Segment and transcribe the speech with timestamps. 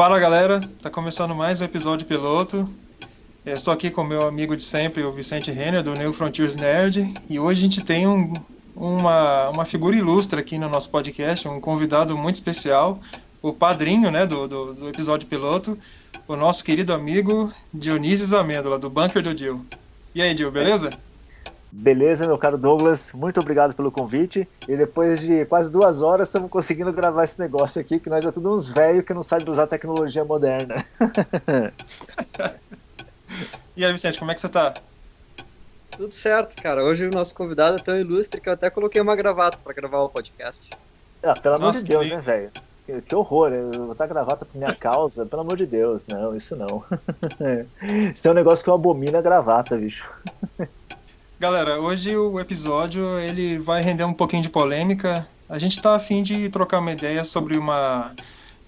[0.00, 2.66] Fala galera, tá começando mais um episódio piloto.
[3.44, 7.12] Eu estou aqui com meu amigo de sempre, o Vicente Renner, do New Frontiers Nerd,
[7.28, 8.32] e hoje a gente tem um,
[8.74, 12.98] uma, uma figura ilustre aqui no nosso podcast, um convidado muito especial,
[13.42, 15.78] o padrinho né, do, do, do episódio piloto,
[16.26, 19.66] o nosso querido amigo Dionísio Amêndola, do Bunker do Dil.
[20.14, 20.88] E aí, Dil, beleza?
[21.72, 24.48] Beleza, meu caro Douglas, muito obrigado pelo convite.
[24.66, 28.32] E depois de quase duas horas, estamos conseguindo gravar esse negócio aqui, que nós é
[28.32, 30.84] tudo uns velhos que não sabem usar tecnologia moderna.
[33.76, 34.74] e aí, Vicente, como é que você tá?
[35.96, 36.82] Tudo certo, cara.
[36.82, 40.00] Hoje o nosso convidado é tão ilustre que eu até coloquei uma gravata para gravar
[40.00, 40.60] o podcast.
[41.22, 42.50] Ah, pelo Nossa, amor de Deus, né, velho?
[42.86, 46.56] Que, que, horror, eu botar gravata por minha causa, pelo amor de Deus, não, isso
[46.56, 46.82] não.
[48.12, 50.08] isso é um negócio que eu abomino a gravata, bicho.
[51.40, 55.26] Galera, hoje o episódio ele vai render um pouquinho de polêmica.
[55.48, 58.14] A gente está afim de trocar uma ideia sobre uma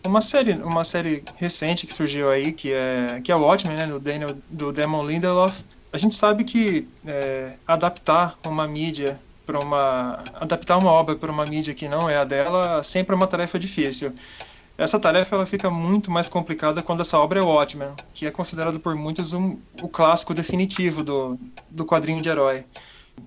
[0.03, 3.87] uma série, uma série recente que surgiu aí, que é que é o Watchmen, né,
[3.87, 5.63] do Daniel do Damon Lindelof.
[5.93, 11.45] A gente sabe que é, adaptar uma mídia para uma adaptar uma obra para uma
[11.45, 14.15] mídia que não é a dela sempre é uma tarefa difícil.
[14.77, 18.81] Essa tarefa ela fica muito mais complicada quando essa obra é Watchmen, que é considerado
[18.81, 21.39] por muitos um, o clássico definitivo do,
[21.71, 22.65] do quadrinho de herói.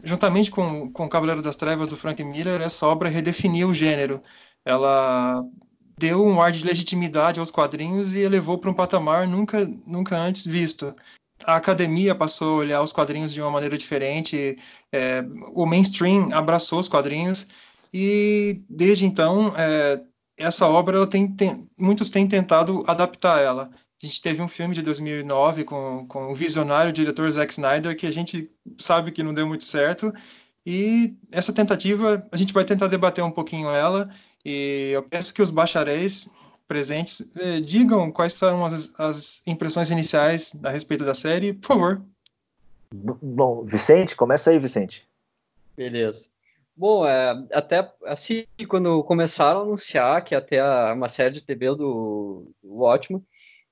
[0.04, 4.22] Juntamente com, com Cavaleiro das Trevas do Frank Miller, essa obra redefiniu o gênero.
[4.66, 5.44] Ela
[5.98, 10.46] deu um ar de legitimidade aos quadrinhos e elevou para um patamar nunca, nunca antes
[10.46, 10.94] visto.
[11.46, 14.58] A academia passou a olhar os quadrinhos de uma maneira diferente,
[14.92, 15.24] é,
[15.54, 17.46] o mainstream abraçou os quadrinhos
[17.94, 20.02] e desde então é,
[20.38, 23.70] essa obra tem, tem, muitos têm tentado adaptar ela.
[24.02, 28.06] A gente teve um filme de 2009 com, com o visionário diretor Zack Snyder que
[28.06, 30.14] a gente sabe que não deu muito certo
[30.66, 34.10] e essa tentativa a gente vai tentar debater um pouquinho ela
[34.44, 36.30] e eu peço que os bacharéis
[36.68, 42.02] presentes eh, digam quais são as, as impressões iniciais a respeito da série, por favor.
[42.94, 45.08] Bom, Vicente, começa aí, Vicente.
[45.76, 46.28] Beleza.
[46.78, 50.62] Bom, é, até assim, quando começaram a anunciar que até
[50.94, 53.26] uma série de TV do, do Ótimo,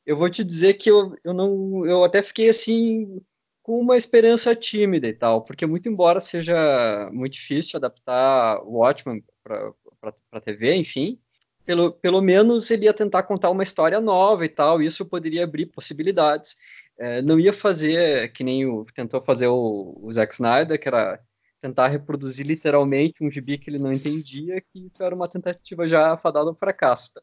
[0.05, 3.21] eu vou te dizer que eu, eu não, eu até fiquei assim
[3.61, 9.23] com uma esperança tímida e tal, porque muito embora seja muito difícil adaptar o Watchmen
[9.43, 11.19] para TV, enfim,
[11.65, 15.43] pelo, pelo menos ele ia tentar contar uma história nova e tal, e isso poderia
[15.45, 16.57] abrir possibilidades.
[16.97, 21.19] É, não ia fazer que nem o tentou fazer o, o Zack Snyder, que era
[21.63, 26.49] tentar reproduzir literalmente um gibi que ele não entendia, que era uma tentativa já fadada
[26.49, 27.09] ao fracasso.
[27.13, 27.21] Tá?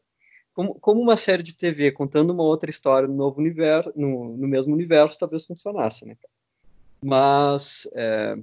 [0.51, 4.47] Como, como, uma série de TV contando uma outra história no novo universo, no, no
[4.47, 6.17] mesmo universo, talvez funcionasse, né?
[7.05, 8.35] Mas, é,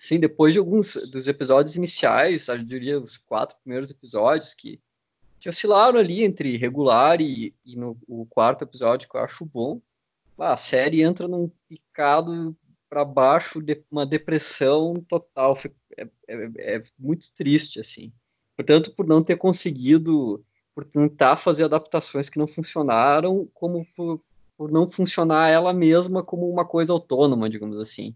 [0.00, 4.80] sim, depois de alguns dos episódios iniciais, eu diria os quatro primeiros episódios que,
[5.38, 9.80] que oscilaram ali entre regular e, e no o quarto episódio que eu acho bom,
[10.36, 12.56] a série entra num picado
[12.90, 15.56] para baixo, de, uma depressão total.
[15.96, 18.12] É, é, é, muito triste, assim.
[18.56, 24.20] Portanto, por não ter conseguido, por tentar fazer adaptações que não funcionaram, como por,
[24.58, 28.14] por não funcionar ela mesma como uma coisa autônoma, digamos assim.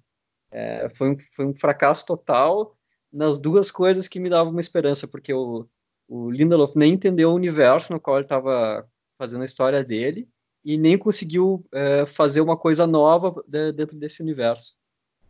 [0.51, 2.77] É, foi, um, foi um fracasso total
[3.13, 5.69] nas duas coisas que me davam uma esperança, porque o,
[6.09, 10.29] o Lindelof nem entendeu o universo no qual ele estava fazendo a história dele,
[10.65, 14.73] e nem conseguiu é, fazer uma coisa nova de, dentro desse universo.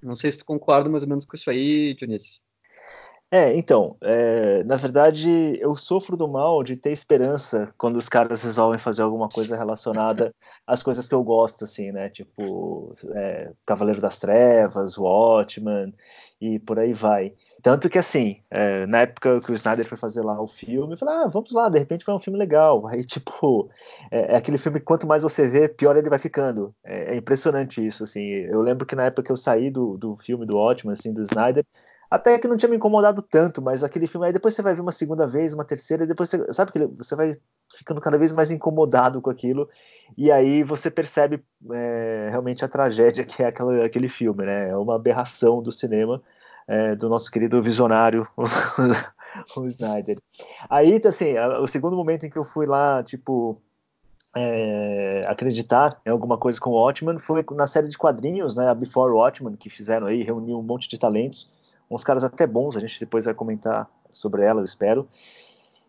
[0.02, 2.40] Não sei se tu concorda mais ou menos com isso aí, Dionísio.
[3.30, 8.44] É, então, é, na verdade, eu sofro do mal de ter esperança quando os caras
[8.44, 10.32] resolvem fazer alguma coisa relacionada
[10.64, 12.08] às coisas que eu gosto, assim, né?
[12.10, 15.92] Tipo, é, Cavaleiro das Trevas, Watchman
[16.40, 17.34] e por aí vai.
[17.64, 20.98] Tanto que, assim, é, na época que o Snyder foi fazer lá o filme, eu
[20.98, 22.86] falei, ah, vamos lá, de repente vai um filme legal.
[22.88, 23.70] Aí, tipo,
[24.10, 26.74] é, é aquele filme que quanto mais você vê, pior ele vai ficando.
[26.84, 28.20] É, é, impressionante isso, assim.
[28.20, 31.22] Eu lembro que na época que eu saí do, do filme do Ótimo, assim, do
[31.22, 31.64] Snyder,
[32.10, 34.82] até que não tinha me incomodado tanto, mas aquele filme, aí depois você vai ver
[34.82, 37.34] uma segunda vez, uma terceira, e depois você, sabe que você vai
[37.78, 39.70] ficando cada vez mais incomodado com aquilo,
[40.18, 44.68] e aí você percebe é, realmente a tragédia que é aquela, aquele filme, né?
[44.68, 46.22] É uma aberração do cinema
[46.66, 50.18] é, do nosso querido visionário, o Snyder.
[50.68, 53.60] Aí, assim, o segundo momento em que eu fui lá, tipo,
[54.36, 58.74] é, acreditar em alguma coisa com o Watchmen foi na série de quadrinhos, né, a
[58.74, 61.48] Before Watchmen, que fizeram aí, reuniu um monte de talentos,
[61.90, 65.08] uns caras até bons, a gente depois vai comentar sobre ela, eu espero.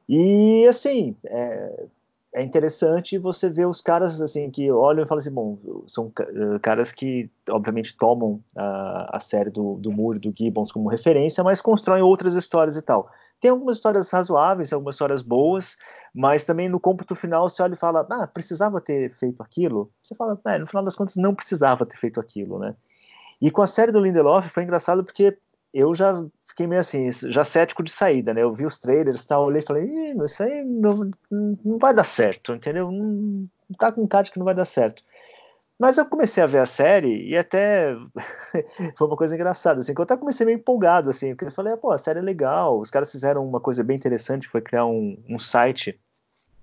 [0.07, 1.85] E, assim, é,
[2.35, 6.59] é interessante você ver os caras assim que olham e falam assim, bom, são eh,
[6.61, 11.61] caras que obviamente tomam a, a série do, do Moore, do Gibbons como referência, mas
[11.61, 13.09] constroem outras histórias e tal.
[13.39, 15.77] Tem algumas histórias razoáveis, algumas histórias boas,
[16.13, 19.89] mas também no cômputo final você olha e fala, ah, precisava ter feito aquilo?
[20.03, 22.75] Você fala, é, no final das contas não precisava ter feito aquilo, né?
[23.41, 25.37] E com a série do Lindelof foi engraçado porque
[25.75, 28.41] eu já fiquei meio assim, já cético de saída, né?
[28.41, 32.53] Eu vi os trailers tal, olhei e falei, isso aí não, não vai dar certo,
[32.53, 32.89] entendeu?
[32.89, 33.45] Não,
[33.77, 35.03] tá com cara que não vai dar certo.
[35.77, 37.93] Mas eu comecei a ver a série e até
[38.95, 41.75] foi uma coisa engraçada, assim, que eu até comecei meio empolgado, assim, porque eu falei,
[41.75, 45.21] pô, a série é legal, os caras fizeram uma coisa bem interessante, foi criar um,
[45.27, 45.99] um site,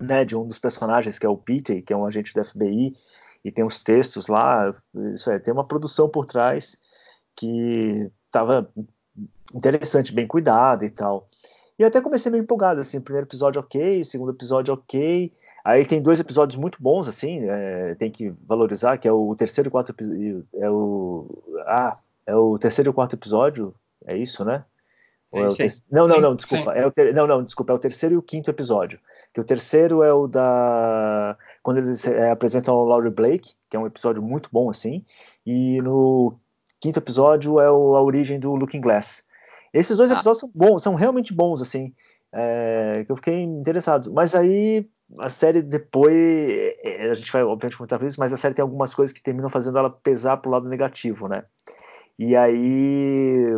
[0.00, 2.96] né, de um dos personagens, que é o Peter, que é um agente do FBI,
[3.44, 4.72] e tem os textos lá,
[5.14, 6.80] isso é, tem uma produção por trás
[7.36, 8.70] que estava
[9.54, 11.26] interessante, bem cuidada e tal.
[11.78, 15.32] E eu até comecei meio empolgado, assim, primeiro episódio ok, segundo episódio ok,
[15.64, 19.68] aí tem dois episódios muito bons, assim, é, tem que valorizar, que é o terceiro
[19.68, 21.26] e quarto episódio, é o,
[21.66, 21.96] ah,
[22.26, 23.74] é o terceiro e quarto episódio,
[24.06, 24.64] é isso, né?
[25.32, 25.72] É é ter...
[25.90, 27.14] Não, não, não, desculpa, é o ter...
[27.14, 29.00] não, não, desculpa, é o terceiro e o quinto episódio,
[29.32, 33.80] que o terceiro é o da, quando eles é, apresentam o Laurie Blake, que é
[33.80, 35.02] um episódio muito bom, assim,
[35.46, 36.34] e no
[36.78, 39.24] quinto episódio é o, a origem do Looking Glass.
[39.72, 40.14] Esses dois ah.
[40.14, 41.92] episódios são bons, são realmente bons, assim,
[42.32, 44.12] é, que eu fiquei interessado.
[44.12, 44.88] Mas aí
[45.18, 48.62] a série depois, é, a gente vai obviamente comentar por isso, mas a série tem
[48.62, 51.44] algumas coisas que terminam fazendo ela pesar pro lado negativo, né?
[52.24, 53.48] E aí,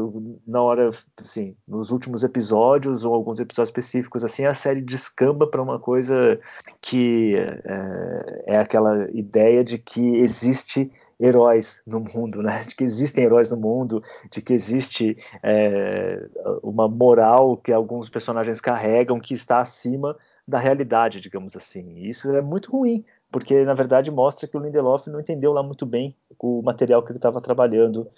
[0.46, 0.88] na hora,
[1.22, 6.40] assim, nos últimos episódios, ou alguns episódios específicos, assim, a série descamba para uma coisa
[6.80, 10.90] que é, é, aquela ideia de que existe
[11.20, 12.64] heróis no mundo, né?
[12.66, 16.26] De que existem heróis no mundo, de que existe é,
[16.62, 20.16] uma moral que alguns personagens carregam que está acima
[20.48, 21.98] da realidade, digamos assim.
[21.98, 25.62] E isso é muito ruim, porque na verdade mostra que o Lindelof não entendeu lá
[25.62, 28.08] muito bem o material que ele estava trabalhando,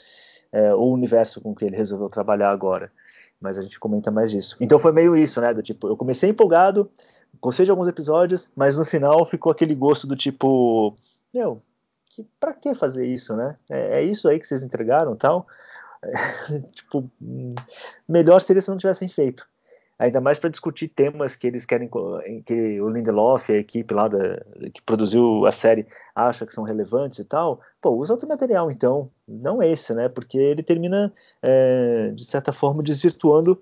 [0.53, 2.91] é, o universo com que ele resolveu trabalhar agora.
[3.41, 4.57] Mas a gente comenta mais disso.
[4.61, 5.53] Então foi meio isso, né?
[5.53, 6.91] Do tipo, eu comecei empolgado,
[7.41, 10.97] gostei de alguns episódios, mas no final ficou aquele gosto do tipo,
[11.33, 11.61] meu,
[12.07, 13.57] que para que fazer isso, né?
[13.71, 15.47] É, é, isso aí que vocês entregaram, tal.
[16.73, 17.11] Tipo,
[18.09, 19.47] melhor seria se não tivessem feito.
[19.99, 21.89] Ainda mais para discutir temas que eles querem,
[22.45, 24.45] que o Lindelof, a equipe lá da,
[24.75, 27.61] que produziu a série, acha que são relevantes e tal.
[27.81, 30.09] Pô, usa outro material então, não esse, né?
[30.09, 31.13] Porque ele termina,
[31.43, 33.61] é, de certa forma, desvirtuando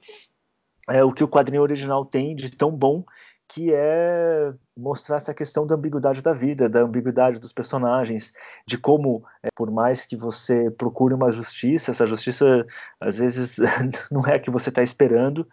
[0.88, 3.04] é, o que o quadrinho original tem de tão bom
[3.46, 8.32] que é mostrar essa questão da ambiguidade da vida, da ambiguidade dos personagens,
[8.66, 12.66] de como, é, por mais que você procure uma justiça, essa justiça
[12.98, 13.56] às vezes
[14.10, 15.46] não é a que você está esperando,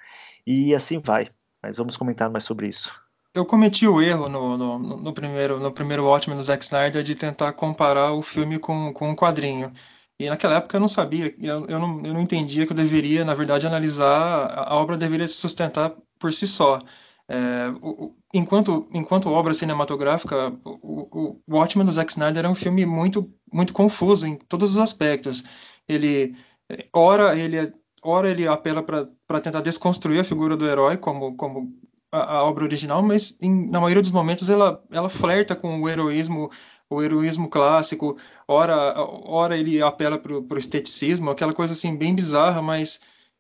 [0.46, 1.28] e assim vai.
[1.62, 2.92] Mas vamos comentar mais sobre isso.
[3.34, 7.16] Eu cometi o erro no, no, no primeiro no primeiro Watchmen do Zack Snyder de
[7.16, 9.72] tentar comparar o filme com, com um quadrinho.
[10.20, 13.26] E naquela época eu não sabia, eu, eu, não, eu não entendia que eu deveria,
[13.26, 16.80] na verdade, analisar, a obra deveria se sustentar por si só.
[17.28, 22.86] É, o, enquanto, enquanto obra cinematográfica, o, o Watchmen do Zack Snyder é um filme
[22.86, 25.44] muito, muito confuso em todos os aspectos.
[25.88, 26.36] Ele,
[26.94, 27.74] ora, ele,
[28.04, 31.74] ora ele apela para tentar desconstruir a figura do herói como, como
[32.12, 35.90] a, a obra original, mas em, na maioria dos momentos ela, ela flerta com o
[35.90, 36.50] heroísmo
[36.90, 42.62] o heroísmo clássico, ora, ora ele apela para o esteticismo, aquela coisa assim bem bizarra,
[42.62, 43.00] mas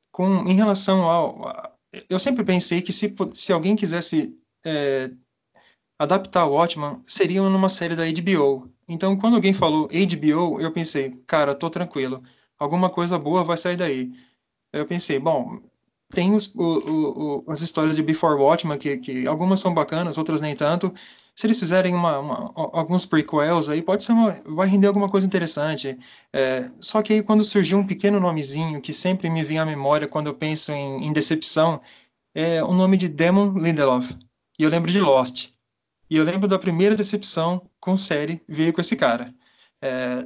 [0.09, 1.77] com em relação ao,
[2.09, 5.11] eu sempre pensei que se, se alguém quisesse é,
[5.99, 8.71] adaptar o Watchman, seria numa série da HBO.
[8.87, 12.23] Então, quando alguém falou HBO, eu pensei, cara, tô tranquilo,
[12.57, 14.11] alguma coisa boa vai sair daí.
[14.73, 15.59] Eu pensei, bom,
[16.11, 20.41] tem os, o, o, as histórias de Before Watchman, que, que algumas são bacanas, outras
[20.41, 20.93] nem tanto,
[21.35, 25.25] se eles fizerem uma, uma, alguns prequels aí, pode ser uma, vai render alguma coisa
[25.25, 25.97] interessante.
[26.31, 30.07] É, só que aí quando surgiu um pequeno nomezinho que sempre me vem à memória
[30.07, 31.81] quando eu penso em, em decepção,
[32.35, 34.15] é o nome de Damon Lindelof.
[34.59, 35.49] E eu lembro de Lost.
[36.09, 39.33] E eu lembro da primeira decepção com série veio com esse cara.
[39.81, 40.25] É,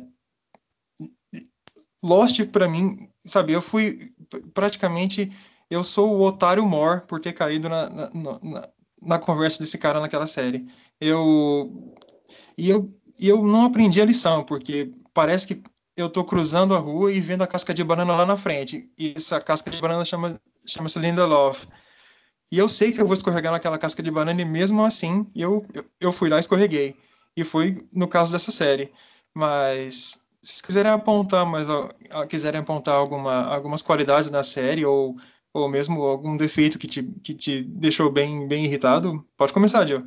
[2.03, 4.13] Lost para mim, sabe, eu fui
[4.53, 5.31] praticamente
[5.69, 8.69] eu sou o otário Mor por ter caído na, na, na,
[9.01, 10.65] na conversa desse cara naquela série.
[10.99, 11.93] Eu
[12.57, 15.63] e eu eu não aprendi a lição, porque parece que
[15.95, 18.89] eu estou cruzando a rua e vendo a casca de banana lá na frente.
[18.97, 21.65] E essa casca de banana chama chama-se Lindelof.
[22.51, 25.65] E eu sei que eu vou escorregar naquela casca de banana e mesmo assim eu,
[25.73, 26.95] eu, eu fui lá e escorreguei.
[27.35, 28.91] E foi no caso dessa série.
[29.33, 31.67] Mas se quiserem apontar, mas
[32.29, 35.15] quiserem apontar alguma, algumas qualidades da série ou
[35.55, 40.03] ou mesmo algum defeito que te, que te deixou bem, bem irritado, pode começar, Joe.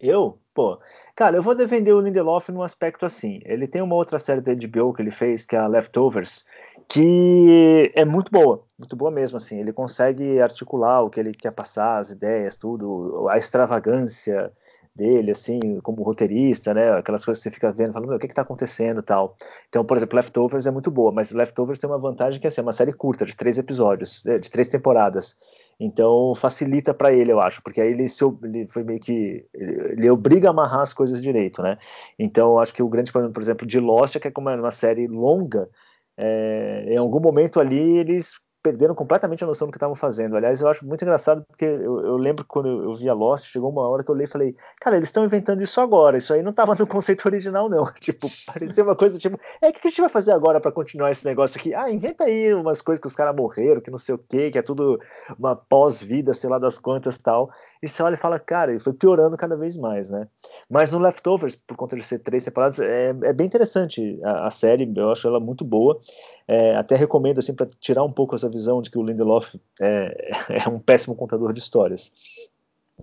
[0.00, 0.38] Eu?
[0.54, 0.80] Pô,
[1.14, 3.40] cara, eu vou defender o Lindelof num aspecto assim.
[3.44, 6.46] Ele tem uma outra série da HBO que ele fez, que é a Leftovers,
[6.88, 8.64] que é muito boa.
[8.78, 9.60] muito boa mesmo, assim.
[9.60, 14.50] Ele consegue articular o que ele quer passar, as ideias, tudo, a extravagância
[14.94, 16.92] dele, assim, como roteirista, né?
[16.92, 19.36] Aquelas coisas que você fica vendo, falando, o que está acontecendo tal.
[19.68, 22.60] Então, por exemplo, Leftovers é muito boa, mas Leftovers tem uma vantagem que é assim,
[22.60, 25.36] é uma série curta, de três episódios, é, de três temporadas.
[25.80, 30.10] Então facilita para ele, eu acho, porque aí ele, se, ele foi meio que ele,
[30.10, 31.78] obriga a amarrar as coisas direito, né?
[32.18, 34.56] Então acho que o grande problema, por exemplo, de Lost é que é como é
[34.56, 35.70] uma série longa,
[36.18, 40.36] é, em algum momento ali eles perderam completamente a noção do que estavam fazendo.
[40.36, 43.70] Aliás, eu acho muito engraçado porque eu, eu lembro quando eu, eu via Lost, chegou
[43.70, 46.42] uma hora que eu olhei e falei, cara, eles estão inventando isso agora, isso aí
[46.42, 47.84] não estava no conceito original, não.
[48.00, 51.10] Tipo, parecia uma coisa tipo, é, o que a gente vai fazer agora para continuar
[51.10, 51.74] esse negócio aqui?
[51.74, 54.58] Ah, inventa aí umas coisas que os caras morreram, que não sei o quê, que
[54.58, 55.00] é tudo
[55.38, 57.50] uma pós-vida, sei lá das quantas tal.
[57.82, 60.28] E você olha e fala, cara, ele foi piorando cada vez mais, né?
[60.70, 64.50] Mas no Leftovers, por conta de ser três separados, é, é bem interessante a, a,
[64.50, 66.00] série, eu acho ela muito boa.
[66.46, 70.30] É, até recomendo, assim, para tirar um pouco essa visão de que o Lindelof é,
[70.64, 72.12] é, um péssimo contador de histórias.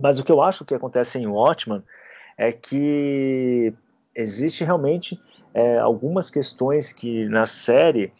[0.00, 1.82] Mas o que eu acho que acontece em Watchman
[2.38, 3.74] é que
[4.14, 5.20] existe realmente
[5.52, 8.10] é, algumas questões que na série,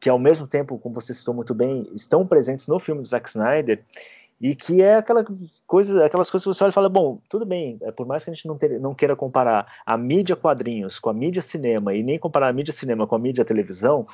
[0.00, 3.28] que ao mesmo tempo, como você citou muito bem, estão presentes no filme do Zack
[3.28, 3.84] Snyder,
[4.40, 5.24] e que é aquela
[5.66, 8.30] coisa, aquelas coisas que você olha e fala, bom, tudo bem, é, por mais que
[8.30, 12.02] a gente não, ter, não queira comparar a mídia quadrinhos com a mídia cinema e
[12.02, 14.06] nem comparar a mídia cinema com a mídia televisão,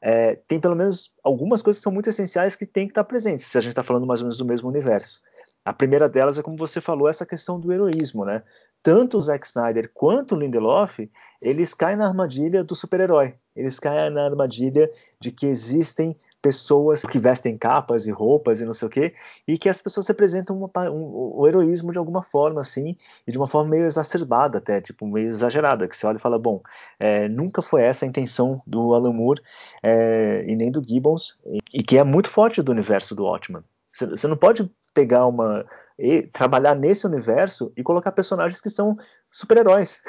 [0.00, 3.46] é, tem pelo menos algumas coisas que são muito essenciais que tem que estar presentes,
[3.46, 5.20] se a gente está falando mais ou menos do mesmo universo.
[5.64, 8.42] A primeira delas é, como você falou, essa questão do heroísmo, né?
[8.82, 11.10] Tanto o Zack Snyder quanto o Lindelof,
[11.42, 13.34] eles caem na armadilha do super-herói.
[13.54, 16.16] Eles caem na armadilha de que existem
[16.46, 19.12] pessoas que vestem capas e roupas e não sei o quê,
[19.48, 23.36] e que as pessoas representam uma, um, o heroísmo de alguma forma, assim, e de
[23.36, 26.62] uma forma meio exacerbada até, tipo, meio exagerada, que você olha e fala, bom,
[27.00, 29.42] é, nunca foi essa a intenção do Alan Moore
[29.82, 33.64] é, e nem do Gibbons, e, e, que é muito forte do universo do Watchman.
[33.92, 35.66] Você, você não pode pegar uma
[35.98, 38.98] e trabalhar nesse universo e colocar personagens que são
[39.30, 40.02] super-heróis.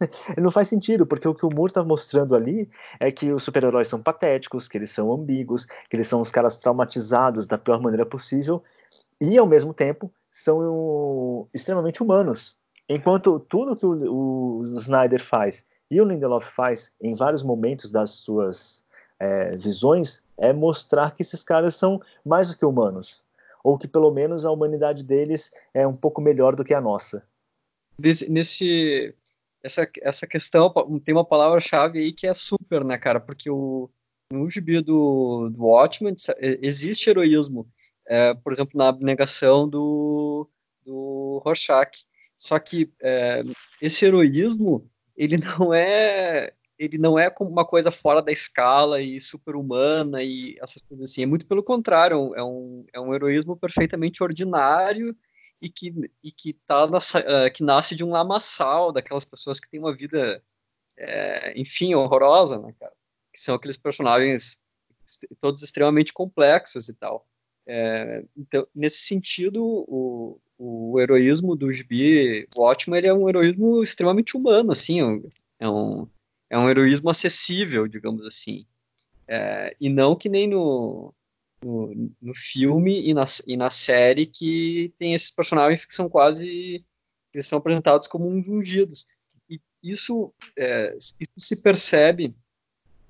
[0.40, 3.88] não faz sentido, porque o que o Moore está mostrando ali é que os super-heróis
[3.88, 8.06] são patéticos, que eles são ambíguos, que eles são os caras traumatizados da pior maneira
[8.06, 8.62] possível
[9.20, 12.56] e, ao mesmo tempo, são extremamente humanos.
[12.88, 18.10] Enquanto tudo que o, o Snyder faz e o Lindelof faz em vários momentos das
[18.10, 18.84] suas
[19.18, 23.23] é, visões é mostrar que esses caras são mais do que humanos
[23.64, 27.26] ou que pelo menos a humanidade deles é um pouco melhor do que a nossa.
[27.98, 29.14] Nesse
[29.62, 30.70] essa, essa questão
[31.02, 33.18] tem uma palavra-chave aí que é super, né, cara?
[33.18, 33.88] Porque o
[34.30, 36.14] no gibi do, do Watchmen
[36.60, 37.66] existe heroísmo,
[38.06, 40.48] é, por exemplo, na abnegação do,
[40.84, 42.04] do Rorschach.
[42.36, 43.42] Só que é,
[43.80, 49.20] esse heroísmo ele não é ele não é como uma coisa fora da escala e
[49.20, 51.22] super-humana e essas coisas assim.
[51.22, 55.16] É muito pelo contrário, é um, é um heroísmo perfeitamente ordinário
[55.60, 59.70] e que, e que, tá na, uh, que nasce de um lamaçal, daquelas pessoas que
[59.70, 60.42] têm uma vida,
[60.96, 62.92] é, enfim, horrorosa, né, cara?
[63.32, 64.56] Que são aqueles personagens
[65.40, 67.26] todos extremamente complexos e tal.
[67.66, 74.36] É, então, nesse sentido, o, o heroísmo do Gibi Watchmen ele é um heroísmo extremamente
[74.36, 75.22] humano, assim,
[75.58, 76.08] é um,
[76.54, 78.64] é um heroísmo acessível, digamos assim.
[79.26, 81.12] É, e não que nem no,
[81.62, 86.84] no, no, filme e na, e na série que tem esses personagens que são quase
[87.32, 89.04] eles são apresentados como ungidos.
[89.50, 92.32] E isso, é, isso se percebe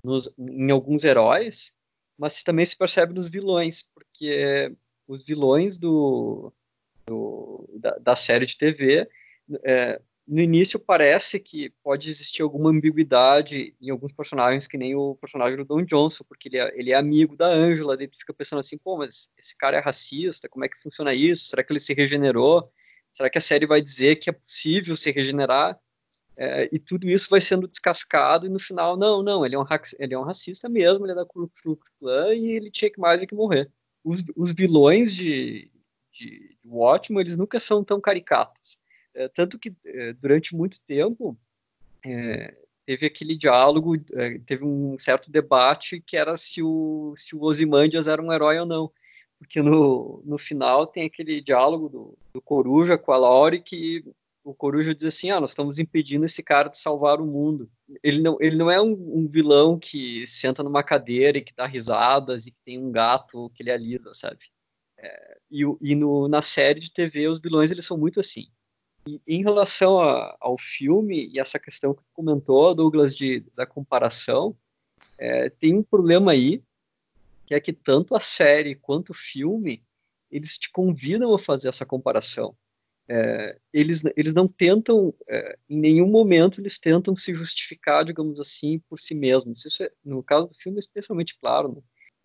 [0.02, 1.70] nos, em alguns heróis,
[2.16, 4.74] mas também se percebe nos vilões, porque
[5.06, 6.50] os vilões do,
[7.06, 9.06] do da, da, série de TV
[9.62, 15.14] é, no início parece que pode existir alguma ambiguidade em alguns personagens, que nem o
[15.16, 18.60] personagem do Don Johnson, porque ele é, ele é amigo da Angela, tu fica pensando
[18.60, 21.44] assim, pô, mas esse cara é racista, como é que funciona isso?
[21.46, 22.70] Será que ele se regenerou?
[23.12, 25.78] Será que a série vai dizer que é possível se regenerar?
[26.36, 29.64] É, e tudo isso vai sendo descascado e no final, não, não, ele é um,
[29.98, 32.98] ele é um racista mesmo, ele é da Ku Klux Klan e ele tinha que
[32.98, 33.70] mais do que morrer.
[34.02, 35.70] Os, os vilões de,
[36.12, 38.76] de, de Watchmen, eles nunca são tão caricatos
[39.14, 41.38] é, tanto que é, durante muito tempo
[42.04, 42.54] é,
[42.84, 48.08] teve aquele diálogo, é, teve um certo debate que era se o, se o Ozymandias
[48.08, 48.90] era um herói ou não.
[49.38, 54.04] Porque no, no final tem aquele diálogo do, do Coruja com a Laurie que
[54.42, 57.70] o Coruja diz assim, ah, nós estamos impedindo esse cara de salvar o mundo.
[58.02, 61.66] Ele não, ele não é um, um vilão que senta numa cadeira e que dá
[61.66, 64.40] risadas e que tem um gato que ele alisa, sabe?
[64.98, 68.46] É, e e no, na série de TV os vilões eles são muito assim.
[69.26, 74.56] Em relação a, ao filme e essa questão que comentou, Douglas, de, da comparação,
[75.18, 76.62] é, tem um problema aí,
[77.46, 79.84] que é que tanto a série quanto o filme,
[80.30, 82.56] eles te convidam a fazer essa comparação.
[83.06, 88.78] É, eles, eles não tentam, é, em nenhum momento, eles tentam se justificar, digamos assim,
[88.88, 89.64] por si mesmos.
[89.64, 91.74] Isso é, no caso do filme, é especialmente claro.
[91.74, 91.82] Né?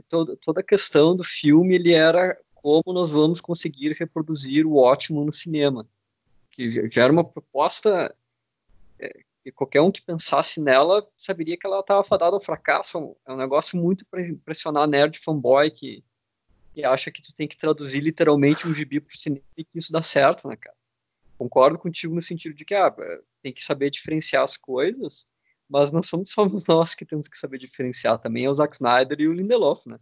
[0.07, 5.23] Toda, toda a questão do filme ele era como nós vamos conseguir reproduzir o ótimo
[5.23, 5.87] no cinema.
[6.51, 8.15] Que já era uma proposta
[8.99, 13.15] é, que qualquer um que pensasse nela saberia que ela estava fadada ao fracasso.
[13.25, 16.03] É um negócio muito para impressionar nerd fanboy que,
[16.73, 19.77] que acha que tu tem que traduzir literalmente um gibi para o cinema e que
[19.77, 20.75] isso dá certo, né, cara?
[21.37, 22.93] Concordo contigo no sentido de que ah,
[23.41, 25.25] tem que saber diferenciar as coisas,
[25.69, 29.21] mas não somos só nós que temos que saber diferenciar, também é o Zack Snyder
[29.21, 29.97] e o Lindelof, né?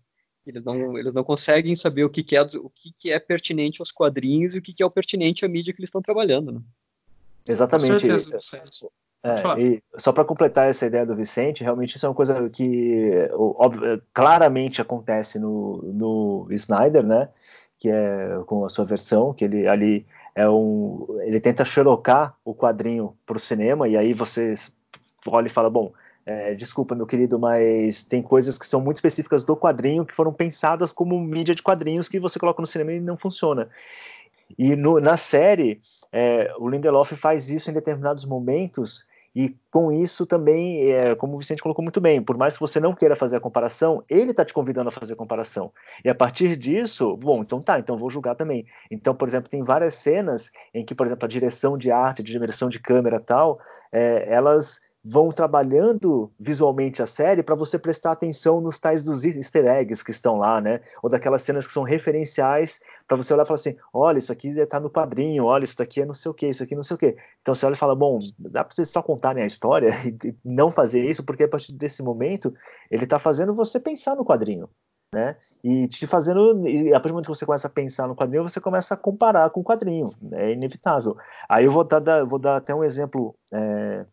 [0.47, 3.81] Eles não, eles não conseguem saber o que, que é, o que, que é pertinente
[3.81, 6.51] aos quadrinhos e o que, que é o pertinente à mídia que eles estão trabalhando,
[6.51, 6.61] né?
[7.47, 8.07] Exatamente.
[9.23, 13.29] É, e só para completar essa ideia do Vicente, realmente isso é uma coisa que
[13.33, 17.29] óbvio, claramente acontece no, no Snyder, né?
[17.77, 22.53] Que é com a sua versão, que ele ali é um, ele tenta xerocar o
[22.53, 24.53] quadrinho para o cinema e aí você
[25.25, 25.91] olha e fala, bom,
[26.27, 30.33] é, desculpa, meu querido, mas tem coisas que são muito específicas do quadrinho que foram
[30.33, 33.69] pensadas como mídia de quadrinhos que você coloca no cinema e não funciona.
[34.59, 35.79] E no, na série,
[36.11, 41.37] é, o Lindelof faz isso em determinados momentos e com isso também, é, como o
[41.37, 44.43] Vicente colocou muito bem, por mais que você não queira fazer a comparação, ele está
[44.43, 45.71] te convidando a fazer a comparação.
[46.03, 48.65] E a partir disso, bom, então tá, então vou julgar também.
[48.91, 52.33] Então, por exemplo, tem várias cenas em que, por exemplo, a direção de arte, de
[52.33, 53.59] direção de câmera tal,
[53.93, 59.65] é, elas vão trabalhando visualmente a série para você prestar atenção nos tais dos easter
[59.65, 60.81] eggs que estão lá, né?
[61.01, 64.49] Ou daquelas cenas que são referenciais para você olhar e falar assim, olha, isso aqui
[64.49, 66.95] está no quadrinho, olha, isso daqui é não sei o que, isso aqui não sei
[66.95, 67.15] o que.
[67.41, 69.91] Então você olha e fala, bom, dá para vocês só contarem a história
[70.25, 72.53] e não fazer isso, porque a partir desse momento
[72.91, 74.69] ele está fazendo você pensar no quadrinho.
[75.15, 75.37] Né?
[75.63, 78.43] E te fazendo, e a partir do momento que você começa a pensar no quadrinho,
[78.43, 81.15] você começa a comparar com o quadrinho, é inevitável.
[81.47, 84.05] Aí eu vou dar, vou dar até um exemplo é,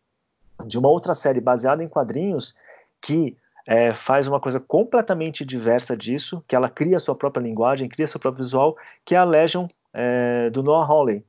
[0.67, 2.55] de uma outra série baseada em quadrinhos
[3.01, 3.37] que
[3.67, 8.21] é, faz uma coisa completamente diversa disso, que ela cria sua própria linguagem, cria seu
[8.21, 11.25] próprio visual, que é a Legion é, do Noah Hawley,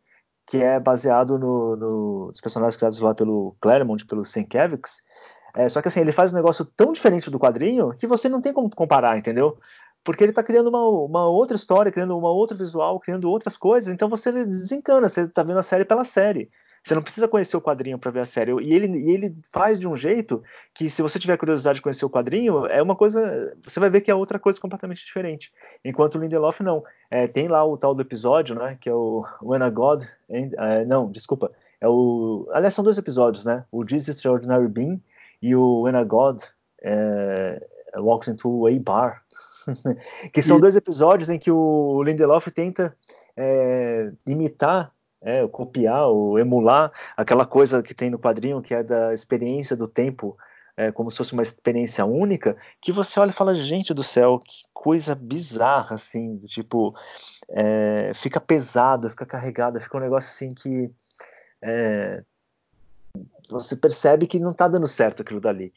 [0.46, 5.02] que é baseado no, no, nos personagens criados lá pelo Claremont, pelo Sienkiewicz.
[5.56, 8.42] É, só que assim, ele faz um negócio tão diferente do quadrinho que você não
[8.42, 9.58] tem como comparar, entendeu?
[10.04, 13.92] Porque ele está criando uma, uma outra história, criando uma outra visual, criando outras coisas,
[13.92, 16.52] então você desencana, você está vendo a série pela série.
[16.86, 18.52] Você não precisa conhecer o quadrinho para ver a série.
[18.62, 22.06] E ele, e ele faz de um jeito que, se você tiver curiosidade de conhecer
[22.06, 23.58] o quadrinho, é uma coisa.
[23.64, 25.52] Você vai ver que é outra coisa completamente diferente.
[25.84, 26.84] Enquanto o Lindelof não.
[27.10, 28.78] É, tem lá o tal do episódio, né?
[28.80, 30.04] Que é o When a God.
[30.30, 31.52] Uh, não, desculpa.
[31.82, 32.48] É o.
[32.54, 33.66] Aliás, são dois episódios, né?
[33.72, 35.02] O This Extraordinary Being
[35.42, 36.44] e o When a God
[36.84, 39.24] uh, Walks into a Bar.
[40.32, 40.62] que são e...
[40.62, 42.96] dois episódios em que o Lindelof tenta
[43.36, 44.92] é, imitar
[45.26, 49.88] é, copiar ou emular aquela coisa que tem no quadrinho, que é da experiência do
[49.88, 50.38] tempo,
[50.78, 54.40] é, como se fosse uma experiência única, que você olha e fala, gente do céu,
[54.40, 56.96] que coisa bizarra, assim, tipo,
[57.50, 60.92] é, fica pesado, fica carregado, fica um negócio assim que
[61.60, 62.24] é,
[63.50, 65.74] você percebe que não está dando certo aquilo dali.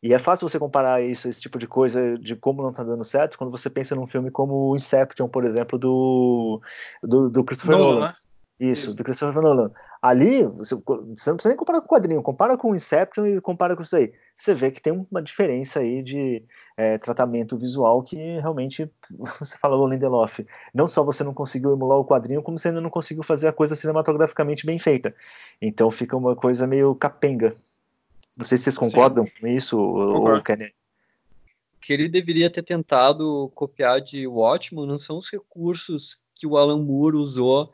[0.00, 3.04] E é fácil você comparar isso, esse tipo de coisa, de como não está dando
[3.04, 6.60] certo, quando você pensa num filme como o Inception, por exemplo, do,
[7.02, 7.94] do, do Christopher Nolan.
[7.94, 8.06] Nolan.
[8.08, 8.14] Né?
[8.62, 9.72] Isso, isso, do Christopher Nolan.
[10.00, 13.40] Ali, você, você, não precisa nem comparar com o quadrinho, compara com o Inception e
[13.40, 14.12] compara com isso aí.
[14.38, 16.44] Você vê que tem uma diferença aí de
[16.76, 18.88] é, tratamento visual que realmente,
[19.40, 22.90] você falou, Lindelof, não só você não conseguiu emular o quadrinho, como você ainda não
[22.90, 25.12] conseguiu fazer a coisa cinematograficamente bem feita.
[25.60, 27.56] Então fica uma coisa meio capenga.
[28.36, 29.32] Não sei se vocês concordam Sim.
[29.40, 30.72] com isso, ou querem
[31.80, 36.80] que ele deveria ter tentado copiar de Watchmen não são os recursos que o Alan
[36.80, 37.72] Moore usou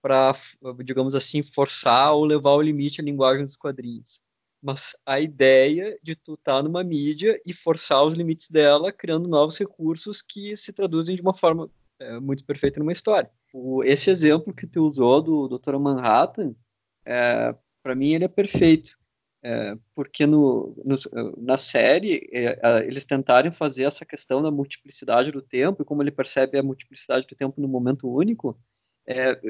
[0.00, 0.36] para,
[0.84, 4.20] digamos assim, forçar ou levar ao limite a linguagem dos quadrinhos.
[4.62, 9.28] Mas a ideia de tu estar tá numa mídia e forçar os limites dela, criando
[9.28, 13.30] novos recursos que se traduzem de uma forma é, muito perfeita numa história.
[13.52, 15.78] O, esse exemplo que tu usou do Dr.
[15.78, 16.54] Manhattan,
[17.04, 18.98] é, para mim ele é perfeito.
[19.42, 20.96] É, porque no, no,
[21.38, 26.10] na série é, eles tentaram fazer essa questão da multiplicidade do tempo e como ele
[26.10, 28.58] percebe a multiplicidade do tempo no momento único,
[29.06, 29.40] é,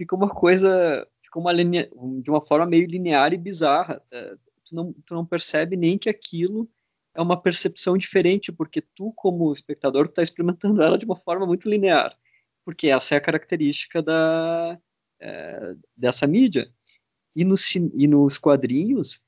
[0.00, 1.90] fica uma coisa, fica uma linha,
[2.22, 4.02] de uma forma meio linear e bizarra.
[4.10, 4.34] É,
[4.64, 6.66] tu, não, tu não percebe nem que aquilo
[7.14, 11.68] é uma percepção diferente, porque tu, como espectador, está experimentando ela de uma forma muito
[11.68, 12.16] linear,
[12.64, 14.78] porque essa é a característica da,
[15.20, 16.72] é, dessa mídia.
[17.36, 17.54] E, no,
[17.94, 19.20] e nos quadrinhos,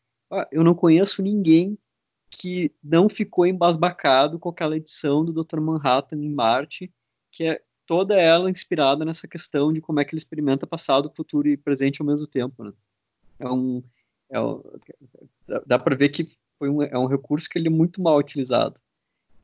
[0.50, 1.78] eu não conheço ninguém
[2.30, 5.60] que não ficou embasbacado com aquela edição do Dr.
[5.60, 6.90] Manhattan em Marte,
[7.30, 11.48] que é toda ela inspirada nessa questão de como é que ele experimenta passado, futuro
[11.48, 12.64] e presente ao mesmo tempo.
[12.64, 12.72] Né?
[13.38, 13.82] É um,
[14.30, 14.62] é um,
[15.66, 16.24] dá para ver que
[16.58, 18.80] foi um, é um recurso que ele é muito mal utilizado.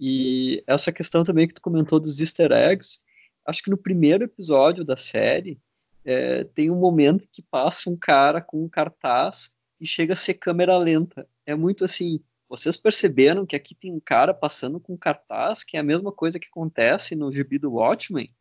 [0.00, 3.00] E essa questão também que tu comentou dos easter eggs,
[3.44, 5.58] acho que no primeiro episódio da série
[6.04, 10.34] é, tem um momento que passa um cara com um cartaz e chega a ser
[10.34, 11.26] câmera lenta.
[11.44, 15.80] É muito assim, vocês perceberam que aqui tem um cara passando com cartaz, que é
[15.80, 18.34] a mesma coisa que acontece no gibi do Watchmen?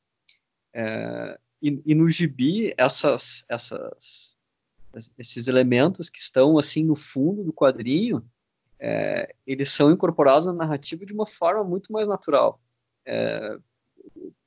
[0.74, 4.34] É, e, e, no gibi, essas, essas,
[5.18, 8.24] esses elementos que estão assim no fundo do quadrinho,
[8.80, 12.62] é, eles são incorporados na narrativa de uma forma muito mais natural.
[13.06, 13.58] É,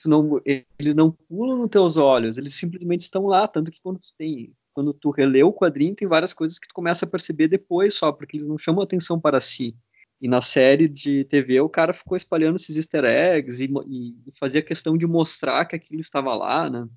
[0.06, 4.14] não, eles não pulam nos teus olhos, eles simplesmente estão lá, tanto que quando tu,
[4.16, 7.94] tem, quando tu relê o quadrinho, tem várias coisas que tu começa a perceber depois
[7.94, 9.76] só, porque eles não chamam atenção para si.
[10.18, 14.62] E na série de TV, o cara ficou espalhando esses easter eggs e, e, fazia
[14.62, 16.88] questão de mostrar que aquilo estava lá, né?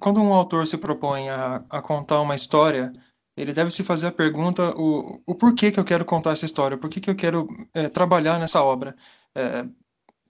[0.00, 2.92] Quando um autor se propõe a, a contar uma história,
[3.36, 6.78] ele deve se fazer a pergunta o, o porquê que eu quero contar essa história,
[6.78, 8.96] por que eu quero é, trabalhar nessa obra.
[9.34, 9.66] É,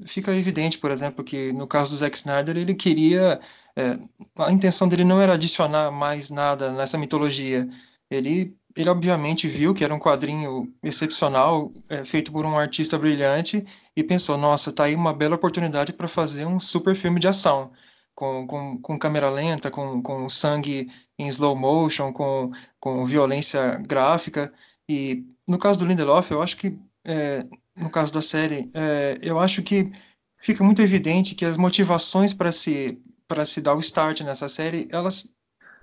[0.07, 3.41] fica evidente, por exemplo, que no caso do Zack Snyder, ele queria.
[3.77, 3.99] É,
[4.38, 7.69] a intenção dele não era adicionar mais nada nessa mitologia.
[8.11, 13.65] Ele, ele obviamente viu que era um quadrinho excepcional, é, feito por um artista brilhante,
[13.97, 17.71] e pensou: nossa, tá aí uma bela oportunidade para fazer um super filme de ação
[18.15, 24.53] com, com, com câmera lenta, com, com sangue em slow motion, com, com violência gráfica.
[24.88, 27.45] E no caso do Lindelof, eu acho que, é,
[27.77, 29.91] no caso da série, é, eu acho que
[30.39, 34.89] fica muito evidente que as motivações para se, para se dar o start nessa série,
[34.91, 35.29] elas,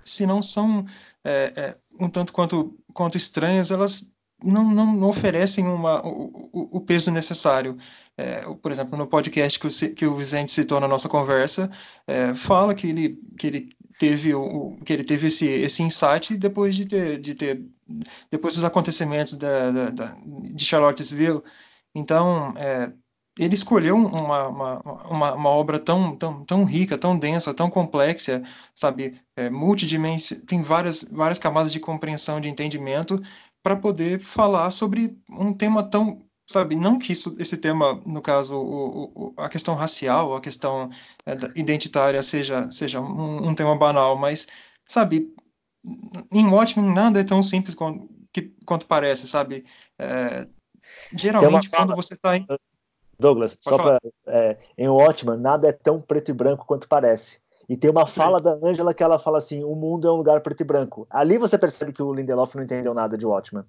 [0.02, 0.86] se não são
[1.24, 6.82] é, é um tanto quanto, quanto estranhas, elas não, não, não oferecem uma, o, o,
[6.82, 7.78] peso necessário.
[8.18, 11.70] É, por exemplo, no podcast que o, que o Vicente citou na nossa conversa,
[12.08, 16.76] é, fala que ele, que ele teve, o, que ele teve esse, esse insight depois
[16.76, 17.62] de ter, de ter
[18.32, 20.18] depois dos acontecimentos da, da, da
[20.54, 21.42] de Charlottesville.
[21.96, 22.92] Então, é,
[23.40, 28.44] ele escolheu uma, uma, uma, uma, obra tão, tão, tão rica, tão densa, tão complexa,
[28.76, 33.22] sabe, é, multidimensional, tem várias, várias camadas de compreensão, de entendimento,
[33.64, 36.76] para poder falar sobre um tema tão sabe?
[36.76, 40.90] Não que isso, esse tema no caso o, o, a questão racial a questão
[41.26, 44.48] é, identitária seja seja um, um, tema banal mas
[44.88, 45.32] sabe?
[46.32, 49.64] Em Watchmen nada é tão simples quanto, que, quanto parece sabe?
[50.00, 50.48] É,
[51.14, 52.46] geralmente quando você está em
[53.20, 57.40] Douglas Pode só para é, em Watchmen nada é tão preto e branco quanto parece
[57.70, 58.44] e tem uma fala Sim.
[58.46, 61.06] da Angela que ela fala assim: o mundo é um lugar preto e branco.
[61.08, 63.64] Ali você percebe que o Lindelof não entendeu nada de Watchmen,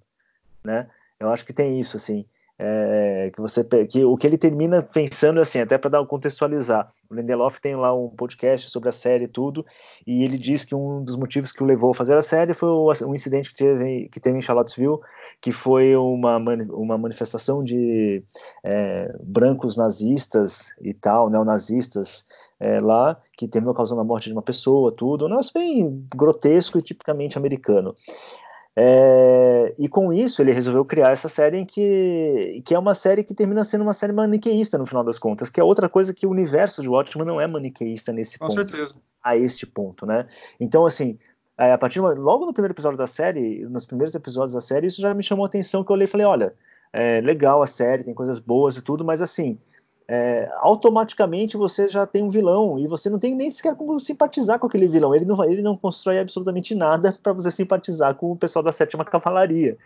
[0.65, 0.89] né?
[1.21, 2.25] Eu acho que tem isso, assim.
[2.63, 6.91] É, que você que o que ele termina pensando é assim até para dar contextualizar.
[7.09, 9.65] O Lindelof tem lá um podcast sobre a série e tudo
[10.07, 12.69] e ele diz que um dos motivos que o levou a fazer a série foi
[12.69, 14.99] o, um incidente que teve que teve em Charlottesville
[15.41, 18.23] que foi uma uma manifestação de
[18.63, 22.27] é, brancos nazistas e tal neonazistas
[22.61, 25.25] é, lá que terminou causando a morte de uma pessoa tudo.
[25.25, 27.95] Um negócio bem grotesco e tipicamente americano
[28.77, 33.25] é, e com isso ele resolveu criar essa série em que, que é uma série
[33.25, 36.27] que termina sendo uma série maniqueísta no final das contas, que é outra coisa que
[36.27, 38.55] o universo de Watchmen não é maniqueísta nesse com ponto.
[38.55, 38.95] certeza.
[39.23, 40.27] A este ponto, né?
[40.59, 41.19] Então, assim,
[41.59, 45.01] é, a partir logo no primeiro episódio da série, nos primeiros episódios da série, isso
[45.01, 46.55] já me chamou a atenção que eu olhei e falei, olha,
[46.93, 49.59] é legal a série, tem coisas boas e tudo, mas assim,
[50.13, 54.59] é, automaticamente você já tem um vilão e você não tem nem sequer como simpatizar
[54.59, 55.15] com aquele vilão.
[55.15, 59.05] Ele não, ele não constrói absolutamente nada para você simpatizar com o pessoal da sétima
[59.05, 59.79] cavalaria.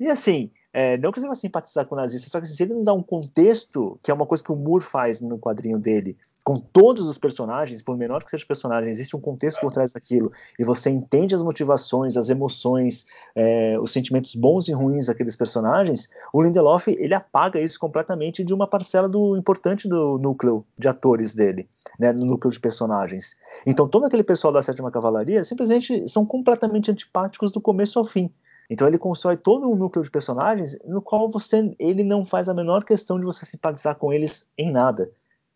[0.00, 2.84] E assim, é, não que vá simpatizar com o nazista, só que se ele não
[2.84, 6.58] dá um contexto, que é uma coisa que o Moore faz no quadrinho dele, com
[6.58, 10.30] todos os personagens, por menor que seja o personagem, existe um contexto por trás daquilo,
[10.58, 16.08] e você entende as motivações, as emoções, é, os sentimentos bons e ruins daqueles personagens,
[16.32, 21.34] o Lindelof ele apaga isso completamente de uma parcela do importante do núcleo de atores
[21.34, 23.36] dele, né, no núcleo de personagens.
[23.66, 28.30] Então todo aquele pessoal da sétima cavalaria simplesmente são completamente antipáticos do começo ao fim.
[28.68, 32.54] Então ele constrói todo um núcleo de personagens no qual você ele não faz a
[32.54, 35.10] menor questão de você simpatizar com eles em nada.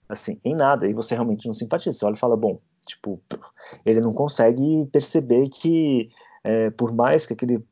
[0.09, 0.87] Assim, em nada.
[0.87, 1.99] E você realmente não simpatiza.
[1.99, 3.21] Você olha e fala, bom, tipo,
[3.85, 6.11] ele não consegue perceber que
[6.45, 7.65] é, por mais que, aquele,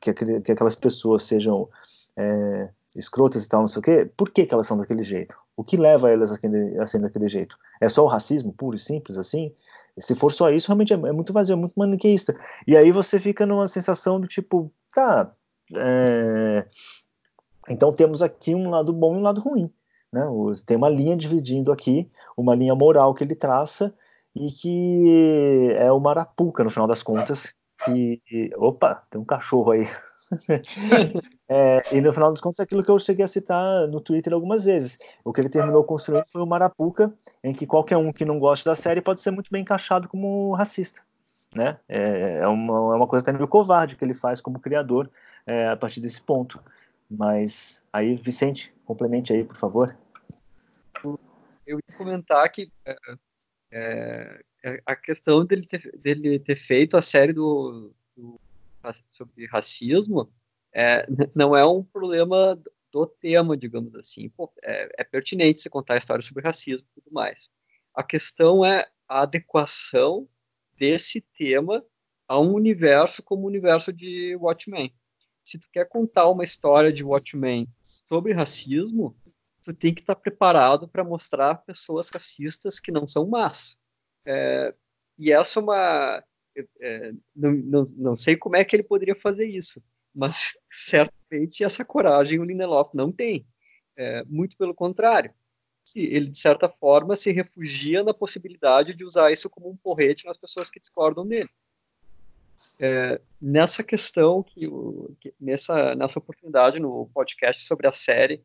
[0.00, 1.68] que, aquele, que aquelas pessoas sejam
[2.16, 5.36] é, escrotas e tal, não sei o quê, por que, que elas são daquele jeito?
[5.56, 6.36] O que leva elas a,
[6.82, 7.56] a serem daquele jeito?
[7.80, 9.52] É só o racismo puro e simples, assim?
[10.00, 12.34] Se for só isso, realmente é, é muito vazio, é muito maniqueísta.
[12.66, 15.32] E aí você fica numa sensação do tipo, tá,
[15.76, 16.66] é,
[17.68, 19.70] Então temos aqui um lado bom e um lado ruim.
[20.12, 20.22] Né?
[20.66, 23.94] Tem uma linha dividindo aqui, uma linha moral que ele traça
[24.34, 27.52] e que é o Marapuca, no final das contas.
[27.84, 28.20] Que...
[28.56, 29.88] Opa, tem um cachorro aí.
[31.48, 34.32] é, e no final das contas é aquilo que eu cheguei a citar no Twitter
[34.32, 34.98] algumas vezes.
[35.24, 37.12] O que ele terminou construindo foi o Marapuca,
[37.42, 40.54] em que qualquer um que não goste da série pode ser muito bem encaixado como
[40.54, 41.02] racista.
[41.54, 41.78] Né?
[41.88, 45.10] É, é, uma, é uma coisa até meio covarde que ele faz como criador
[45.46, 46.62] é, a partir desse ponto.
[47.10, 49.96] Mas aí, Vicente, complemente aí, por favor.
[51.66, 52.96] Eu ia comentar que é,
[53.72, 58.38] é, é a questão dele ter, dele ter feito a série do, do
[59.12, 60.32] sobre racismo
[60.74, 62.60] é, não é um problema
[62.92, 64.28] do tema, digamos assim.
[64.30, 67.48] Pô, é, é, pertinente você contar a história sobre racismo e tudo mais.
[67.94, 70.28] A questão é a adequação
[70.76, 71.84] desse tema
[72.26, 74.94] a um universo como o universo de Watchmen
[75.44, 79.16] se tu quer contar uma história de Watchmen sobre racismo,
[79.62, 83.76] tu tem que estar preparado para mostrar pessoas racistas que não são más.
[84.24, 84.74] É,
[85.18, 86.24] e essa é uma.
[86.80, 89.82] É, não, não, não sei como é que ele poderia fazer isso,
[90.14, 93.46] mas certamente essa coragem o Lindelof não tem.
[93.96, 95.32] É, muito pelo contrário.
[95.94, 100.36] Ele, de certa forma, se refugia na possibilidade de usar isso como um porrete nas
[100.36, 101.50] pessoas que discordam dele
[102.78, 104.68] é, nessa questão que,
[105.20, 108.42] que, nessa nessa oportunidade no podcast sobre a série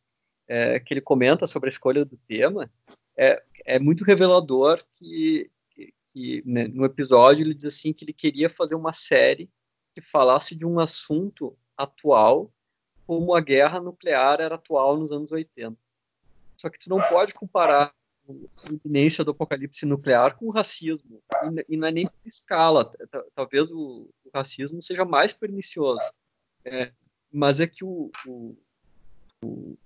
[0.47, 2.69] é, que ele comenta sobre a escolha do tema
[3.17, 5.49] é, é muito revelador que,
[6.15, 9.49] que, né, no episódio ele diz assim que ele queria fazer uma série
[9.93, 12.49] que falasse de um assunto atual
[13.05, 15.77] como a guerra nuclear era atual nos anos 80
[16.55, 17.93] só que tu não pode comparar
[18.27, 21.21] a iminência do apocalipse nuclear com o racismo.
[21.67, 22.89] E, não é nem por escala.
[23.35, 26.09] Talvez o, o racismo seja mais pernicioso.
[26.63, 26.93] É,
[27.29, 28.09] mas é que o,
[29.43, 29.77] o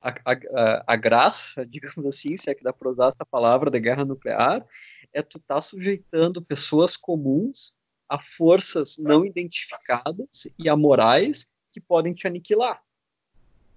[0.00, 3.78] a, a, a, graça, digamos assim, se é que dá para usar essa palavra da
[3.78, 4.66] guerra nuclear,
[5.12, 7.72] é tu tá sujeitando pessoas comuns
[8.08, 12.82] a forças não identificadas e amorais que podem te aniquilar.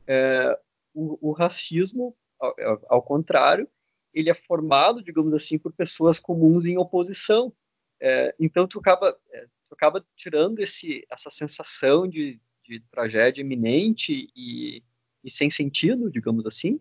[0.07, 0.59] É,
[0.93, 2.55] o, o, racismo, ao,
[2.89, 3.69] ao, contrário,
[4.11, 7.53] ele é formado, digamos assim, por pessoas comuns em oposição.
[7.99, 14.29] É, então, tu acaba, é, tu acaba tirando esse, essa sensação de, de tragédia iminente
[14.35, 14.83] e,
[15.23, 16.79] e, sem sentido, digamos assim,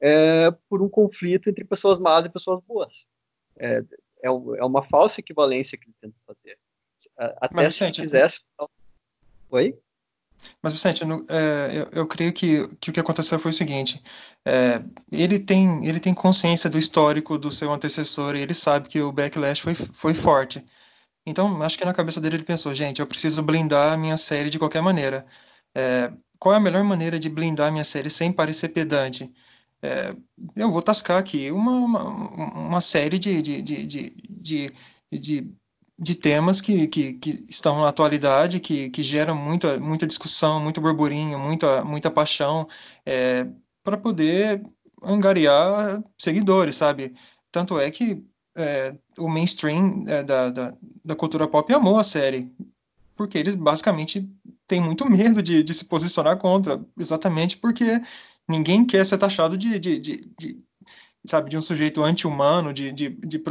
[0.00, 2.92] é, por um conflito entre pessoas más e pessoas boas.
[3.56, 3.78] É,
[4.22, 6.58] é, é uma falsa equivalência que ele tenta fazer.
[7.16, 8.40] Até Mas, se quisesse.
[9.50, 9.78] Oi?
[10.62, 14.02] Mas, Vicente, no, é, eu, eu, creio que, que, o que aconteceu foi o seguinte:
[14.44, 19.00] é, ele, tem, ele tem consciência do histórico do seu antecessor e ele sabe que
[19.00, 20.64] o backlash foi, foi forte.
[21.26, 24.50] Então, acho que na cabeça dele ele pensou: gente, eu preciso blindar a minha série
[24.50, 25.26] de qualquer maneira.
[25.74, 26.12] É,
[26.44, 29.32] qual é a melhor maneira de blindar minha série sem parecer pedante?
[29.80, 30.14] É,
[30.54, 32.04] eu vou tascar aqui uma, uma,
[32.68, 34.72] uma série de, de, de, de,
[35.10, 35.54] de
[35.96, 40.80] de temas que, que, que, estão na atualidade, que, que geram muita, muita discussão, muito
[40.80, 42.66] burburinho, muita, muita paixão,
[43.06, 43.46] é,
[43.82, 44.60] para poder
[45.02, 47.14] angariar seguidores, sabe?
[47.52, 48.22] Tanto é que
[48.56, 52.50] é, o mainstream é, da, da, da, cultura pop amou a série,
[53.14, 54.28] porque eles basicamente
[54.66, 58.00] têm muito medo de, de se posicionar contra, exatamente porque
[58.48, 60.64] ninguém quer ser taxado de, de, de, de
[61.26, 63.42] sabe, de um sujeito anti-humano, de, de, de,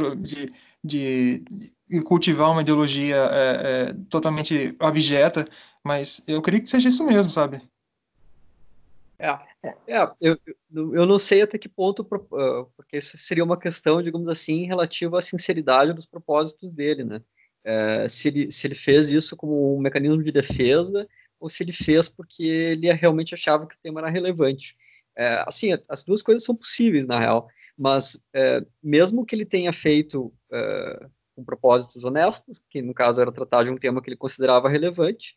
[0.84, 1.44] de,
[1.88, 5.46] de, cultivar uma ideologia é, é, totalmente abjeta,
[5.82, 7.60] mas eu creio que seja isso mesmo, sabe?
[9.18, 9.38] É,
[9.88, 10.38] é eu,
[10.72, 15.18] eu não sei até que ponto, ah, porque isso seria uma questão, digamos assim, relativa
[15.18, 17.22] à sinceridade dos propósitos dele, né?
[17.64, 21.08] É, se, ele, se ele fez isso como um mecanismo de defesa
[21.40, 24.76] ou se ele fez porque ele realmente achava que o tema era relevante.
[25.16, 27.48] É, assim, as duas coisas são possíveis, na real.
[27.76, 33.32] Mas, é, mesmo que ele tenha feito é, com propósitos honestos, que no caso era
[33.32, 35.36] tratar de um tema que ele considerava relevante,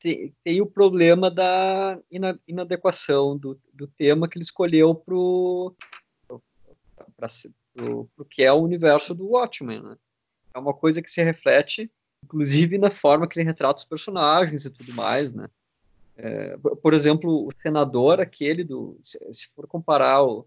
[0.00, 1.96] tem, tem, o problema da
[2.46, 5.72] inadequação do, do tema que ele escolheu para o
[8.28, 9.80] que é o universo do Watchmen.
[9.80, 9.96] Né?
[10.58, 11.90] É uma coisa que se reflete,
[12.24, 15.48] inclusive, na forma que ele retrata os personagens e tudo mais, né?
[16.16, 18.98] É, por exemplo, o senador, aquele do.
[19.02, 20.46] Se, se for comparar o,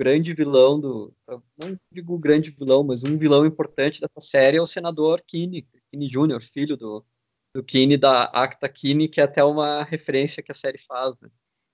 [0.00, 1.12] grande vilão do.
[1.58, 6.08] Não digo grande vilão, mas um vilão importante dessa série é o senador Kinney, Kinney
[6.08, 7.04] Jr., filho do,
[7.54, 11.14] do Kinney, da Acta Kinney, que é até uma referência que a série faz.
[11.20, 11.30] Né?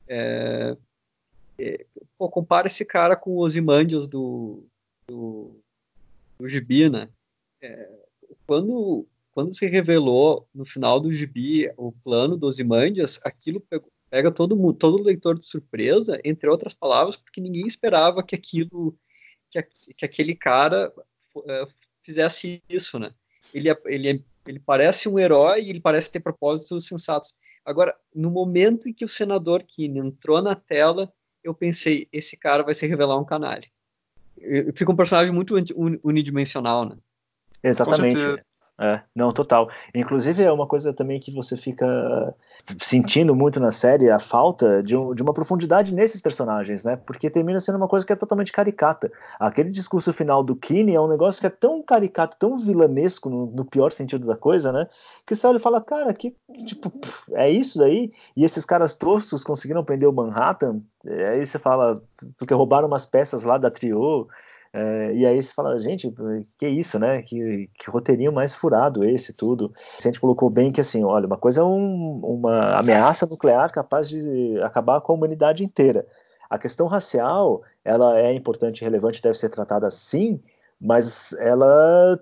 [0.08, 0.76] É,
[1.56, 1.86] é,
[2.18, 4.66] pô, compara esse cara com os Imandios do,
[5.08, 5.60] do,
[6.36, 7.08] do Gibi, né?
[7.60, 7.88] É,
[8.46, 14.30] quando, quando se revelou no final do Gibi o plano dos Imandias, aquilo pegou, pega
[14.30, 18.96] todo mundo, todo leitor de surpresa, entre outras palavras, porque ninguém esperava que aquilo,
[19.50, 19.62] que,
[19.94, 20.92] que aquele cara
[21.34, 21.68] uh,
[22.02, 23.12] fizesse isso, né?
[23.52, 27.32] Ele, ele, ele parece um herói, ele parece ter propósitos sensatos.
[27.64, 32.62] Agora, no momento em que o senador Keane entrou na tela, eu pensei, esse cara
[32.62, 33.68] vai se revelar um canalha.
[34.74, 35.54] Fica um personagem muito
[36.04, 36.96] unidimensional, né?
[37.68, 38.42] Exatamente.
[38.78, 39.70] É, não, total.
[39.94, 42.34] Inclusive é uma coisa também que você fica
[42.78, 46.96] sentindo muito na série, a falta de, um, de uma profundidade nesses personagens, né?
[46.96, 49.10] Porque termina sendo uma coisa que é totalmente caricata.
[49.40, 53.46] Aquele discurso final do Kine é um negócio que é tão caricato, tão vilanesco, no,
[53.46, 54.88] no pior sentido da coisa, né?
[55.24, 56.92] Que você olha e fala, cara, que, tipo,
[57.32, 58.12] é isso daí?
[58.36, 60.82] E esses caras toscos conseguiram prender o Manhattan?
[61.06, 62.02] Aí você fala,
[62.36, 64.28] porque roubaram umas peças lá da Trio,
[64.78, 66.14] é, e aí você fala, gente,
[66.58, 67.22] que isso, né?
[67.22, 69.72] Que, que roteirinho mais furado esse, tudo.
[69.98, 74.06] A gente colocou bem que, assim, olha, uma coisa é um, uma ameaça nuclear capaz
[74.06, 76.06] de acabar com a humanidade inteira.
[76.50, 80.42] A questão racial, ela é importante e relevante, deve ser tratada sim,
[80.78, 82.20] mas ela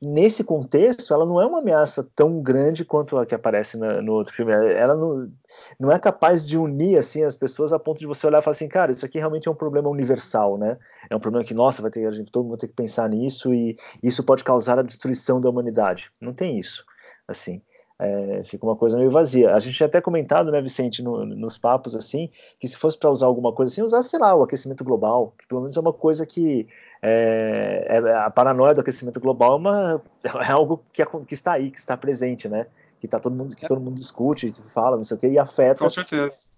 [0.00, 4.12] nesse contexto, ela não é uma ameaça tão grande quanto a que aparece na, no
[4.12, 4.52] outro filme.
[4.52, 5.30] Ela não,
[5.78, 8.52] não é capaz de unir assim as pessoas a ponto de você olhar e falar
[8.52, 10.78] assim, cara, isso aqui realmente é um problema universal, né?
[11.08, 13.08] É um problema que, nossa, vai ter, a gente, todo mundo vai ter que pensar
[13.08, 16.10] nisso e isso pode causar a destruição da humanidade.
[16.20, 16.84] Não tem isso,
[17.26, 17.62] assim.
[17.98, 19.54] É, fica uma coisa meio vazia.
[19.54, 23.10] A gente tinha até comentado, né, Vicente, no, nos papos, assim, que se fosse para
[23.10, 25.94] usar alguma coisa assim, usasse, sei lá, o aquecimento global, que pelo menos é uma
[25.94, 26.68] coisa que
[27.02, 30.02] é, é, a paranoia do aquecimento global é, uma,
[30.46, 32.66] é algo que, que, está aí, que está presente, né?
[32.98, 35.84] Que tá todo mundo, que todo mundo discute, fala, não sei o que, e afeta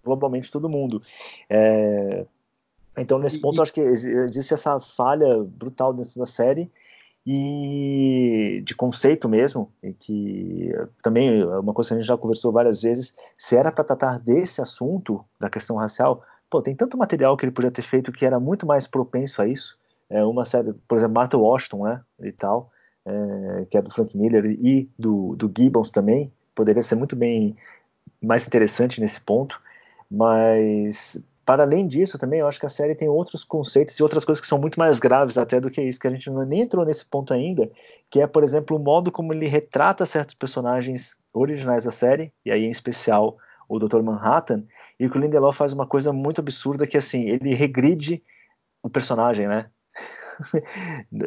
[0.04, 1.02] globalmente todo mundo.
[1.50, 2.24] É,
[2.96, 6.70] então, nesse ponto, e, acho que existe essa falha brutal dentro da série
[7.26, 10.72] e de conceito mesmo, e que
[11.02, 14.62] também uma coisa que a gente já conversou várias vezes, se era para tratar desse
[14.62, 18.40] assunto, da questão racial, pô, tem tanto material que ele podia ter feito que era
[18.40, 19.78] muito mais propenso a isso,
[20.10, 22.70] é uma série, por exemplo, Martha Washington, né, e tal,
[23.04, 27.56] é, que é do Frank Miller e do, do Gibbons também, poderia ser muito bem
[28.22, 29.60] mais interessante nesse ponto,
[30.10, 34.22] mas para além disso também eu acho que a série tem outros conceitos e outras
[34.22, 36.60] coisas que são muito mais graves até do que isso, que a gente não nem
[36.60, 37.70] entrou nesse ponto ainda,
[38.10, 42.50] que é, por exemplo, o modo como ele retrata certos personagens originais da série, e
[42.50, 44.02] aí em especial o Dr.
[44.02, 44.64] Manhattan,
[44.98, 48.22] e que o Lindelof faz uma coisa muito absurda que assim, ele regride
[48.82, 49.70] o personagem, né?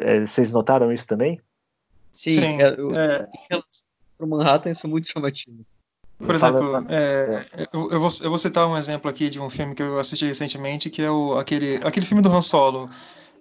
[0.00, 1.40] É, vocês notaram isso também?
[2.12, 3.62] Sim, Sim é, é...
[4.18, 5.64] o Manhattan isso é muito chamativo.
[6.18, 9.74] Por exemplo, é, eu, eu, vou, eu, vou, citar um exemplo aqui de um filme
[9.74, 12.88] que eu assisti recentemente, que é o, aquele, aquele filme do Han Solo.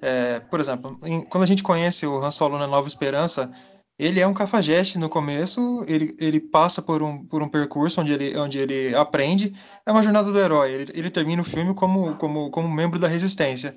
[0.02, 3.52] É, por exemplo, em, quando a gente conhece o Han Solo na Nova Esperança,
[4.00, 8.12] ele é um cafajeste no começo, ele, ele passa por um, por um percurso onde
[8.12, 9.54] ele, onde ele aprende,
[9.86, 13.08] é uma jornada do herói, ele, ele termina o filme como, como, como membro da
[13.08, 13.76] resistência.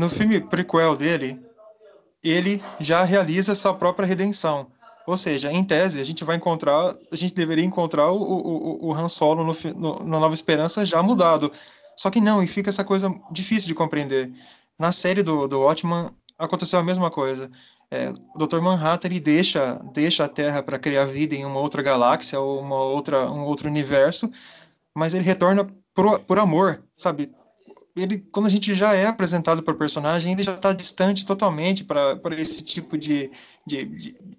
[0.00, 1.38] No filme prequel dele,
[2.24, 4.68] ele já realiza essa própria redenção.
[5.06, 8.94] Ou seja, em tese, a gente vai encontrar, a gente deveria encontrar o, o, o
[8.94, 11.52] Han Solo no, no, na Nova Esperança já mudado.
[11.94, 14.32] Só que não, e fica essa coisa difícil de compreender.
[14.78, 16.08] Na série do, do Watchman,
[16.38, 17.50] aconteceu a mesma coisa.
[17.90, 18.62] É, o Dr.
[18.62, 22.80] Manhattan ele deixa, deixa a Terra para criar vida em uma outra galáxia ou uma
[22.80, 24.32] outra, um outro universo,
[24.94, 27.30] mas ele retorna por, por amor, sabe?
[28.02, 31.84] Ele, quando a gente já é apresentado para o personagem, ele já está distante totalmente
[31.84, 33.30] para esse tipo de,
[33.66, 33.84] de,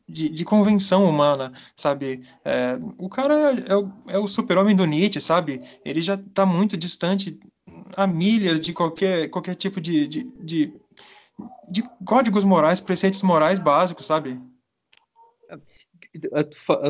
[0.07, 2.23] de, de, convenção humana, sabe?
[2.43, 3.33] É, o cara
[3.67, 5.61] é o, é o super-homem do Nietzsche, sabe?
[5.85, 7.39] Ele já está muito distante
[7.95, 10.73] a milhas de qualquer, qualquer tipo de, de, de,
[11.71, 14.41] de códigos morais, preceitos morais básicos, sabe?
[16.19, 16.29] Tu,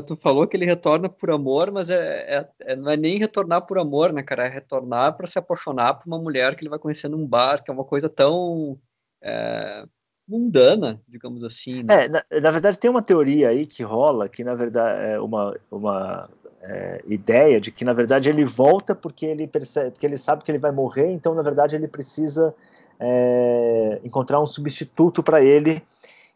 [0.07, 3.62] tu falou que ele retorna por amor, mas é, é, é, não é nem retornar
[3.67, 4.45] por amor, né, cara?
[4.45, 7.69] É retornar para se apaixonar por uma mulher que ele vai conhecer num bar, que
[7.69, 8.79] é uma coisa tão
[9.21, 9.86] é,
[10.27, 11.84] mundana, digamos assim.
[11.84, 12.05] Né?
[12.05, 15.55] É, na, na, verdade tem uma teoria aí que rola, que na verdade é uma,
[15.69, 16.30] uma
[16.61, 20.49] é, ideia de que na verdade ele volta porque ele percebe, porque ele sabe que
[20.49, 22.55] ele vai morrer, então na verdade ele precisa
[22.99, 25.84] é, encontrar um substituto para ele,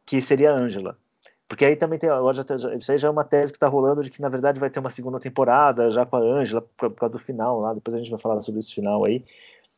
[0.05, 0.97] que seria a Angela.
[1.47, 2.43] Porque aí também tem, agora já,
[2.75, 4.79] isso aí já é uma tese que está rolando de que na verdade vai ter
[4.79, 7.99] uma segunda temporada já com a Ângela por, por causa do final lá, depois a
[7.99, 9.23] gente vai falar sobre esse final aí.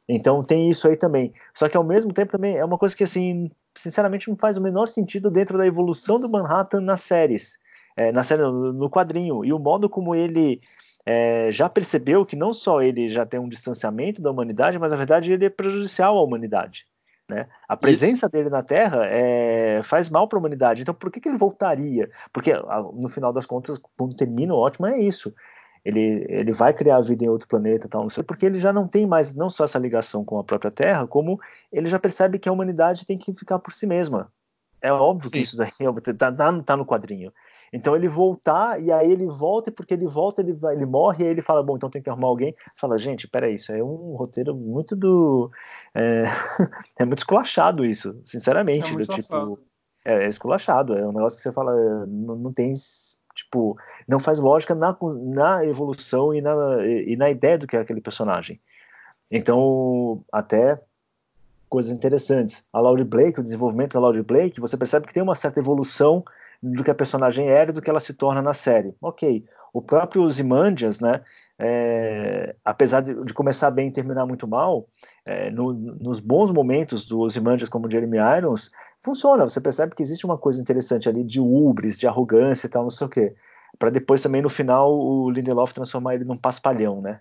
[0.08, 1.34] Então tem isso aí também.
[1.54, 4.62] Só que ao mesmo tempo também é uma coisa que assim, sinceramente não faz o
[4.62, 7.58] menor sentido dentro da evolução do Manhattan nas séries,
[7.98, 10.62] é, na série no, no quadrinho e o modo como ele
[11.06, 14.98] é, já percebeu que não só ele já tem um distanciamento da humanidade, mas na
[14.98, 16.86] verdade ele é prejudicial à humanidade.
[17.30, 17.46] Né?
[17.68, 18.30] A presença Isso.
[18.30, 20.82] dele na Terra é, faz mal para a humanidade.
[20.82, 22.10] Então, por que, que ele voltaria?
[22.32, 22.54] Porque,
[22.94, 25.34] no final das contas, quando termina o ótimo, é isso.
[25.84, 28.88] ele, ele vai criar vida em outro planeta, tal, não sei, porque ele já não
[28.88, 31.40] tem mais não só essa ligação com a própria Terra, como
[31.72, 34.32] ele já percebe que a humanidade tem que ficar por si mesma.
[34.82, 35.32] É óbvio Sim.
[35.32, 35.72] que isso daí
[36.18, 37.32] tá, tá, tá no quadrinho.
[37.72, 41.24] Então ele voltar, e aí ele volta, e porque ele volta, ele, vai, ele morre,
[41.24, 42.56] e aí ele fala, bom, então tem que arrumar alguém.
[42.80, 45.52] Fala, gente, peraí, isso é um roteiro muito do.
[45.94, 46.24] É,
[47.00, 48.90] é muito esculachado isso, sinceramente.
[48.90, 49.60] É muito do, tipo,
[50.06, 51.74] é, é, esculachado, é um negócio que você fala,
[52.06, 52.72] não, não tem.
[53.36, 57.80] Tipo, não faz lógica na, na evolução e na, e na ideia do que é
[57.80, 58.60] aquele personagem.
[59.30, 60.82] Então, até
[61.70, 62.64] coisas interessantes.
[62.72, 66.24] A Laurie Blake, o desenvolvimento da Laurie Blake, você percebe que tem uma certa evolução
[66.62, 68.96] do que a personagem era e do que ela se torna na série.
[69.02, 71.22] Ok, o próprio Ozymandias, né,
[71.60, 74.88] é, apesar de, de, começar bem e terminar muito mal,
[75.26, 80.26] é, no, nos bons momentos do Ozymandias como Jeremy Irons, funciona, você percebe que existe
[80.26, 83.36] uma coisa interessante ali de ubres, de arrogância e tal, não sei o quê,
[83.78, 87.20] para depois também no final o Lindelof transformar ele num paspalhão, né,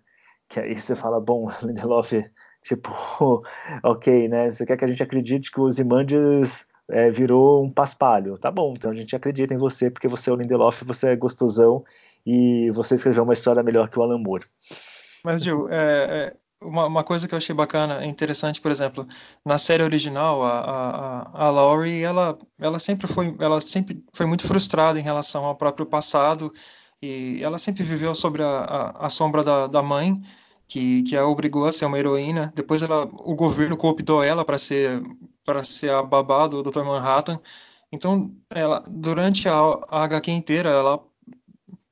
[0.49, 2.13] que aí você fala, bom, Lindelof,
[2.63, 2.91] tipo,
[3.83, 8.39] ok, né, você quer que a gente acredite que o Ozymandias é, virou um paspalho.
[8.39, 11.17] Tá bom, então a gente acredita em você porque você é o Lindelof, você é
[11.17, 11.85] gostosão
[12.25, 14.45] e você escreveu uma história melhor que o Alan Moore.
[15.25, 19.07] Mas, Gil, é, é, uma, uma, coisa que eu achei bacana, interessante, por exemplo,
[19.45, 24.47] na série original, a, a, a Laurie, ela, ela, sempre foi, ela sempre foi muito
[24.47, 26.53] frustrada em relação ao próprio passado
[27.03, 30.23] e ela sempre viveu sobre a, a, a sombra da, da mãe,
[30.67, 32.53] que, que a obrigou a ser uma heroína.
[32.55, 35.03] Depois ela, o governo cooptou ela para ser
[35.45, 36.83] para ser a babá do Dr.
[36.85, 37.41] Manhattan.
[37.93, 41.01] Então, ela durante a, a HQ inteira, ela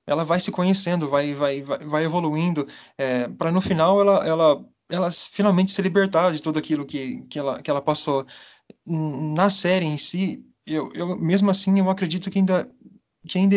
[0.06, 2.66] ela vai se conhecendo, vai vai vai, vai evoluindo,
[2.98, 7.38] é, para no final ela ela ela finalmente se libertar de tudo aquilo que, que,
[7.38, 8.26] ela, que ela passou.
[8.86, 12.70] Na série em si, eu, eu mesmo assim eu acredito que ainda
[13.28, 13.56] que ainda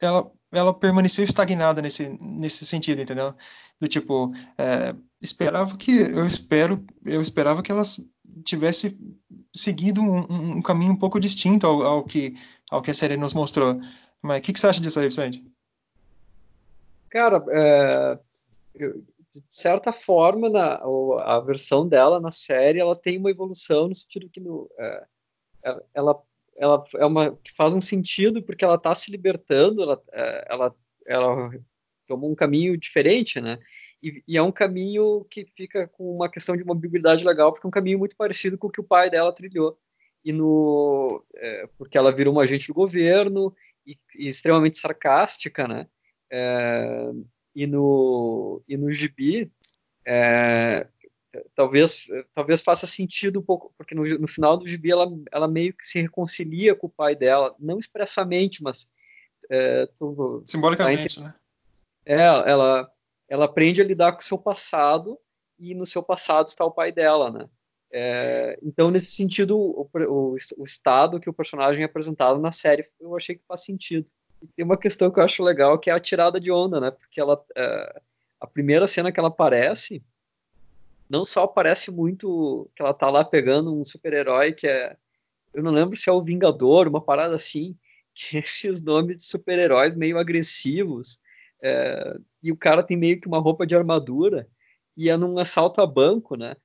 [0.00, 3.34] ela ela permaneceu estagnada nesse, nesse sentido, entendeu?
[3.80, 7.82] Do tipo, é, esperava que, eu espero, eu esperava que ela
[8.44, 8.98] tivesse
[9.54, 12.34] seguido um, um caminho um pouco distinto ao, ao, que,
[12.70, 13.80] ao que a série nos mostrou.
[14.22, 15.44] Mas o que, que, você acha disso aí, Vicente?
[17.10, 18.18] Cara, é,
[18.74, 20.80] de certa forma, na,
[21.22, 25.06] a versão dela na série, ela tem uma evolução no sentido que no, é,
[25.94, 26.20] ela
[26.58, 30.74] ela é uma faz um sentido porque ela está se libertando, ela, é, ela,
[31.06, 31.50] ela
[32.06, 33.58] tomou um caminho diferente, né?
[34.02, 37.68] E, e, é um caminho que fica com uma questão de mobilidade legal, porque é
[37.68, 39.76] um caminho muito parecido com o que o pai dela trilhou.
[40.24, 43.54] E no, é, porque ela virou uma agente do governo
[43.86, 45.88] e, e extremamente sarcástica, né?
[46.30, 47.10] É,
[47.54, 49.50] e no e no gibi
[50.06, 50.86] é,
[51.54, 55.74] talvez talvez faça sentido um pouco porque no, no, final do gibi ela, ela meio
[55.74, 58.86] que se reconcilia com o pai dela não expressamente mas
[59.50, 61.34] é, tu, simbolicamente né?
[62.04, 62.90] é ela
[63.28, 65.18] ela aprende a lidar com o seu passado
[65.58, 67.48] e no seu passado está o pai dela né?
[67.90, 72.86] É, então nesse sentido o, o, o, estado que o personagem é apresentado na série
[73.00, 74.06] eu achei que faz sentido.
[74.42, 76.90] E tem uma questão que eu acho legal que é a tirada de onda né?
[76.90, 78.02] Porque ela é,
[78.40, 80.02] a primeira cena que ela aparece
[81.08, 84.96] não só parece muito que ela tá lá pegando um super-herói que é.
[85.54, 87.76] Eu não lembro se é o Vingador, uma parada assim,
[88.14, 91.18] que esses nomes de super-heróis meio agressivos.
[91.62, 94.46] É, e o cara tem meio que uma roupa de armadura
[94.96, 96.56] e é num assalto a banco, né?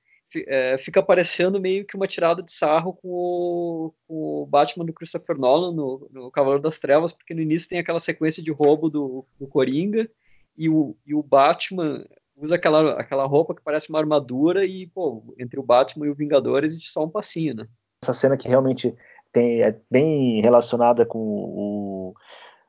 [0.47, 4.93] É, fica parecendo meio que uma tirada de sarro com o, com o Batman do
[4.93, 8.89] Christopher Nolan no, no Cavaleiro das Trevas, porque no início tem aquela sequência de roubo
[8.89, 10.09] do, do Coringa
[10.57, 12.03] e o, e o Batman
[12.43, 16.15] usa aquela, aquela roupa que parece uma armadura e, pô, entre o Batman e o
[16.15, 17.67] Vingadores existe só um passinho, né?
[18.03, 18.95] Essa cena que realmente
[19.31, 22.13] tem, é bem relacionada com o,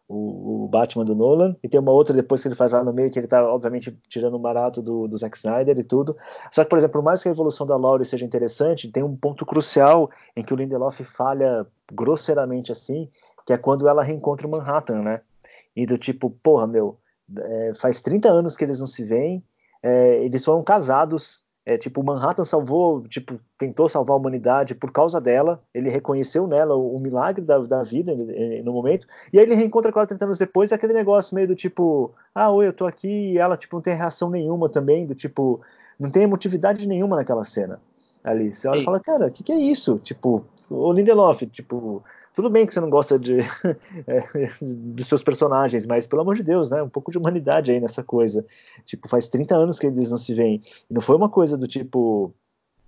[0.09, 2.93] o, o, Batman do Nolan, e tem uma outra depois que ele faz lá no
[2.93, 6.17] meio, que ele tá, obviamente, tirando um barato do, do Zack Snyder e tudo.
[6.51, 9.17] Só que, por exemplo, por mais que a evolução da Laurie seja interessante, tem um
[9.17, 13.11] ponto crucial em que o Lindelof falha grosseiramente assim,
[13.45, 15.21] que é quando ela reencontra o Manhattan, né?
[15.77, 16.99] E do tipo, porra, meu,
[17.37, 19.43] é, faz 30 anos que eles não se veem,
[19.85, 21.45] é, eles foram casados.
[21.67, 25.63] É, tipo, Manhattan salvou, tipo, tentou salvar a humanidade por causa dela.
[25.75, 29.07] Ele reconheceu nela o, o milagre da, da vida é, no momento.
[29.31, 30.71] E aí ele reencontra com ela 30 anos depois.
[30.71, 33.33] E aquele negócio meio do tipo, ah, oi, eu tô aqui.
[33.33, 35.07] E ela, tipo, não tem reação nenhuma também.
[35.07, 35.61] Do tipo,
[36.01, 37.79] não tem emotividade nenhuma naquela cena.
[38.23, 38.55] Ali.
[38.55, 39.99] Você olha e fala, cara, o que, que é isso?
[39.99, 42.03] Tipo, o Lindelof, tipo,
[42.35, 43.39] tudo bem que você não gosta de
[44.07, 46.83] é, dos seus personagens, mas pelo amor de Deus, né?
[46.83, 48.45] Um pouco de humanidade aí nessa coisa.
[48.85, 50.61] Tipo, faz 30 anos que eles não se veem.
[50.91, 52.35] E não foi uma coisa do tipo.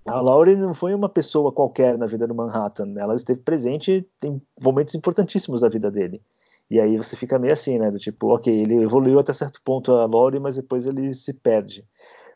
[0.04, 2.94] A Laurie não foi uma pessoa qualquer na vida do Manhattan.
[2.96, 6.20] Ela esteve presente em momentos importantíssimos da vida dele.
[6.68, 7.90] E aí você fica meio assim, né?
[7.90, 11.84] Do tipo, ok, ele evoluiu até certo ponto a lore, mas depois ele se perde.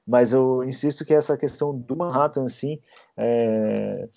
[0.06, 2.80] Mas eu insisto que essa questão do Manhattan, assim,
[3.16, 4.08] é,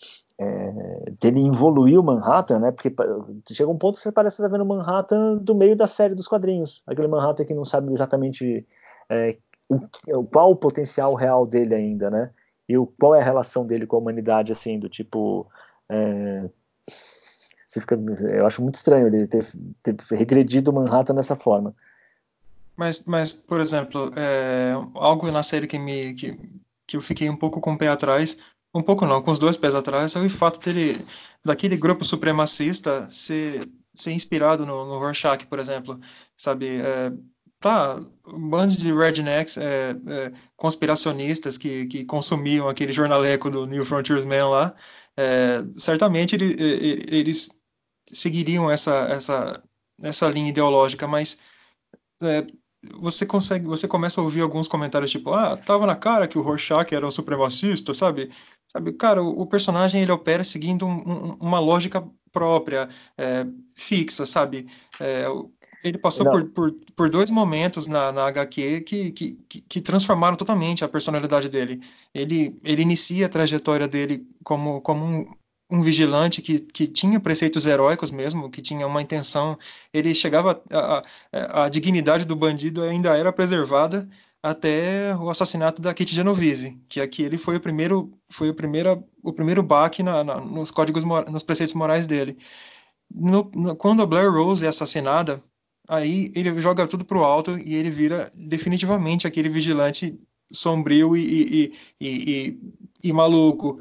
[0.44, 2.72] é, dele evoluir o Manhattan, né?
[2.72, 2.94] Porque
[3.52, 6.84] chega um ponto que você parece estar vendo Manhattan do meio da série dos quadrinhos.
[6.86, 8.68] Aquele Manhattan que não sabe exatamente
[9.10, 9.38] é,
[10.32, 12.32] qual o potencial real dele ainda, né?
[12.68, 15.48] E o, qual é a relação dele com a humanidade, assim, do tipo.
[15.90, 16.50] É,
[17.70, 19.46] fica, eu acho muito estranho ele ter,
[19.82, 21.76] ter regredido Manhattan dessa forma.
[22.76, 26.36] Mas, mas por exemplo, é, algo na série que me que,
[26.88, 28.38] que eu fiquei um pouco com o pé atrás,
[28.74, 30.98] um pouco não, com os dois pés atrás, é o fato dele
[31.46, 36.00] daquele grupo supremacista ser, ser inspirado no, no Rorschach, por exemplo,
[36.36, 36.82] sabe?
[36.82, 37.12] É,
[37.60, 37.98] tá,
[38.28, 44.50] um bando de rednecks é, é, conspiracionistas que, que consumiam aquele jornaleco do New Frontiersman
[44.50, 44.76] lá,
[45.16, 47.62] é, certamente ele, ele, eles
[48.12, 49.64] seguiriam essa, essa,
[50.02, 51.40] essa linha ideológica, mas
[52.22, 52.46] é,
[53.00, 56.42] você consegue, você começa a ouvir alguns comentários tipo, ah, tava na cara que o
[56.42, 58.30] Rorschach era um supremacista, sabe?
[58.68, 64.26] Sabe, cara, o, o personagem ele opera seguindo um, um, uma lógica própria, é, fixa,
[64.26, 64.68] sabe?
[65.00, 65.28] É,
[65.84, 70.84] ele passou por, por, por, dois momentos na, na HQ que, que, que, transformaram totalmente
[70.84, 71.82] a personalidade dele.
[72.14, 75.26] Ele, ele inicia a trajetória dele como, como um,
[75.74, 79.58] um vigilante que, que tinha preceitos heróicos mesmo, que tinha uma intenção.
[79.92, 80.62] Ele chegava.
[80.72, 84.08] A, a, a dignidade do bandido ainda era preservada
[84.42, 89.04] até o assassinato da Kitty Genovese, que aqui ele foi o primeiro foi o primeiro
[89.24, 92.38] o primeiro baque na, na, nos códigos nos preceitos morais dele.
[93.10, 95.42] No, no, quando a Blair Rose é assassinada,
[95.88, 100.16] aí ele joga tudo pro alto e ele vira definitivamente aquele vigilante
[100.52, 102.60] sombrio e, e, e,
[103.06, 103.80] e maluco.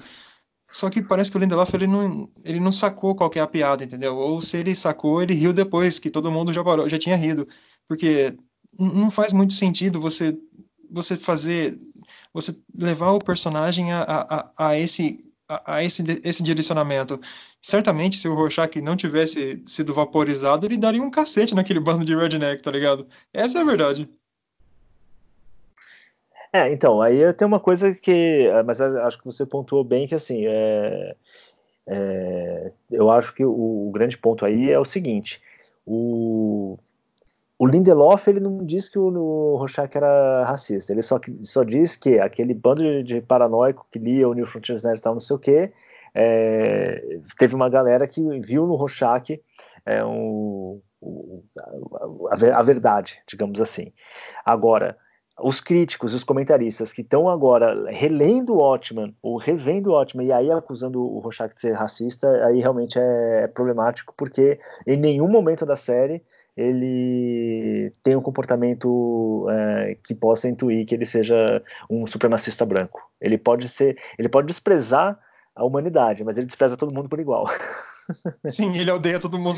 [0.72, 4.16] Só que parece que o Lindelof ele não, ele não sacou qual é piada, entendeu?
[4.16, 7.46] Ou se ele sacou, ele riu depois, que todo mundo já, parou, já tinha rido.
[7.86, 8.34] Porque
[8.78, 10.34] não faz muito sentido você,
[10.90, 11.76] você fazer,
[12.32, 17.20] você levar o personagem a, a, a esse, a, a, esse, esse direcionamento.
[17.60, 22.16] Certamente, se o Rorschach não tivesse sido vaporizado, ele daria um cacete naquele bando de
[22.16, 23.06] redneck, tá ligado?
[23.32, 24.08] Essa é a verdade.
[26.52, 30.14] É, então, aí tem uma coisa que, é, mas acho que você pontuou bem que
[30.14, 31.16] assim, é,
[31.86, 35.40] é, eu acho que o, o, grande ponto aí é o seguinte,
[35.86, 36.78] o,
[37.58, 42.18] o Lindelof ele não diz que o, o era racista, ele só, só diz que
[42.18, 45.36] aquele bando de, de paranoico que lia o New Frontiers Net e tal, não sei
[45.36, 45.72] o que,
[46.14, 49.40] é, teve uma galera que viu no Rorschach
[49.86, 50.82] é, um,
[52.30, 53.92] a, a verdade, digamos assim.
[54.44, 54.98] Agora,
[55.40, 60.32] os críticos, os comentaristas que estão agora relendo o Watchman ou revendo o Watchman e
[60.32, 65.64] aí acusando o Rorschach de ser racista, aí realmente é problemático porque em nenhum momento
[65.64, 66.22] da série
[66.56, 73.00] ele tem um comportamento é, que possa intuir que ele seja um supremacista branco.
[73.20, 75.18] Ele pode ser, ele pode desprezar
[75.54, 77.46] a humanidade, mas ele despreza todo mundo por igual.
[78.48, 79.56] Sim, ele odeia todo mundo,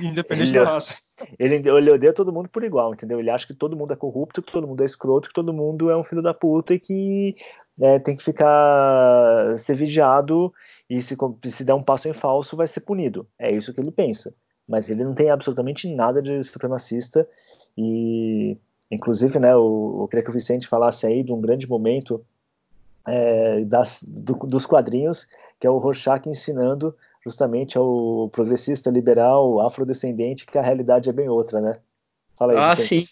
[0.00, 0.94] independente ele, da raça.
[1.38, 3.18] Ele, ele odeia todo mundo por igual, entendeu?
[3.18, 5.90] Ele acha que todo mundo é corrupto, que todo mundo é escroto, que todo mundo
[5.90, 7.36] é um filho da puta e que
[7.80, 10.52] é, tem que ficar ser vigiado
[10.88, 11.16] e se,
[11.50, 13.26] se der um passo em falso vai ser punido.
[13.38, 14.34] É isso que ele pensa.
[14.68, 17.28] Mas ele não tem absolutamente nada de supremacista
[17.76, 18.56] e,
[18.90, 22.24] inclusive, né, eu, eu queria que o Vicente falasse aí de um grande momento
[23.06, 25.26] é, das, do, dos quadrinhos,
[25.60, 26.94] que é o Rorschach ensinando
[27.26, 31.80] justamente ao progressista liberal afrodescendente que a realidade é bem outra, né?
[32.38, 32.58] Fala aí.
[32.58, 33.04] Ah, sim.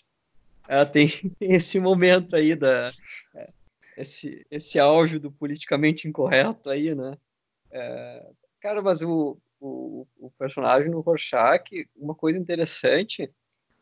[0.68, 1.08] É, tem
[1.40, 2.92] esse momento aí da
[3.34, 3.50] é,
[3.96, 7.18] esse esse auge do politicamente incorreto aí, né?
[7.72, 8.24] É,
[8.60, 13.28] cara, mas o, o, o personagem no Rorschach, uma coisa interessante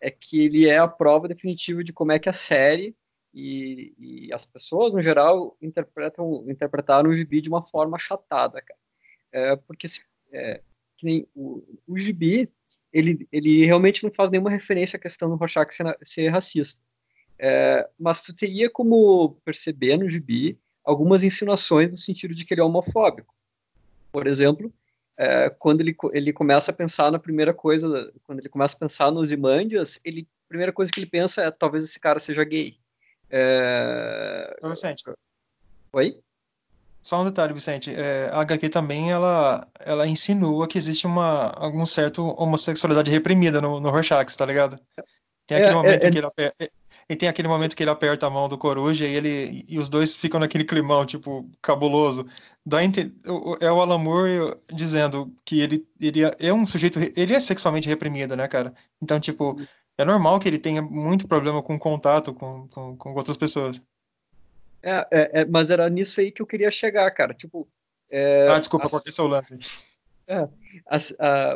[0.00, 2.96] é que ele é a prova definitiva de como é que a série
[3.34, 8.80] e, e as pessoas, no geral, interpretam interpretaram o gibi de uma forma achatada, cara.
[9.30, 10.00] É, porque se
[10.32, 10.60] é,
[10.96, 12.48] que nem o, o gibi,
[12.92, 16.80] ele, ele realmente não faz nenhuma referência à questão do Rorschach ser, ser racista.
[17.38, 22.60] É, mas tu teria como perceber no gibi algumas insinuações no sentido de que ele
[22.60, 23.34] é homofóbico.
[24.12, 24.72] Por exemplo,
[25.16, 29.10] é, quando ele, ele começa a pensar na primeira coisa, quando ele começa a pensar
[29.10, 32.76] nos Imandias, ele, a primeira coisa que ele pensa é talvez esse cara seja gay.
[33.30, 34.56] É...
[34.62, 35.02] Vicente.
[35.92, 36.18] Oi?
[37.02, 37.92] Só um detalhe, Vicente.
[37.92, 43.80] É, a HQ também ela, ela insinua que existe uma algum certo homossexualidade reprimida no,
[43.80, 44.78] no Rorschach, tá ligado?
[45.46, 46.72] Tem aquele é, momento é, que ele,
[47.10, 49.88] E tem aquele momento que ele aperta a mão do Coruja e ele e os
[49.88, 52.24] dois ficam naquele climão, tipo, cabuloso.
[52.64, 52.78] Dá
[53.60, 58.36] é o Alan Moore dizendo que ele, ele é um sujeito, ele é sexualmente reprimido,
[58.36, 58.72] né, cara?
[59.02, 59.60] Então, tipo,
[59.98, 63.82] é normal que ele tenha muito problema com contato com, com, com outras pessoas.
[64.82, 67.32] É, é, é, mas era nisso aí que eu queria chegar, cara.
[67.32, 67.68] Tipo.
[68.10, 69.58] É, ah, desculpa, o seu lance?
[70.26, 70.48] É,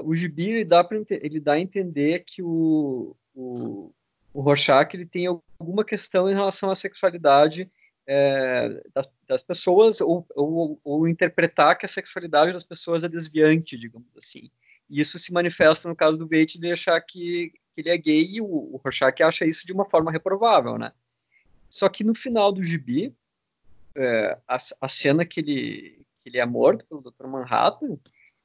[0.05, 3.93] o gibi ele dá, pra, ele dá a entender que o, o,
[4.33, 7.71] o Rorschach ele tem alguma questão em relação à sexualidade
[8.07, 13.77] é, das, das, pessoas ou, ou, ou, interpretar que a sexualidade das pessoas é desviante,
[13.77, 14.51] digamos assim.
[14.89, 18.25] E isso se manifesta no caso do Bate de achar que, que ele é gay
[18.25, 20.93] e o, o Rorschach acha isso de uma forma reprovável, né?
[21.69, 23.15] Só que no final do gibi,
[23.95, 27.27] é, a, a, cena que ele, que ele é morto pelo Dr.
[27.27, 27.99] Manhattan,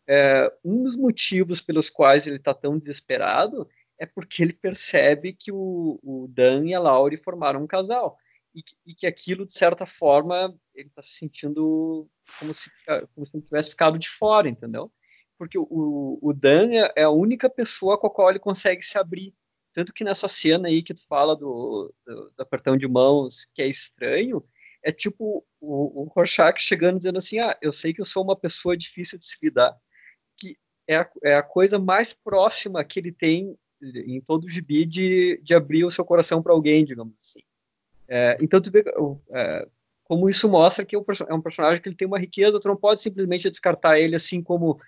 [0.07, 3.69] é, um dos motivos pelos quais ele está tão desesperado
[3.99, 8.17] é porque ele percebe que o, o Dan e a Laurie formaram um casal.
[8.53, 12.09] E, e que aquilo, de certa forma, ele está se sentindo
[12.39, 12.69] como se,
[13.13, 14.91] como se tivesse ficado de fora, entendeu?
[15.37, 19.33] Porque o, o Dan é a única pessoa com a qual ele consegue se abrir.
[19.73, 23.61] Tanto que nessa cena aí que tu fala do, do, do apertão de mãos, que
[23.61, 24.43] é estranho,
[24.83, 28.35] é tipo o, o Rorschach chegando dizendo assim, ah, eu sei que eu sou uma
[28.35, 29.77] pessoa difícil de se lidar.
[30.37, 30.57] Que
[30.87, 35.39] é a, é a coisa mais próxima que ele tem em todo o gibi de,
[35.43, 37.39] de abrir o seu coração para alguém, digamos assim.
[38.07, 38.83] É, então, tu vê
[39.31, 39.67] é,
[40.03, 43.01] como isso mostra que é um personagem que ele tem uma riqueza, tu não pode
[43.01, 44.79] simplesmente descartar ele assim como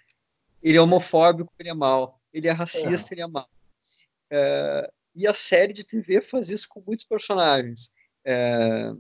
[0.62, 3.16] ele é homofóbico, ele é mau, ele é racista, é.
[3.16, 3.48] ele é mau.
[4.36, 7.88] É, e a série de TV faz isso com muitos personagens.
[8.26, 8.92] É,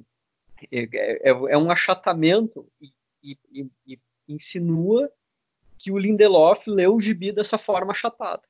[0.71, 5.11] é, é, é um achatamento e, e, e, insinua
[5.79, 8.43] que o Lindelof leu o gibi dessa forma achatada.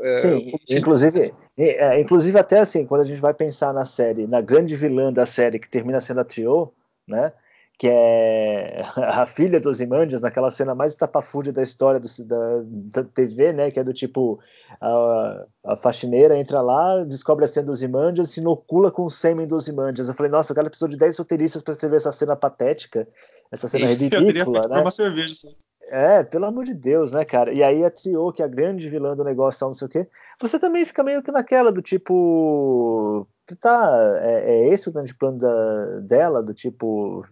[0.00, 4.40] É, Sim, inclusive, é, inclusive até assim, quando a gente vai pensar na série, na
[4.40, 6.72] grande vilã da série que termina sendo a Trio,
[7.06, 7.32] né?
[7.80, 13.04] Que é a filha dos Imandias, naquela cena mais estapafúrdia da história do, da, da,
[13.08, 13.70] TV, né?
[13.70, 14.38] Que é do tipo:
[14.78, 19.46] a, a faxineira entra lá, descobre a cena dos Imandias, se inocula com o sêmen
[19.46, 20.08] dos Imandias.
[20.08, 23.08] Eu falei, nossa, o cara precisou de 10 roteiristas para escrever essa cena patética,
[23.50, 24.20] essa cena ridícula.
[24.20, 24.80] Eu teria feito né?
[24.82, 25.56] uma cerveja, sim.
[25.92, 27.52] É, pelo amor de Deus, né, cara?
[27.52, 30.08] E aí a Trio, que é a grande vilã do negócio, não sei o quê,
[30.40, 33.26] você também fica meio que naquela do tipo.
[33.58, 33.90] Tá,
[34.22, 37.26] é, é esse o grande plano da, dela, do tipo.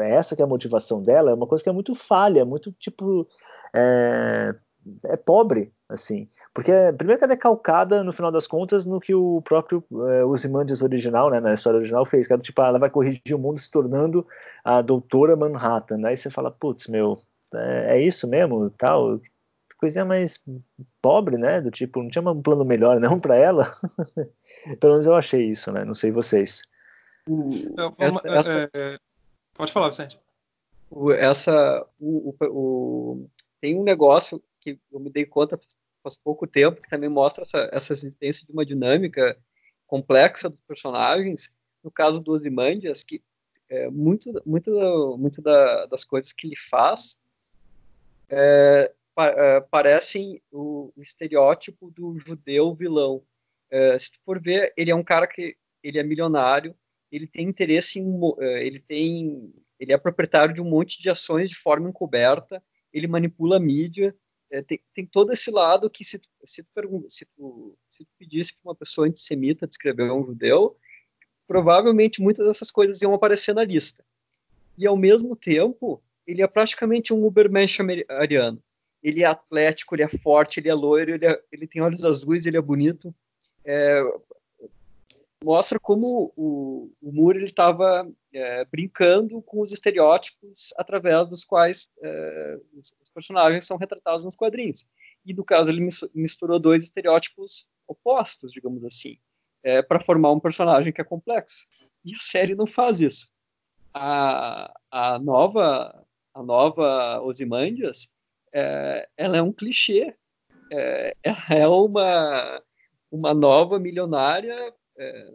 [0.00, 2.72] É essa que é a motivação dela, é uma coisa que é muito falha, muito
[2.72, 3.28] tipo.
[3.72, 4.52] É,
[5.04, 6.28] é pobre, assim.
[6.52, 10.82] Porque, primeiro que é decalcada, no final das contas, no que o próprio é, Ozymandias
[10.82, 13.70] original, né, na história original, fez, era tipo, ah, ela vai corrigir o mundo se
[13.70, 14.26] tornando
[14.64, 15.96] a doutora Manhattan.
[15.96, 16.16] Aí né?
[16.16, 17.16] você fala, putz, meu,
[17.58, 19.20] é, é isso mesmo, tal,
[19.84, 20.42] coisinha mais
[21.02, 21.60] pobre, né?
[21.60, 23.64] Do tipo, não tinha um plano melhor não para ela.
[24.80, 25.84] Pelo menos eu achei isso, né?
[25.84, 26.62] Não sei vocês.
[27.28, 28.98] Eu, essa, é, é,
[29.52, 30.18] pode falar, Vicente.
[31.18, 33.30] Essa, o, o, o,
[33.60, 35.60] tem um negócio que eu me dei conta
[36.02, 39.36] faz pouco tempo que também mostra essa, essa existência de uma dinâmica
[39.86, 41.50] complexa dos personagens.
[41.82, 43.22] No caso do Ozymandias, que
[43.68, 47.14] é, muito, muito, muito da, das coisas que ele faz
[48.28, 53.22] é, pa, é, parecem o, estereótipo do judeu vilão.
[53.70, 56.74] É, se tu for ver, ele é um cara que ele é milionário,
[57.10, 61.48] ele tem interesse em, é, ele tem, ele é proprietário de um monte de ações
[61.48, 62.62] de forma encoberta,
[62.92, 64.14] ele manipula a mídia,
[64.50, 68.52] é, tem, tem, todo esse lado que se, se, tu, se, tu, se tu pedisse
[68.54, 70.76] para uma pessoa antissemita descrever um judeu,
[71.46, 74.04] provavelmente muitas dessas coisas iam aparecer na lista.
[74.76, 78.62] E ao mesmo tempo, ele é praticamente um Ubermensch ariano.
[79.02, 82.46] Ele é atlético, ele é forte, ele é loiro, ele, é, ele tem olhos azuis,
[82.46, 83.14] ele é bonito.
[83.64, 84.02] É,
[85.44, 92.58] mostra como o, o Moore estava é, brincando com os estereótipos através dos quais é,
[92.72, 94.84] os, os, personagens são retratados nos quadrinhos.
[95.24, 99.18] E no caso ele misturou dois estereótipos opostos, digamos assim,
[99.62, 101.64] é, para formar um personagem que é complexo.
[102.02, 103.28] E a série não faz isso.
[103.92, 106.03] A, a nova
[106.34, 108.06] a nova Osimandias,
[108.52, 110.14] é, ela é um clichê.
[110.72, 112.62] É, ela é uma,
[113.10, 115.32] uma nova milionária é,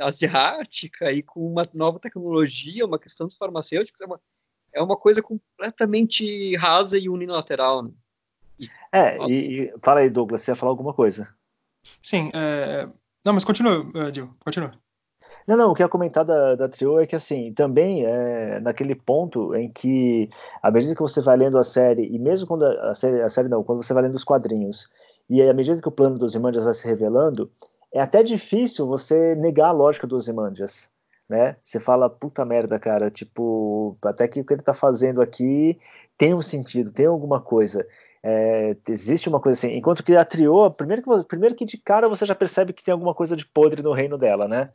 [0.00, 4.20] asiática e com uma nova tecnologia, uma questão dos farmacêuticos, é uma,
[4.74, 7.84] é uma coisa completamente rasa e unilateral.
[7.84, 7.90] Né?
[8.58, 11.32] E, é, e, e, fala aí, Douglas, você ia falar alguma coisa.
[12.02, 12.86] Sim, é...
[13.24, 14.72] não, mas continua, Dil, continua.
[15.46, 18.60] Não, não, o que eu ia comentar da, da Trio é que, assim, também é
[18.60, 20.30] naquele ponto em que,
[20.62, 23.28] à medida que você vai lendo a série, e mesmo quando a, a série, a
[23.28, 24.88] série não, quando você vai lendo os quadrinhos,
[25.28, 27.50] e à medida que o plano dos irmãos vai se revelando,
[27.92, 30.90] é até difícil você negar a lógica do Ozymandias,
[31.32, 31.56] né?
[31.64, 35.78] Você fala, puta merda, cara, tipo, até que o que ele tá fazendo aqui
[36.18, 37.86] tem um sentido, tem alguma coisa.
[38.22, 39.74] É, existe uma coisa assim.
[39.74, 42.92] Enquanto que a Trio, primeiro que, primeiro que de cara você já percebe que tem
[42.92, 44.70] alguma coisa de podre no reino dela, né?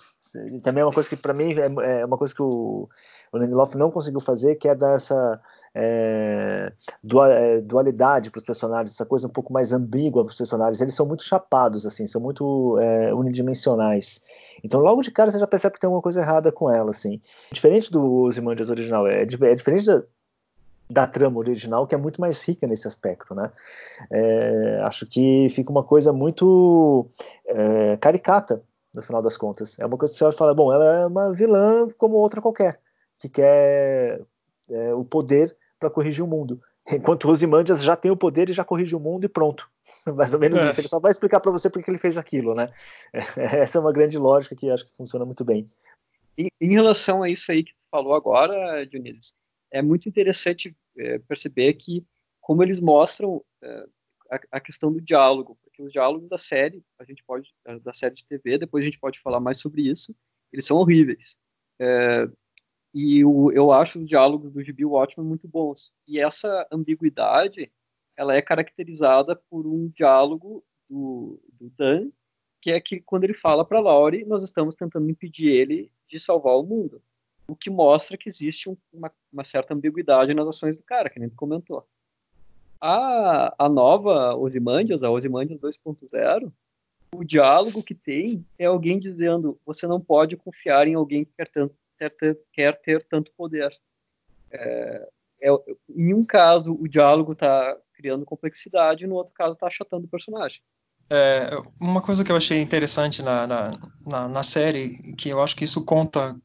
[0.63, 2.89] Também é uma coisa que para mim é, é, uma coisa que o,
[3.31, 5.39] o Lindelof não conseguiu fazer, que é dar essa
[5.79, 6.73] é,
[7.29, 10.81] é dualidade para os personagens, essa coisa um pouco mais ambígua para os personagens.
[10.81, 14.23] Eles são muito chapados, assim, são muito é, unidimensionais.
[14.63, 17.21] Então, logo de cara, você já percebe que tem alguma coisa errada com ela, assim.
[17.51, 20.03] Diferente do Ozymandias original, é, é diferente da,
[20.89, 23.51] da trama original, que é muito mais rica nesse aspecto, né?
[24.09, 27.07] É, acho que fica uma coisa muito
[27.45, 29.77] é, caricata, no final das contas.
[29.77, 32.41] É uma coisa que você olha e fala, bom, ela é uma vilã como outra
[32.41, 32.79] qualquer,
[33.19, 34.21] que quer
[34.71, 36.61] é, o poder para corrigir o mundo.
[36.89, 39.69] Enquanto o Ozymandias já tem o poder e já corrige o mundo e pronto.
[40.15, 40.69] Mais ou menos é.
[40.69, 40.79] isso.
[40.79, 42.71] Ele só vai explicar para você porque ele fez aquilo, né?
[43.35, 45.69] Essa é uma grande lógica que acho que funciona muito bem.
[46.37, 49.33] Em, em relação a isso aí que tu falou agora, Dionísio,
[49.71, 52.05] é muito interessante é, perceber que
[52.39, 53.85] como eles mostram é,
[54.31, 58.15] a, a, questão do diálogo, porque os diálogos da série, a gente pode da série
[58.15, 60.15] de TV, depois a gente pode falar mais sobre isso,
[60.53, 61.31] eles são horríveis.
[61.79, 62.27] É,
[62.97, 65.91] e o, eu acho os diálogos do Gibi Watchmen muito bons.
[66.07, 67.71] E essa ambiguidade,
[68.15, 72.09] ela é caracterizada por um diálogo do, do Dan,
[72.61, 76.55] que é que quando ele fala para Laurie, nós estamos tentando impedir ele de salvar
[76.57, 77.01] o mundo
[77.47, 81.19] o que mostra que existe um, uma, uma, certa ambiguidade nas ações do cara, que
[81.19, 81.87] nem comentou.
[82.79, 86.51] A, a nova Osimandias, a Osimandias 2.0,
[87.15, 91.47] o diálogo que tem é alguém dizendo você não pode confiar em alguém que quer,
[91.47, 93.71] tanto, quer, ter, quer ter tanto poder.
[94.51, 95.07] É,
[95.41, 95.49] é,
[95.89, 100.61] em um caso, o diálogo está criando complexidade, no outro caso, está achatando o personagem.
[101.09, 103.71] É, uma coisa que eu achei interessante na, na,
[104.05, 106.35] na, na, série, que eu acho que isso conta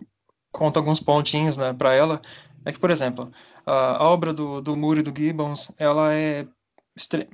[0.53, 2.21] conta alguns pontinhos né, para ela,
[2.65, 3.33] é que, por exemplo,
[3.67, 6.47] a, a obra do, do Moore e do Gibbons, ela é,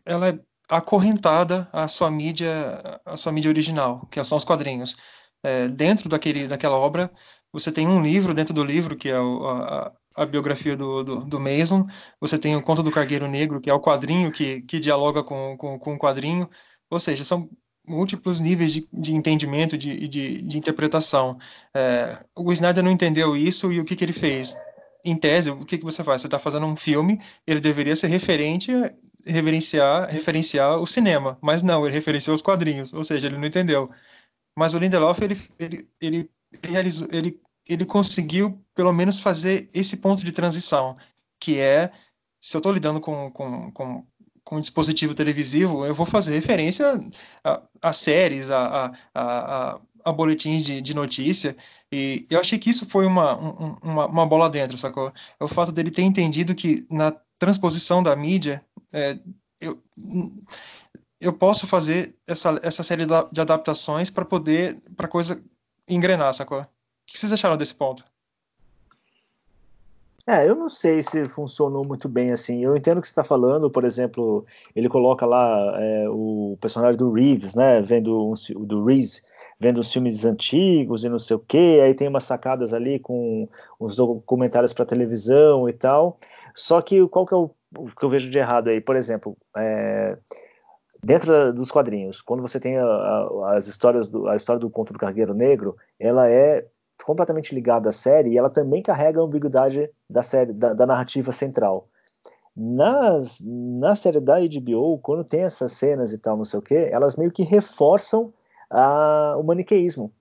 [0.07, 0.39] ela é
[0.71, 4.97] acorrentada à sua mídia, à sua mídia original, que são os quadrinhos.
[5.43, 7.11] É, dentro daquele, daquela obra,
[7.53, 11.17] você tem um livro dentro do livro, que é o, a, a, biografia do, do,
[11.25, 11.87] do, Mason,
[12.21, 15.57] você tem o Conto do Cargueiro Negro, que é o quadrinho que, que dialoga com,
[15.57, 16.49] com, com o quadrinho,
[16.91, 17.49] ou seja, são
[17.87, 21.39] múltiplos níveis de, de entendimento e de, de, de, interpretação.
[21.75, 24.57] É, o Snyder não entendeu isso e o que, que ele fez?
[25.05, 26.21] Em tese, o que, que você faz?
[26.21, 28.71] Você está fazendo um filme, ele deveria ser referente,
[29.25, 33.89] reverenciar, referenciar o cinema, mas não, ele referenciou os quadrinhos, ou seja, ele não entendeu.
[34.57, 36.31] Mas o Lindelof, ele, ele, ele,
[36.63, 40.97] realizou, ele, ele conseguiu, pelo menos, fazer esse ponto de transição,
[41.41, 41.91] que é,
[42.41, 44.07] se eu estou lidando com, com, com
[44.49, 46.99] com um dispositivo televisivo, eu vou fazer referência
[47.45, 51.55] a, a séries, a, a, a, a boletins de, de, notícia,
[51.93, 55.13] e eu achei que isso foi uma, um, uma, uma, bola dentro, sacou?
[55.39, 59.19] É o fato dele ter entendido que na transposição da mídia, é,
[59.61, 59.83] eu,
[61.21, 65.45] eu posso fazer essa, essa série de adaptações para poder, para coisa
[65.89, 66.61] engrenar, sacou?
[66.61, 66.67] O
[67.07, 68.05] que vocês acharam desse ponto?
[70.31, 72.63] É, eu não sei se funcionou muito bem assim.
[72.63, 74.45] Eu entendo o que você está falando, por exemplo,
[74.77, 78.35] ele coloca lá é, o personagem do Reeves, né, vendo um,
[78.67, 79.23] do Reeves,
[79.59, 83.49] vendo os filmes antigos e não sei o que, aí tem umas sacadas ali com
[83.81, 86.19] uns documentários para televisão e tal.
[86.55, 88.83] Só que qual que é o, o, que eu vejo de errado aí?
[88.83, 90.19] Por exemplo, é,
[91.03, 94.93] dentro dos quadrinhos, quando você tem a, a, as histórias do, a história do conto
[94.93, 96.67] do Cargueiro Negro, ela é
[97.05, 101.33] completamente ligada à série e ela também carrega a ambiguidade da série, da, da narrativa
[101.33, 101.89] central.
[102.57, 106.75] Nas, na série da HBO, quando tem essas cenas e tal, não sei o que,
[106.75, 108.33] elas meio que reforçam
[108.69, 110.13] a, o maniqueísmo.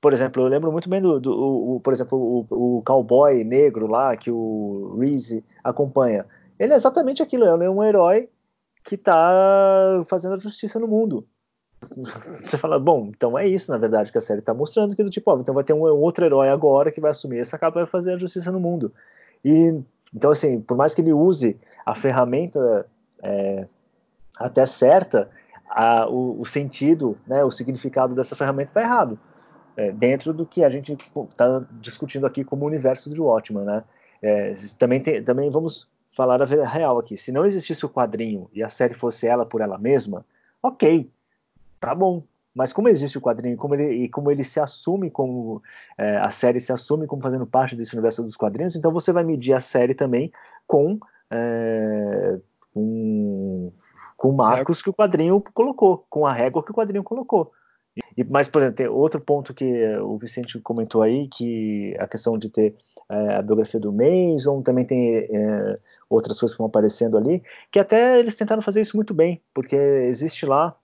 [0.00, 4.16] Por exemplo, eu lembro muito bem do, do por exemplo, o, o cowboy negro lá
[4.16, 6.24] que o Reese acompanha.
[6.58, 8.28] Ele é exatamente aquilo, ele é um herói
[8.86, 11.26] que está fazendo a justiça no mundo.
[12.46, 15.10] Você fala, bom, então é isso, na verdade, que a série está mostrando, que do
[15.10, 17.82] tipo, ó, então vai ter um, outro herói agora que vai assumir essa capa e
[17.82, 18.92] vai fazer a justiça no mundo.
[19.44, 19.78] E,
[20.14, 22.86] então, assim, por mais que ele use a ferramenta
[23.22, 23.66] é,
[24.38, 25.28] até certa,
[25.68, 29.18] a, o, o, sentido, né, o significado dessa ferramenta está errado.
[29.76, 30.96] É, dentro do que a gente
[31.28, 33.84] está discutindo aqui como universo de Watchmen, né?
[34.22, 35.86] É, também, tem, também vamos
[36.16, 37.14] falar a real aqui.
[37.14, 40.24] Se não existisse o quadrinho e a série fosse ela por ela mesma,
[40.62, 41.10] ok,
[41.78, 42.22] tá bom.
[42.54, 45.62] Mas como existe o quadrinho como ele, e como ele se assume como
[45.98, 49.24] é, a série se assume como fazendo parte desse universo dos quadrinhos, então você vai
[49.24, 50.32] medir a série também
[50.66, 50.98] com
[51.30, 52.38] é,
[52.72, 53.70] com,
[54.16, 57.52] com marcos que o quadrinho colocou, com a régua que o quadrinho colocou.
[58.16, 62.38] E, mas, por exemplo, tem outro ponto que o Vicente comentou aí, que a questão
[62.38, 62.74] de ter
[63.08, 67.78] é, a biografia do Mason, também tem é, outras coisas que vão aparecendo ali, que
[67.78, 70.74] até eles tentaram fazer isso muito bem, porque existe lá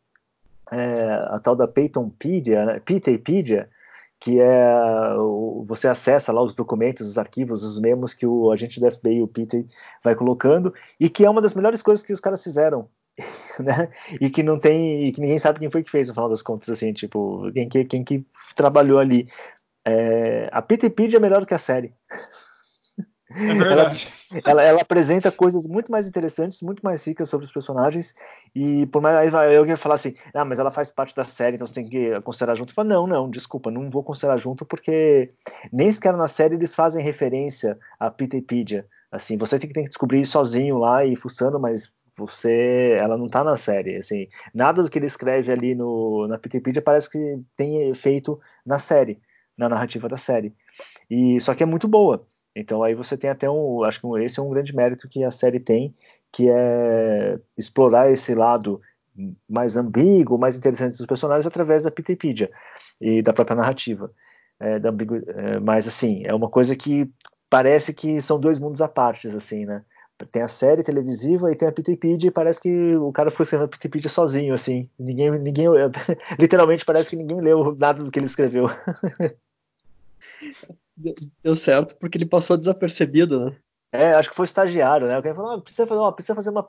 [0.70, 2.80] é, a tal da Peytonpedia, né,
[4.20, 5.14] que é
[5.66, 9.26] você acessa lá os documentos, os arquivos, os memos que o agente do FBI, o
[9.26, 9.64] Peter,
[10.02, 12.88] vai colocando e que é uma das melhores coisas que os caras fizeram,
[13.60, 13.90] né?
[14.20, 16.42] E que não tem, e que ninguém sabe quem foi que fez, no final das
[16.42, 19.28] contas, assim, tipo, quem que, quem que trabalhou ali.
[19.84, 21.92] É, a Peter é melhor do que a série.
[23.34, 24.06] É verdade.
[24.32, 28.14] Ela, ela, ela, apresenta coisas muito mais interessantes, muito mais ricas sobre os personagens.
[28.54, 31.56] E por mais aí eu ia falar assim, ah, mas ela faz parte da série,
[31.56, 32.74] então você tem que considerar junto.
[32.74, 35.30] Falo, não, não, desculpa, não vou considerar junto porque
[35.72, 38.86] nem sequer na série eles fazem referência a Peterpedia.
[39.10, 43.28] Assim, você tem que, tem que descobrir sozinho lá e fuçando, mas você, ela não
[43.28, 47.40] tá na série, assim, nada do que ele escreve ali no, na Peterpedia parece que
[47.56, 49.20] tem feito na série,
[49.56, 50.54] na narrativa da série.
[51.10, 52.26] E só que é muito boa.
[52.54, 55.30] Então aí você tem até um, acho que esse é um grande mérito que a
[55.30, 55.94] série tem,
[56.30, 58.80] que é explorar esse lado
[59.48, 62.50] mais ambíguo, mais interessante dos personagens através da Wikipedia
[63.00, 64.10] e da própria narrativa.
[64.60, 67.10] É, da é, mas assim, é uma coisa que
[67.50, 69.84] parece que são dois mundos à parte, assim, né?
[70.30, 73.68] Tem a série televisiva e tem a Wikipedia e parece que o cara foi escrevendo
[73.68, 74.88] a Wikipedia sozinho, assim.
[74.98, 75.66] Ninguém, ninguém,
[76.38, 78.66] literalmente parece que ninguém leu nada do que ele escreveu.
[81.42, 83.56] deu certo porque ele passou desapercebido, né?
[83.94, 85.16] É, acho que foi estagiário, né?
[85.16, 86.66] Alguém falou, ah, precisa fazer uma, precisa fazer uma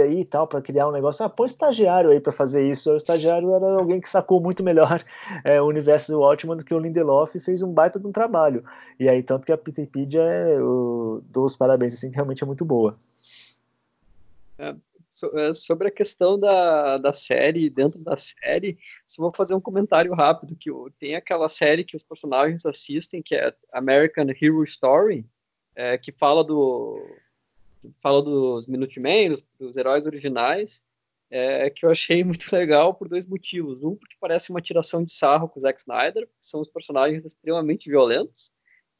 [0.00, 1.24] aí e tal, para criar um negócio.
[1.24, 2.92] Ah, põe estagiário aí para fazer isso.
[2.92, 5.02] O estagiário era alguém que sacou muito melhor
[5.42, 8.12] é, o universo do Watchman do que o Lindelof e fez um baita de um
[8.12, 8.64] trabalho.
[8.98, 12.46] E aí, tanto que a Wikipedia, é, eu dou os parabéns, assim, que realmente é
[12.46, 12.94] muito boa.
[14.56, 14.72] É,
[15.34, 20.14] é, sobre a questão da, da série, dentro da série, só vou fazer um comentário
[20.14, 25.26] rápido, que tem aquela série que os personagens assistem, que é American Hero Story,
[25.74, 26.98] é, que fala do
[28.00, 30.80] fala dos Minutemen, dos, dos heróis originais,
[31.30, 33.82] é, que eu achei muito legal por dois motivos.
[33.82, 37.24] Um, porque parece uma tiração de sarro com o Zack Snyder, que são os personagens
[37.24, 38.50] extremamente violentos,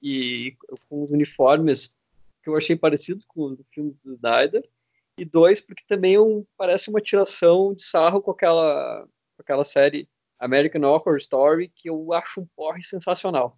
[0.02, 0.56] e
[0.88, 1.94] com os uniformes
[2.42, 4.68] que eu achei parecidos com os do filme do Snyder,
[5.16, 9.06] e dois, porque também um, parece uma tiração de sarro com aquela,
[9.36, 10.08] com aquela série
[10.40, 13.56] American Horror Story, que eu acho um porre sensacional.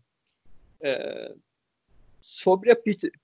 [0.82, 1.34] É,
[2.24, 2.78] sobre a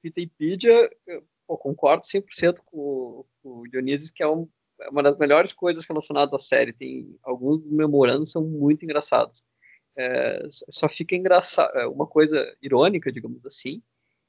[0.05, 4.47] Wikipedia, eu concordo 100% com, com o Dionísio, que é, um,
[4.79, 6.75] é, uma das melhores coisas relacionadas à série.
[6.75, 9.43] Tem alguns memorandos são muito engraçados.
[9.97, 13.83] É, só fica engraçado, é, uma coisa irônica, digamos assim,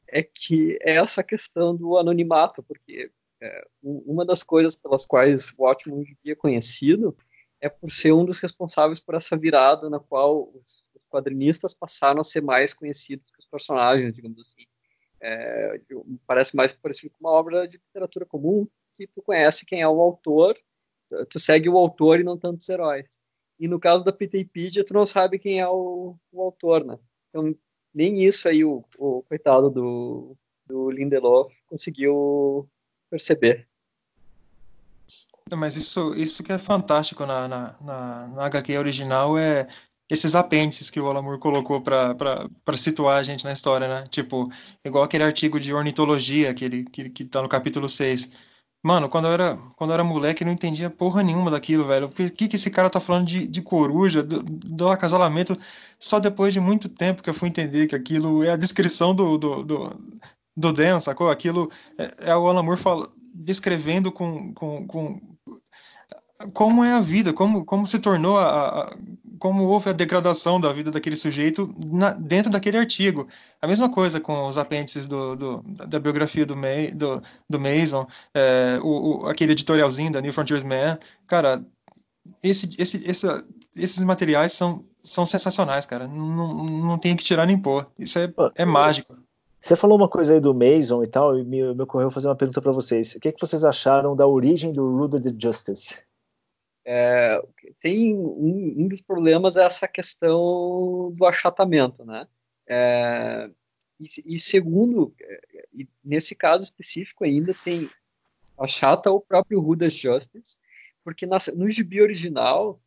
[0.08, 3.12] é que é essa questão do anonimato, porque
[3.42, 7.16] é, uma das coisas pelas quais o Watchmen é conhecido
[7.60, 12.24] é por ser um dos responsáveis por essa virada na qual os quadrinistas passaram a
[12.24, 14.66] ser mais conhecidos que os personagens, digamos assim.
[15.22, 15.80] É,
[16.26, 20.02] parece mais parecido com uma obra de literatura comum que tu conhece quem é o
[20.02, 20.58] autor,
[21.30, 23.08] tu segue o autor e não tantos heróis.
[23.60, 26.98] E no caso da Wikipedia, tu não sabe quem é o, o autor, né?
[27.30, 27.56] Então,
[27.94, 30.36] nem isso aí o, o coitado do,
[30.66, 32.68] do Lindelof conseguiu
[33.10, 33.68] perceber.
[35.56, 39.68] Mas isso, isso que é fantástico na, na, na, na HQ original é
[40.12, 44.04] esses apêndices que o Alamur colocou para situar a gente na história, né?
[44.10, 44.52] Tipo,
[44.84, 48.30] igual aquele artigo de ornitologia que, ele, que, que tá no capítulo 6.
[48.84, 52.08] Mano, quando eu era, quando eu era moleque, eu não entendia porra nenhuma daquilo, velho.
[52.08, 55.58] O que, que esse cara tá falando de, de coruja, do, do acasalamento?
[55.98, 59.38] Só depois de muito tempo que eu fui entender que aquilo é a descrição do,
[59.38, 60.00] do, do,
[60.58, 61.30] do Dan, sacou?
[61.30, 62.66] Aquilo é, é o Alan
[63.34, 65.22] descrevendo com, com, com,
[66.54, 68.94] como é a vida, como, como se tornou a, a,
[69.42, 73.28] como houve a degradação da vida daquele sujeito na, dentro daquele artigo.
[73.60, 77.20] A mesma coisa com os apêndices do, do da biografia do, May, do,
[77.50, 81.00] do Mason, é, o, o, aquele editorialzinho da New Frontiers Man.
[81.26, 81.66] Cara,
[82.44, 83.28] esse, esse, esse,
[83.76, 86.08] esses materiais são, são sensacionais, cara.
[86.08, 87.88] Não, não tem que tirar nem pôr.
[87.98, 89.18] Isso é, é mágico.
[89.60, 92.36] Você falou uma coisa aí do Mason e tal, e me, me ocorreu fazer uma
[92.36, 93.16] pergunta para vocês.
[93.16, 95.96] O que, é que vocês acharam da origem do Rooted Justice?
[96.84, 97.40] É,
[97.80, 102.28] tem um, um, dos problemas é essa questão do achatamento, né?
[102.68, 103.50] É,
[104.00, 107.90] e, e, segundo, é, e nesse caso específico ainda tem
[108.58, 110.56] achata o próprio Rudas Justice,
[111.04, 112.82] porque na, no gibi original,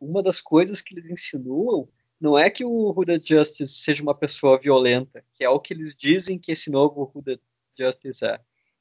[0.00, 1.88] uma das coisas que eles insinuam
[2.20, 5.94] não é que o Huda Justice seja uma pessoa violenta, que é o que eles
[5.96, 7.38] dizem que esse novo Huda
[7.78, 8.40] Justice é.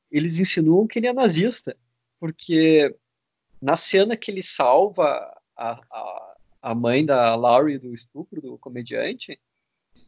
[0.09, 1.75] Eles insinuam que ele é nazista,
[2.19, 2.95] porque
[3.65, 9.39] na cena que ele salva a, a, a mãe da Laurie do estupro do comediante,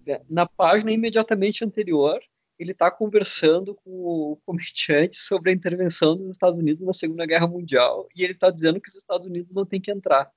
[0.06, 2.20] é, na página imediatamente anterior,
[2.60, 7.48] ele está conversando com o comediante sobre a intervenção dos Estados Unidos na Segunda Guerra
[7.48, 10.32] Mundial e ele está dizendo que os Estados Unidos não tem que entrar.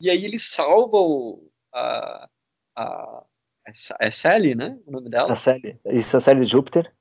[0.00, 2.28] E aí ele salva o, a,
[2.76, 3.24] a,
[4.00, 4.76] é Sally, né?
[4.84, 5.32] O nome dela?
[5.32, 5.78] A Sally.
[5.86, 6.92] Isso, a Sally Júpiter.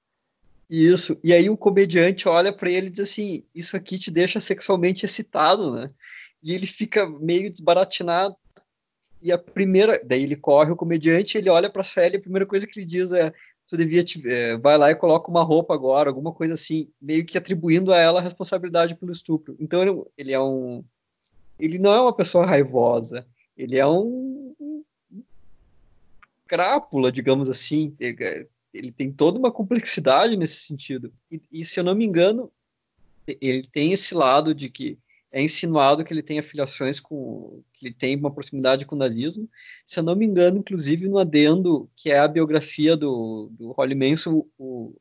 [0.70, 1.18] Isso.
[1.24, 5.06] E aí o comediante olha para ele e diz assim: Isso aqui te deixa sexualmente
[5.06, 5.88] excitado, né?
[6.42, 8.36] E ele fica meio desbaratinado.
[9.22, 10.02] E a primeira.
[10.04, 13.14] Daí ele corre, o comediante, ele olha pra Sally, a primeira coisa que ele diz
[13.14, 13.34] é:
[13.68, 14.04] Tu devia.
[14.04, 14.22] Te...
[14.28, 17.98] É, vai lá e coloca uma roupa agora, alguma coisa assim, meio que atribuindo a
[17.98, 19.56] ela a responsabilidade pelo estupro.
[19.60, 20.84] Então ele, ele é um.
[21.60, 23.26] Ele não é uma pessoa raivosa.
[23.58, 24.84] Ele é um.
[26.48, 27.96] crápula, digamos assim
[28.74, 31.14] ele tem toda uma complexidade nesse sentido.
[31.32, 32.52] E, e, se eu não me engano,
[33.40, 34.98] ele tem esse lado de que
[35.32, 37.64] é insinuado que ele tem afiliações com.
[37.74, 39.50] que ele tem uma proximidade com o nazismo.
[39.86, 43.96] Se eu não me engano, inclusive no adendo, que é a biografia do, do Holly
[43.96, 44.96] Manson, o,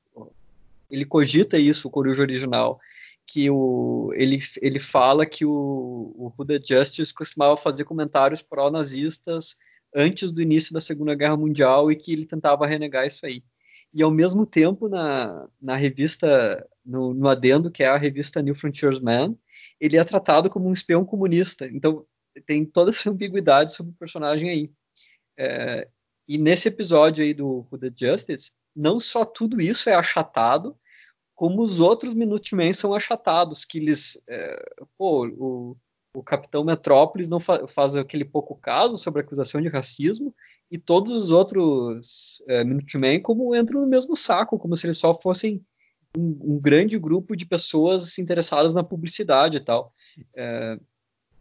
[0.90, 2.78] ele cogita isso, o Coruja original.
[3.26, 9.56] Que o, ele, ele fala que o, o Huda Justice costumava fazer comentários pró-nazistas
[9.94, 13.42] antes do início da Segunda Guerra Mundial e que ele tentava renegar isso aí
[13.92, 18.54] e ao mesmo tempo na, na revista, no, no adendo, que é a revista New
[18.54, 19.36] Frontiers Man,
[19.80, 21.66] ele é tratado como um espião comunista.
[21.66, 22.06] Então
[22.46, 24.70] tem toda essa ambiguidade sobre o personagem aí.
[25.36, 25.88] É,
[26.26, 30.76] e nesse episódio aí do Who the Justice, não só tudo isso é achatado,
[31.34, 34.64] como os outros Minutemen são achatados, que eles, é,
[34.96, 35.76] pô, o,
[36.14, 40.34] o Capitão Metrópolis não fa faz aquele pouco caso sobre a acusação de racismo,
[40.72, 45.14] e todos os outros é, Minutemen como entram no mesmo saco, como se eles só
[45.20, 45.62] fossem
[46.16, 49.92] um, um grande grupo de pessoas interessadas na publicidade e tal,
[50.34, 50.80] é,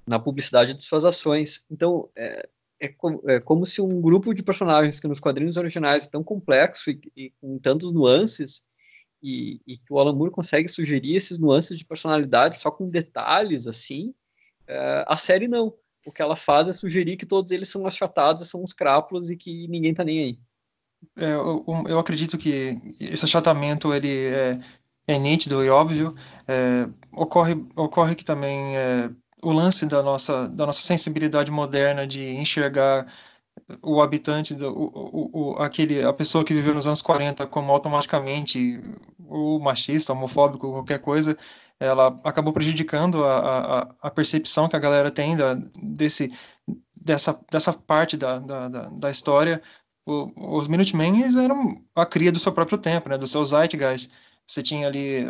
[0.06, 1.64] na publicidade de suas ações.
[1.72, 6.04] Então, é, é, como, é, como se um grupo de personagens que nos quadrinhos originais
[6.04, 8.62] é tão complexo e, e com tantos nuances,
[9.24, 13.66] e, e, que o Alan Moore consegue sugerir esses nuances de personalidade só com detalhes,
[13.66, 14.14] assim,
[14.68, 15.74] é, a série não
[16.06, 19.36] o que ela faz é sugerir que todos eles são achatados, são uns crápulos e
[19.36, 20.40] que ninguém tá nem aí.
[21.18, 24.60] É, eu, eu, acredito que esse achatamento ele é,
[25.08, 26.16] é nítido e óbvio.
[26.48, 29.10] É, ocorre, ocorre que também é,
[29.42, 33.08] o lance da nossa, da nossa sensibilidade moderna de enxergar
[33.82, 38.82] o habitante, do, o, o, aquele, a pessoa que viveu nos anos 40 como automaticamente
[39.20, 41.38] o machista, homofóbico, qualquer coisa,
[41.82, 43.40] ela acabou prejudicando a,
[43.80, 46.32] a, a percepção que a galera tem da, desse,
[47.04, 49.60] dessa, dessa parte da, da, da história.
[50.06, 54.12] O, os Minutemen eram a cria do seu próprio tempo, né, do seu zeitgeist.
[54.46, 55.26] Você tinha ali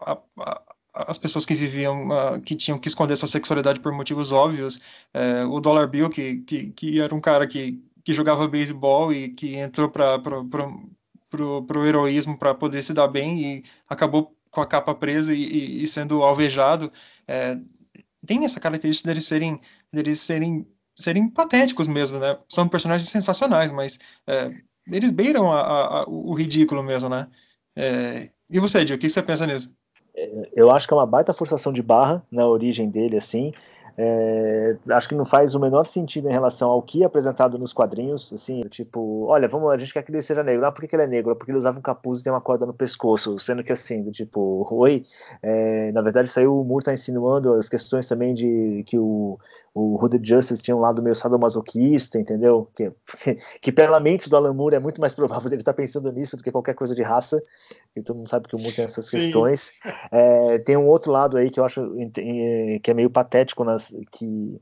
[0.00, 0.62] a, a,
[0.94, 2.08] as pessoas que viviam,
[2.46, 4.80] que tinham que esconder sua sexualidade por motivos óbvios.
[5.12, 9.28] É, o Dollar Bill, que, que, que era um cara que, que jogava beisebol e
[9.28, 10.18] que entrou para
[11.28, 15.86] pro heroísmo para poder se dar bem e acabou com a capa presa e, e
[15.86, 16.92] sendo alvejado.
[17.26, 17.56] É,
[18.26, 19.60] tem essa característica deles serem,
[19.92, 22.38] deles serem, serem patéticos mesmo, né?
[22.48, 24.50] São personagens sensacionais, mas é,
[24.90, 27.28] eles beiram a, a, a, o ridículo mesmo, né?
[27.76, 29.72] É, e você, Dio, o que você pensa nisso?
[30.54, 33.52] eu acho que é uma baita forçação de barra na origem dele, assim.
[33.96, 37.72] É, acho que não faz o menor sentido em relação ao que é apresentado nos
[37.72, 40.66] quadrinhos, assim, tipo, olha, vamos, a gente quer que ele seja negro.
[40.66, 41.34] Ah, por que, que ele é negro?
[41.36, 44.10] Porque ele usava um capuz e tem uma corda no pescoço, sendo que assim, do
[44.10, 45.04] tipo, oi,
[45.42, 49.38] é, na verdade saiu o Moore tá insinuando as questões também de que o,
[49.74, 52.68] o Hooded Justice tinha um lado meio sadomasoquista, entendeu?
[52.74, 52.92] Que,
[53.60, 56.36] que pela mente do Alan Moore é muito mais provável dele estar tá pensando nisso
[56.36, 57.40] do que qualquer coisa de raça,
[57.92, 59.18] que todo mundo sabe que o Moore tem essas Sim.
[59.18, 59.72] questões.
[60.10, 61.88] É, tem um outro lado aí que eu acho
[62.82, 63.79] que é meio patético nas,
[64.10, 64.60] que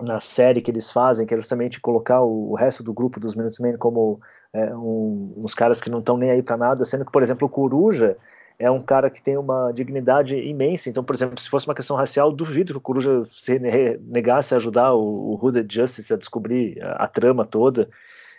[0.00, 3.34] na série que eles fazem, que é justamente colocar o, o resto do grupo dos
[3.34, 4.20] Minutemen como
[4.52, 7.46] é, um, uns caras que não estão nem aí para nada, sendo que, por exemplo,
[7.46, 8.16] o Coruja
[8.58, 10.88] é um cara que tem uma dignidade imensa.
[10.88, 14.56] Então, por exemplo, se fosse uma questão racial, duvido que o Coruja se negasse a
[14.56, 17.88] ajudar o, o Hooded Justice a descobrir a, a trama toda,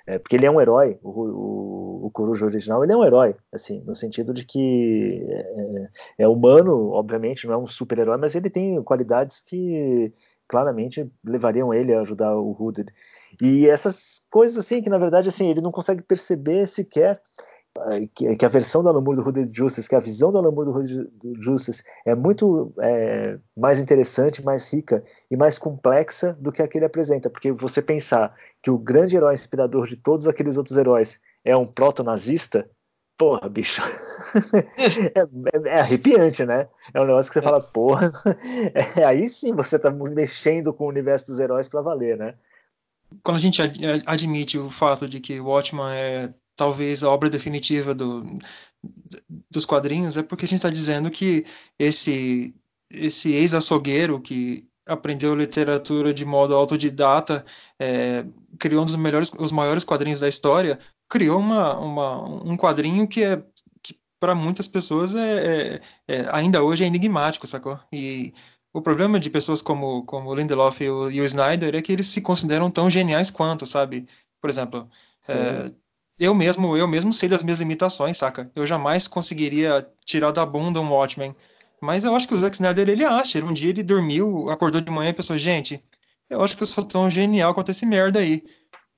[0.08, 3.36] é, porque ele é um herói, o, o, o, Coruja original, ele é um herói,
[3.52, 5.22] assim, no sentido de que
[6.18, 10.14] é, é humano, obviamente, não é um super-herói, mas ele tem qualidades que
[10.48, 12.90] claramente levariam ele a ajudar o Hooded.
[13.42, 17.22] E essas coisas, assim, que na verdade, assim, ele não consegue perceber sequer
[18.14, 20.52] que, que, a versão do Alan Moore do Hooded Justice, que a visão do Alan
[20.52, 21.10] Moore do Hooded
[21.42, 26.78] Justice é muito é, mais interessante, mais rica e mais complexa do que a que
[26.78, 31.20] ele apresenta, porque você pensar que o grande herói inspirador de todos aqueles outros heróis
[31.44, 32.70] é um proto-nazista,
[33.18, 33.82] porra, bicho.
[34.78, 36.68] é, é, é, arrepiante, né?
[36.94, 37.50] É um negócio que você é.
[37.50, 38.12] fala, porra.
[38.96, 42.36] É, aí sim você tá mexendo com o universo dos heróis para valer, né?
[43.24, 43.62] Quando a gente
[44.06, 48.24] admite o fato de que o Watchman é talvez a obra definitiva do,
[49.50, 51.46] dos quadrinhos, é porque a gente está dizendo que
[51.80, 52.54] esse,
[52.90, 57.46] esse ex-açougueiro que aprendeu literatura de modo autodidata,
[57.80, 58.26] é,
[58.58, 60.80] criou um dos melhores, os maiores quadrinhos da história,
[61.10, 63.44] criou uma, uma um quadrinho que é
[64.20, 67.80] para muitas pessoas é, é, é, ainda hoje é enigmático, sacou?
[67.94, 68.34] E
[68.74, 72.08] o problema de pessoas como como Lindelof e o, e o Snyder é que eles
[72.08, 74.08] se consideram tão geniais quanto, sabe?
[74.42, 74.90] Por exemplo,
[75.28, 75.72] é,
[76.20, 78.50] eu mesmo eu mesmo sei das minhas limitações, saca?
[78.56, 81.36] Eu jamais conseguiria tirar da bunda um Watchmen
[81.82, 83.44] mas eu acho que o Zack Snyder, ele acha.
[83.44, 85.84] Um dia ele dormiu, acordou de manhã e pensou, gente,
[86.30, 88.44] eu acho que eu sou tão genial quanto esse merda aí.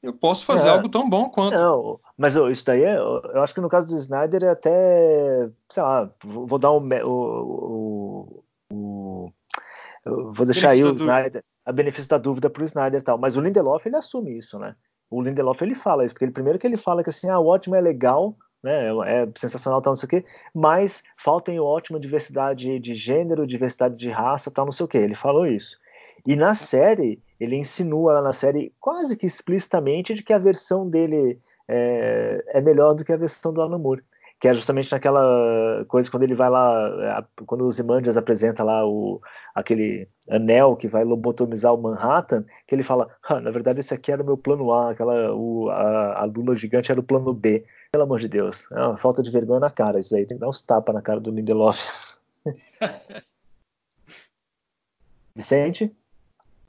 [0.01, 1.57] Eu posso fazer é, algo tão bom quanto.
[1.57, 5.83] Não, mas isso daí, é, eu acho que no caso do Snyder é até, sei
[5.83, 9.33] lá, vou dar um, o, o,
[10.05, 13.35] o vou deixar aí o Snyder, a benefício da dúvida pro Snyder e tal, mas
[13.35, 14.73] o Lindelof, ele assume isso, né?
[15.09, 17.47] O Lindelof, ele fala isso, porque ele primeiro que ele fala que assim, ah, o
[17.47, 18.89] ótimo é legal, né?
[19.07, 23.47] É, é sensacional, tal, não sei o quê, mas falta em ótima diversidade de gênero,
[23.47, 24.99] diversidade de raça, tal, não sei o quê.
[24.99, 25.79] Ele falou isso.
[26.25, 30.87] E na série, ele insinua lá na série quase que explicitamente de que a versão
[30.89, 34.03] dele é, é melhor do que a versão do Alan Moore
[34.39, 39.21] que é justamente naquela coisa quando ele vai lá, quando os Imandias apresenta lá o,
[39.53, 44.11] aquele anel que vai lobotomizar o Manhattan, que ele fala, ah, na verdade esse aqui
[44.11, 47.65] era o meu plano A, aquela, o, a, a lula gigante era o plano B.
[47.91, 50.41] Pelo amor de Deus, é uma falta de vergonha na cara isso aí, tem que
[50.41, 52.17] dar uns tapas na cara do Lindelof.
[55.35, 55.93] Vicente?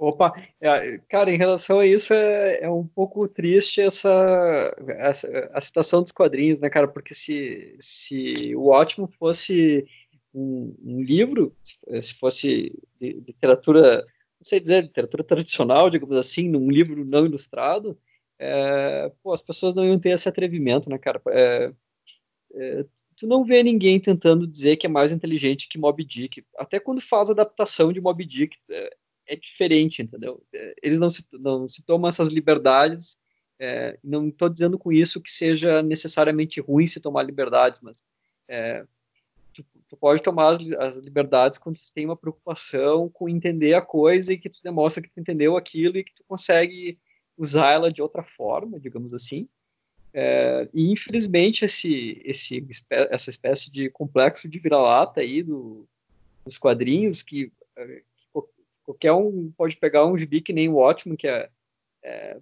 [0.01, 5.61] Opa, é, cara, em relação a isso é, é um pouco triste essa, essa, a
[5.61, 6.89] situação dos quadrinhos, né, cara?
[6.89, 9.87] Porque se, se o ótimo fosse
[10.33, 11.55] um, um livro,
[12.01, 17.99] se fosse literatura, não sei dizer, literatura tradicional, digamos assim, num livro não ilustrado,
[18.39, 21.21] é, pô, as pessoas não iam ter esse atrevimento, né, cara?
[21.29, 21.73] É,
[22.55, 22.87] é,
[23.19, 26.43] tu não vê ninguém tentando dizer que é mais inteligente que Moby Dick.
[26.57, 28.57] Até quando faz adaptação de Moby Dick,
[29.31, 30.43] é, diferente, entendeu?
[30.53, 33.17] É, eles não se, não se tomam essas liberdades.
[33.59, 38.03] É, não estou dizendo com isso que seja necessariamente ruim se tomar liberdades, mas
[38.49, 38.85] é,
[39.53, 44.33] tu, tu, pode tomar as liberdades quando tu tem uma preocupação com entender a coisa
[44.33, 46.99] e que tu demonstra que tu entendeu aquilo e que tu consegue
[47.37, 49.47] usar ela de outra forma, digamos assim.
[50.13, 55.87] É, e infelizmente esse, esse, essa espécie de complexo de vira-lata aí do,
[56.45, 58.03] dos quadrinhos que é,
[58.91, 61.49] Qualquer um pode pegar um gibi que nem o Watchmen, que é,
[62.03, 62.37] é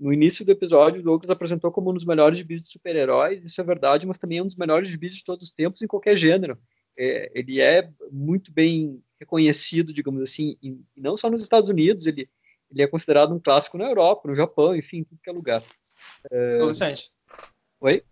[0.00, 3.60] no início do episódio, o Douglas apresentou como um dos melhores gibis de super-heróis, isso
[3.60, 6.16] é verdade, mas também é um dos melhores gibis de todos os tempos em qualquer
[6.16, 6.56] gênero.
[6.96, 12.28] É, ele é muito bem reconhecido, digamos assim, e não só nos Estados Unidos, ele,
[12.70, 15.62] ele é considerado um clássico na Europa, no Japão, enfim, em tudo que é lugar.
[16.30, 16.62] É...
[16.62, 17.10] Ô, Vicente.
[17.80, 18.02] Oi?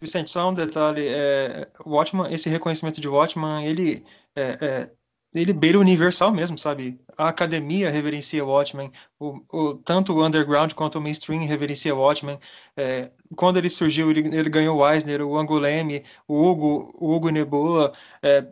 [0.00, 4.02] Vicente, só um detalhe, é, Watchman, esse reconhecimento de Watchman, ele
[4.34, 4.90] é, é,
[5.34, 7.00] ele beira o universal mesmo, sabe?
[7.16, 11.98] A academia reverencia o Watchmen, o, o, tanto o underground quanto o mainstream reverencia o
[12.00, 12.38] Watchmen.
[12.76, 17.30] É, quando ele surgiu, ele, ele, ganhou o Eisner, o Angoleme, o Hugo, o Hugo
[17.30, 18.44] Nebula, é,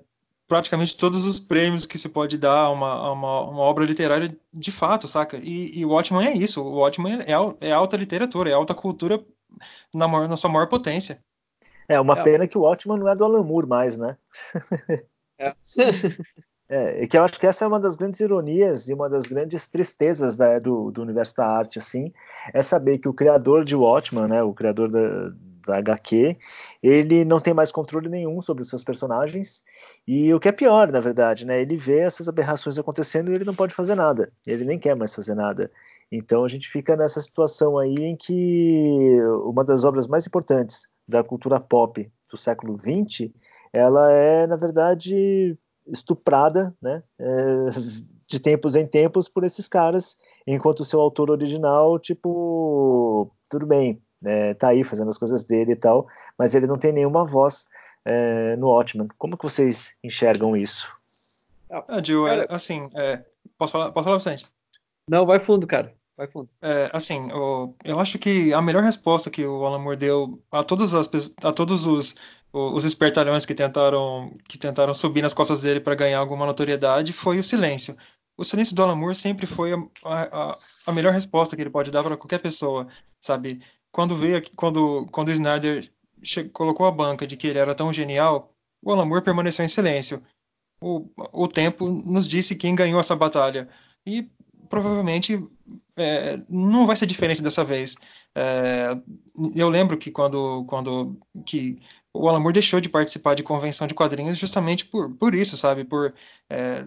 [0.47, 4.37] praticamente todos os prêmios que se pode dar a uma, a uma, uma, obra literária
[4.53, 5.37] de fato, saca?
[5.37, 9.21] E, e o Watchmen é isso, o Watchmen é, é alta literatura, é alta cultura
[9.93, 11.23] na, maior, na sua maior potência.
[11.89, 12.23] É uma é.
[12.23, 14.17] pena que o Watchmen não é do Alan Moore mais, né?
[15.41, 15.55] É.
[16.71, 19.67] É, que eu acho que essa é uma das grandes ironias e uma das grandes
[19.67, 22.13] tristezas da, do, do, universo da arte, assim,
[22.53, 25.31] é saber que o criador de Watchman, né, o criador da,
[25.67, 26.37] da HQ,
[26.83, 29.65] ele não tem mais controle nenhum sobre os seus personagens,
[30.07, 33.45] e o que é pior, na verdade, né, ele vê essas aberrações acontecendo e ele
[33.47, 35.71] não pode fazer nada, ele nem quer mais fazer nada.
[36.13, 41.25] Então a gente fica nessa situação aí em que uma das obras mais importantes da
[41.25, 43.31] cultura pop do século XX,
[43.73, 45.57] ela é, na verdade,
[45.91, 47.25] estuprada, né, é,
[48.29, 50.17] de tempos em tempos por esses caras,
[50.47, 55.73] enquanto o seu autor original, tipo, tudo bem, é, tá aí fazendo as coisas dele
[55.73, 56.07] e tal,
[56.39, 57.67] mas ele não tem nenhuma voz
[58.05, 59.09] é, no Watchmen.
[59.19, 60.89] Como que vocês enxergam isso?
[61.71, 63.25] Ah, Gil, é, assim, é,
[63.57, 64.47] posso falar, posso falar bastante?
[65.09, 65.93] Não, vai fundo, cara.
[66.17, 66.49] Vai fundo.
[66.61, 70.65] É, assim, eu, eu acho que a melhor resposta que o Alan Moore deu a
[70.65, 71.09] todas as
[71.45, 72.17] a todos os
[72.53, 77.39] os espertalhões que tentaram que tentaram subir nas costas dele para ganhar alguma notoriedade foi
[77.39, 77.97] o silêncio.
[78.37, 81.91] O silêncio do Alan Moore sempre foi a, a, a melhor resposta que ele pode
[81.91, 82.87] dar para qualquer pessoa,
[83.21, 83.61] sabe?
[83.93, 85.91] Quando veio quando quando o Snyder
[86.53, 88.53] colocou a banca de que ele era tão genial,
[88.83, 90.23] o Alan Moore permaneceu em silêncio.
[90.81, 93.69] O, o tempo nos disse quem ganhou essa batalha.
[94.07, 94.31] E
[94.69, 95.41] provavelmente
[95.97, 97.97] é, não vai ser diferente dessa vez.
[98.35, 98.97] É,
[99.55, 101.77] eu lembro que quando, quando que
[102.15, 105.85] o Alan Moore deixou de participar de convenção de quadrinhos justamente por, por isso, sabe?
[105.85, 106.15] Por
[106.51, 106.85] é,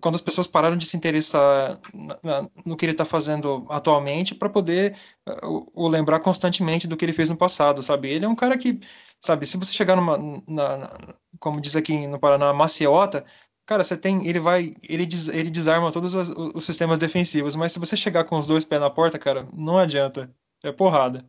[0.00, 1.78] quando as pessoas pararam de se interessar
[2.22, 4.96] na, no que ele está fazendo atualmente para poder
[5.42, 8.10] o, o, lembrar constantemente do que ele fez no passado, sabe?
[8.10, 8.80] Ele é um cara que,
[9.18, 9.46] sabe?
[9.46, 13.24] Se você chegar numa, na, na, como diz aqui no Paraná, maciota,
[13.66, 17.72] cara, você tem, ele vai, ele, des, ele desarma todos os, os, sistemas defensivos, mas
[17.72, 21.24] se você chegar com os dois pés na porta, cara, não adianta, é porrada.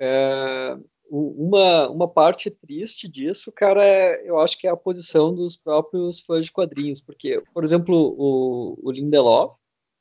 [0.00, 0.76] É,
[1.10, 6.20] uma, uma parte triste disso, cara, é, eu acho que é a posição dos próprios
[6.20, 9.56] fãs de quadrinhos, porque, por exemplo, o, o Lindelof,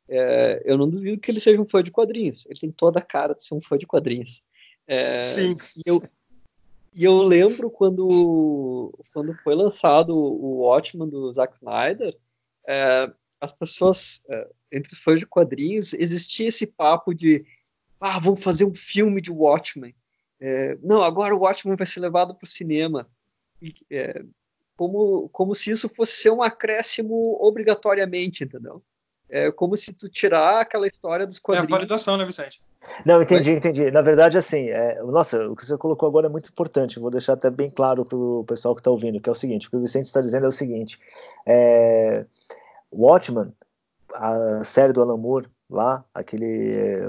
[0.07, 3.03] é, eu não duvido que ele seja um fã de quadrinhos, ele tem toda a
[3.03, 4.41] cara de ser um fã de quadrinhos.
[4.87, 5.55] É, Sim.
[5.77, 6.01] E eu,
[6.95, 12.15] e eu lembro quando, quando foi lançado o Watchmen do Zack Snyder,
[12.67, 13.11] é,
[13.41, 17.45] as pessoas, é, entre os fãs de quadrinhos, existia esse papo de
[17.99, 19.93] ah, vamos fazer um filme de Watchmen.
[20.41, 23.07] É, não, agora o Watchmen vai ser levado para o cinema.
[23.61, 24.23] E, é,
[24.75, 28.81] como, como se isso fosse ser um acréscimo obrigatoriamente, entendeu?
[29.29, 31.69] É como se tu tirar aquela história dos quadrinhos.
[31.69, 32.61] É a validação, né, Vicente?
[33.05, 33.91] Não, entendi, entendi.
[33.91, 36.99] Na verdade, assim, é, nossa, o que você colocou agora é muito importante.
[36.99, 39.67] Vou deixar até bem claro para o pessoal que está ouvindo, que é o seguinte:
[39.67, 40.97] o que o Vicente está dizendo é o seguinte:
[41.45, 42.25] é,
[42.91, 43.53] Watchman,
[44.13, 47.01] a série do Alan Moore, lá, aquele, é,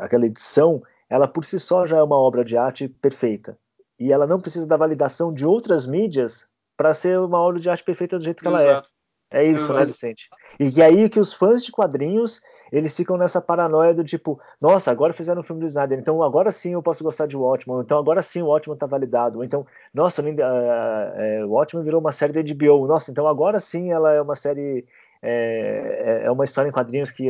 [0.00, 0.82] aquela edição,
[1.14, 3.56] ela por si só já é uma obra de arte perfeita.
[3.98, 7.84] E ela não precisa da validação de outras mídias para ser uma obra de arte
[7.84, 8.68] perfeita do jeito que Exato.
[8.68, 8.82] ela é.
[9.30, 10.28] É isso, né, Vicente?
[10.60, 15.12] E aí que os fãs de quadrinhos, eles ficam nessa paranoia do tipo, nossa, agora
[15.12, 18.22] fizeram um filme do Snyder, então agora sim eu posso gostar de Watchmen, então agora
[18.22, 22.86] sim o Watchmen tá validado, então, nossa, o uh, Watchmen virou uma série da HBO,
[22.86, 24.86] nossa, então agora sim ela é uma série,
[25.20, 27.28] é, é, uma história em quadrinhos que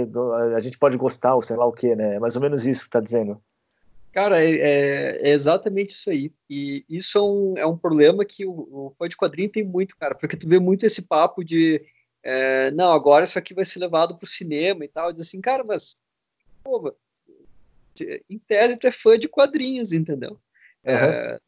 [0.55, 2.17] a gente pode gostar, ou sei lá o que, né?
[2.17, 3.41] É mais ou menos isso que tá dizendo.
[4.15, 6.33] Cara, é, é, é, exatamente isso aí.
[6.49, 9.97] E isso é um, é um problema que o, o fã de quadrinho tem muito,
[9.97, 11.85] cara, porque tu vê muito esse papo de
[12.23, 15.13] é, não, agora isso aqui vai ser levado para o cinema e tal.
[15.13, 15.97] Diz assim, cara, mas
[16.63, 16.95] pô,
[18.31, 20.39] em tese tu é fã de quadrinhos, entendeu?
[20.85, 20.93] Uhum.
[20.95, 21.41] É,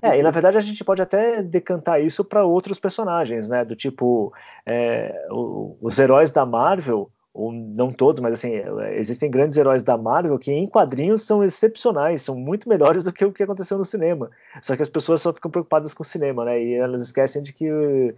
[0.00, 3.64] é, e na verdade a gente pode até decantar isso para outros personagens, né?
[3.64, 4.32] Do tipo,
[4.64, 8.52] é, o, os heróis da Marvel, ou não todos, mas assim,
[8.92, 13.24] existem grandes heróis da Marvel que em quadrinhos são excepcionais, são muito melhores do que
[13.24, 14.30] o que aconteceu no cinema.
[14.60, 16.62] Só que as pessoas só ficam preocupadas com o cinema, né?
[16.62, 18.14] E elas esquecem de que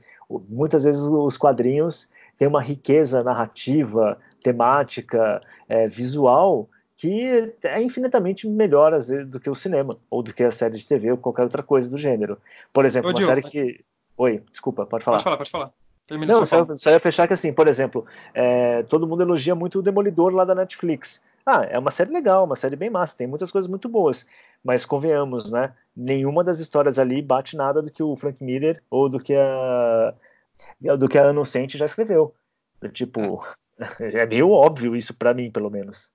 [0.48, 8.94] muitas vezes os quadrinhos têm uma riqueza narrativa, temática, é, visual que é infinitamente melhor
[8.94, 11.42] às vezes, do que o cinema, ou do que a série de TV, ou qualquer
[11.42, 12.38] outra coisa do gênero.
[12.72, 13.84] Por exemplo, Ô, uma série que.
[14.16, 15.16] Oi, desculpa, pode falar.
[15.16, 15.83] Pode falar, pode falar.
[16.06, 19.78] Termina não, só, só ia fechar que assim, por exemplo, é, todo mundo elogia muito
[19.78, 21.20] o Demolidor lá da Netflix.
[21.46, 24.26] Ah, é uma série legal, uma série bem massa, tem muitas coisas muito boas.
[24.62, 25.74] Mas convenhamos, né?
[25.94, 30.14] Nenhuma das histórias ali bate nada do que o Frank Miller ou do que a
[30.98, 32.34] do que a Inocente já escreveu.
[32.92, 33.44] Tipo,
[34.00, 36.12] é meio óbvio isso para mim, pelo menos.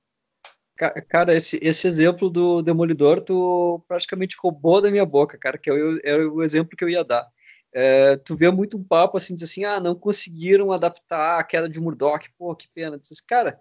[1.10, 5.70] Cara, esse, esse exemplo do Demolidor, tu praticamente roubou da minha boca, cara, que
[6.04, 7.28] era o exemplo que eu ia dar.
[7.74, 11.70] É, tu vê muito um papo assim, diz assim, ah, não conseguiram adaptar a queda
[11.70, 12.98] de Murdoch, pô, que pena.
[12.98, 13.60] Diz, cara,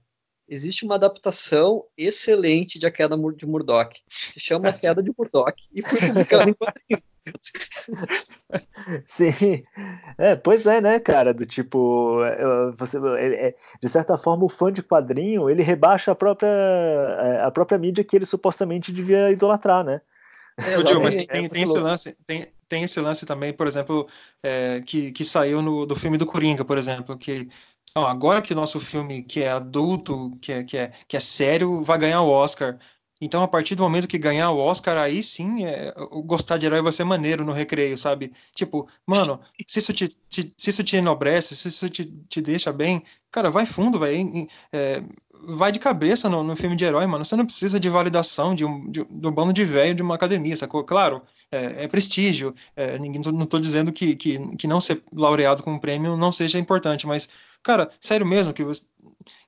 [0.48, 3.94] existe uma adaptação excelente de A Queda de Murdoch.
[4.09, 7.02] Se chama A Queda de Murdoch e foi publicado em quadrinhos.
[9.06, 9.62] Sim,
[10.16, 11.35] é, pois é, né, cara?
[11.35, 16.14] Do tipo, é, você, é, de certa forma, o fã de quadrinho ele rebaixa a
[16.14, 20.01] própria, é, a própria mídia que ele supostamente devia idolatrar, né?
[20.56, 24.07] É, Gil, mas tem, tem, esse lance, tem, tem esse lance também, por exemplo,
[24.43, 27.49] é, que, que saiu no, do filme do Coringa, por exemplo, que
[27.95, 31.20] ó, agora que o nosso filme, que é adulto, que é, que, é, que é
[31.20, 32.78] sério, vai ganhar o Oscar.
[33.20, 35.93] Então, a partir do momento que ganhar o Oscar, aí sim, é,
[36.24, 38.32] gostar de herói vai ser maneiro no recreio, sabe?
[38.55, 42.73] Tipo, mano, se isso te, te se isso te enobrece, se isso te, te deixa
[42.73, 44.16] bem, cara, vai fundo, vai,
[44.73, 45.03] é,
[45.49, 47.25] vai de cabeça no, no, filme de herói, mano.
[47.25, 50.57] Você não precisa de validação de um, de, do bando de velho de uma academia,
[50.57, 50.85] sacou?
[50.85, 55.62] Claro, é, é prestígio, é, ninguém, não tô dizendo que, que, que não ser laureado
[55.62, 57.29] com um prêmio não seja importante, mas,
[57.62, 58.83] cara, sério mesmo, que você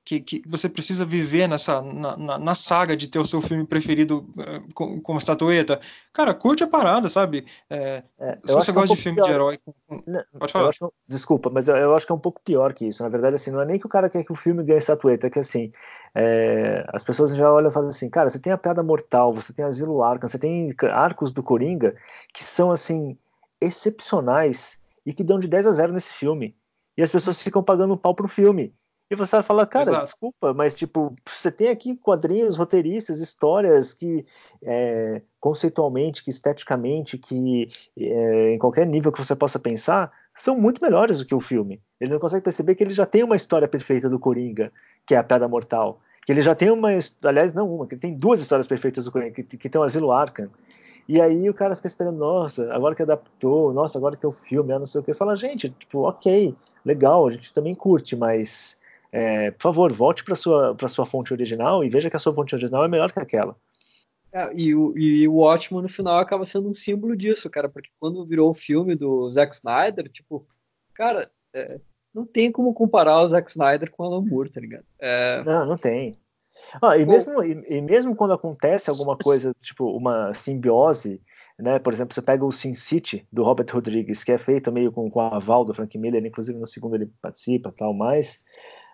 [0.03, 3.65] que, que você precisa viver nessa na, na, na, saga de ter o seu filme
[3.65, 5.79] preferido uh, com, com estatueta.
[6.13, 7.45] Cara, curte a parada, sabe?
[7.69, 9.25] É, é, se você gosta é um de filme pior.
[9.27, 9.59] de herói.
[10.07, 10.69] Não, pode falar.
[10.69, 13.03] Acho, desculpa, mas eu, eu, acho que é um pouco pior que isso.
[13.03, 15.27] Na verdade, assim, não é nem que o cara quer que o filme ganhe estatueta,
[15.27, 15.71] é que assim.
[16.13, 19.53] É, as pessoas já olham e falam assim, cara, você tem a Piada Mortal, você
[19.53, 21.95] tem Asilo Arkham, você tem arcos do Coringa
[22.33, 23.17] que são assim
[23.61, 26.55] excepcionais e que dão de 10 a 0 nesse filme.
[26.97, 28.73] E as pessoas ficam pagando um pau pro filme.
[29.11, 30.05] E você vai falar, cara, Exato.
[30.05, 34.25] desculpa, mas tipo, você tem aqui quadrinhos, roteiristas, histórias que
[34.63, 37.67] é, conceitualmente, que esteticamente, que
[37.99, 41.81] é, em qualquer nível que você possa pensar, são muito melhores do que o filme.
[41.99, 44.71] Ele não consegue perceber que ele já tem uma história perfeita do Coringa,
[45.05, 45.99] que é a Pedra Mortal.
[46.25, 46.87] Que ele já tem uma,
[47.25, 49.83] aliás, não uma, que ele tem duas histórias perfeitas do Coringa, que, que tem o
[49.83, 50.49] Asilo Arkham,
[51.05, 54.31] e aí o cara fica esperando, nossa, agora que adaptou, nossa, agora que é o
[54.31, 55.11] filme, ah, não sei o que.
[55.11, 56.55] Você fala, gente, tipo, ok,
[56.85, 58.79] legal, a gente também curte, mas
[59.11, 62.33] é, por favor, volte para sua para sua fonte original e veja que a sua
[62.33, 63.55] fonte original é melhor que aquela.
[64.33, 67.89] É, e, o, e o ótimo no final acaba sendo um símbolo disso, cara, porque
[67.99, 70.47] quando virou o filme do Zack Snyder, tipo,
[70.93, 71.81] cara, é,
[72.13, 74.85] não tem como comparar o Zack Snyder com o Alan Moore, tá ligado?
[74.99, 75.43] É...
[75.43, 76.17] Não, não tem.
[76.81, 81.21] Ah, e, mesmo, e, e, mesmo quando acontece alguma coisa, tipo uma simbiose,
[81.59, 81.79] né?
[81.79, 85.09] Por exemplo, você pega o Sin City do Robert Rodrigues, que é feito meio com,
[85.09, 88.43] com a aval do Frank Miller, inclusive no segundo ele participa, tal, mais.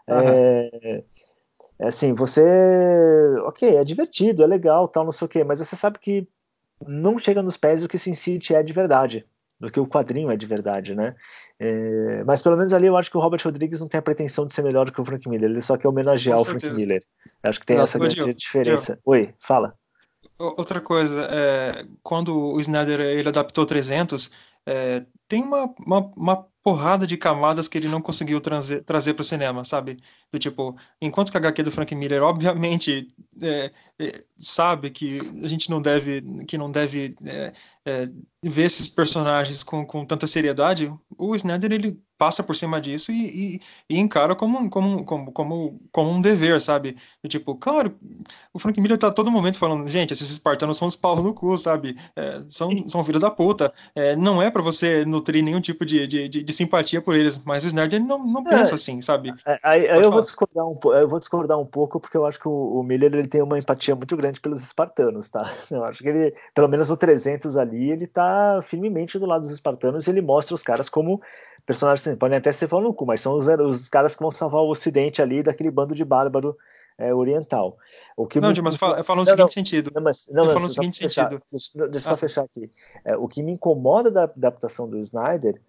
[0.10, 0.20] Uhum.
[0.20, 1.04] É,
[1.82, 2.42] assim, você,
[3.44, 6.28] ok, é divertido, é legal, tal, não sei o quê, mas você sabe que
[6.86, 9.26] não chega nos pés do que Sin City é de verdade,
[9.60, 11.16] do que o quadrinho é de verdade, né?
[11.60, 14.46] É, mas pelo menos ali eu acho que o Robert Rodrigues não tem a pretensão
[14.46, 17.04] de ser melhor do que o Frank Miller, ele só quer homenagear o Frank Miller.
[17.44, 19.00] Acho que tem essa grande diferença.
[19.06, 19.74] Oi, fala.
[20.40, 24.32] Outra coisa, é, quando o Snyder ele adaptou 300,
[24.66, 29.22] é, tem uma, uma, uma, porrada de camadas que ele não conseguiu trazer, trazer para
[29.22, 30.00] o cinema, sabe?
[30.30, 33.08] Do tipo, enquanto que a HQ do Frank Miller, obviamente,
[33.42, 37.54] é, é, sabe que a gente não deve, que não deve é,
[37.86, 38.10] é,
[38.44, 43.56] ver esses personagens com, com tanta seriedade, o Snyder ele passa por cima disso e,
[43.56, 46.98] e, e encara como, como, como, como, como um dever, sabe?
[47.24, 47.98] Do tipo, claro,
[48.52, 51.58] o Frank Miller tá todo momento falando, gente, esses espartanos são os pau no cu,
[51.58, 51.96] sabe?
[52.16, 53.72] É, são, são filhos da puta.
[53.96, 57.38] É, não é para você nutrir nenhum tipo de, de, de, de, simpatia por eles,
[57.44, 59.34] mas o Snyder não, não é, pensa assim, sabe?
[59.64, 62.48] Aí, aí eu, vou discordar um, eu vou discordar um pouco, porque eu acho que
[62.48, 65.52] o, o Miller ele tem uma empatia muito grande pelos espartanos, tá?
[65.70, 69.52] Eu acho que ele, pelo menos no 300 ali, ele tá firmemente do lado dos
[69.52, 71.22] espartanos e ele mostra os caras como
[71.66, 74.32] personagens, assim, podem até ser falando no cu, mas são os, os caras que vão
[74.32, 76.58] salvar o ocidente ali daquele bando de bárbaro
[76.98, 77.78] é, oriental.
[78.16, 78.62] O que não, me...
[78.62, 79.92] mas fala, falo no não, seguinte não, sentido.
[79.94, 81.44] Não, mas, não, no seguinte fechar, sentido.
[81.52, 82.16] Deixa, deixa eu ah.
[82.16, 82.72] só fechar aqui.
[83.06, 85.62] É, o que me incomoda da adaptação do Snyder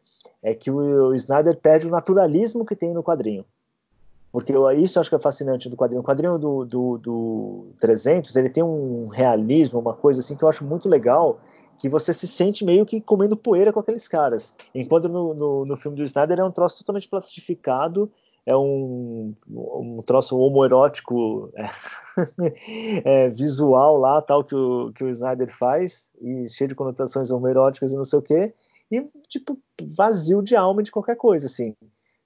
[0.43, 3.45] é que o, o Snyder perde o naturalismo que tem no quadrinho.
[4.31, 6.01] Porque eu, isso eu acho que é fascinante do quadrinho.
[6.01, 10.49] O quadrinho do, do, do 300, ele tem um realismo, uma coisa assim que eu
[10.49, 11.41] acho muito legal,
[11.79, 14.55] que você se sente meio que comendo poeira com aqueles caras.
[14.75, 18.11] Enquanto no, no, no filme do Snyder é um troço totalmente plastificado,
[18.49, 21.71] é um, um troço homoerótico é,
[23.05, 27.93] é, visual lá, tal, que o, que o Snyder faz, e cheio de conotações homoeróticas
[27.93, 28.55] e não sei o quê,
[28.91, 29.59] e, tipo,
[29.95, 31.75] vazio de alma de qualquer coisa, assim.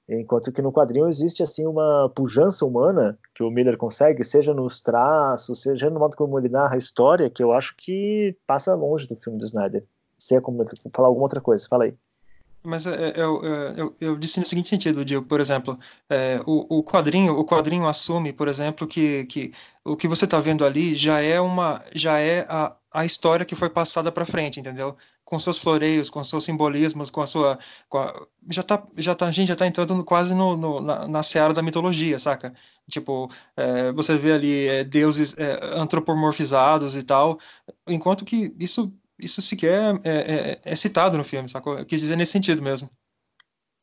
[0.08, 4.80] Enquanto que no quadrinho existe assim uma pujança humana que o Miller consegue, seja nos
[4.80, 9.08] traços, seja no modo como ele narra a história, que eu acho que passa longe
[9.08, 9.84] do filme do Snyder.
[10.16, 10.42] Você ia
[10.92, 11.94] falar alguma outra coisa, fala aí.
[12.64, 15.78] Mas é, é, eu, é, eu, eu, disse no seguinte sentido, Dio, por exemplo,
[16.08, 19.52] é, o, o, quadrinho, o quadrinho assume, por exemplo, que, que
[19.84, 23.56] o que você está vendo ali já é uma, já é a, a história que
[23.56, 24.96] foi passada para frente, entendeu?
[25.24, 27.58] Com seus floreios, com seus simbolismos, com a sua,
[27.88, 31.08] com a, já tá, já tá, a gente já está entrando quase no, no, na,
[31.08, 32.54] na seara da mitologia, saca?
[32.88, 35.34] Tipo, é, você vê ali é, deuses
[35.74, 37.40] antropomorfizados e tal,
[37.88, 41.78] enquanto que isso isso sequer é, é, é, citado no filme, sacou?
[41.78, 42.90] Eu quis dizer nesse sentido mesmo.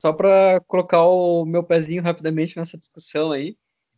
[0.01, 3.57] Só para colocar o meu pezinho rapidamente nessa discussão aí,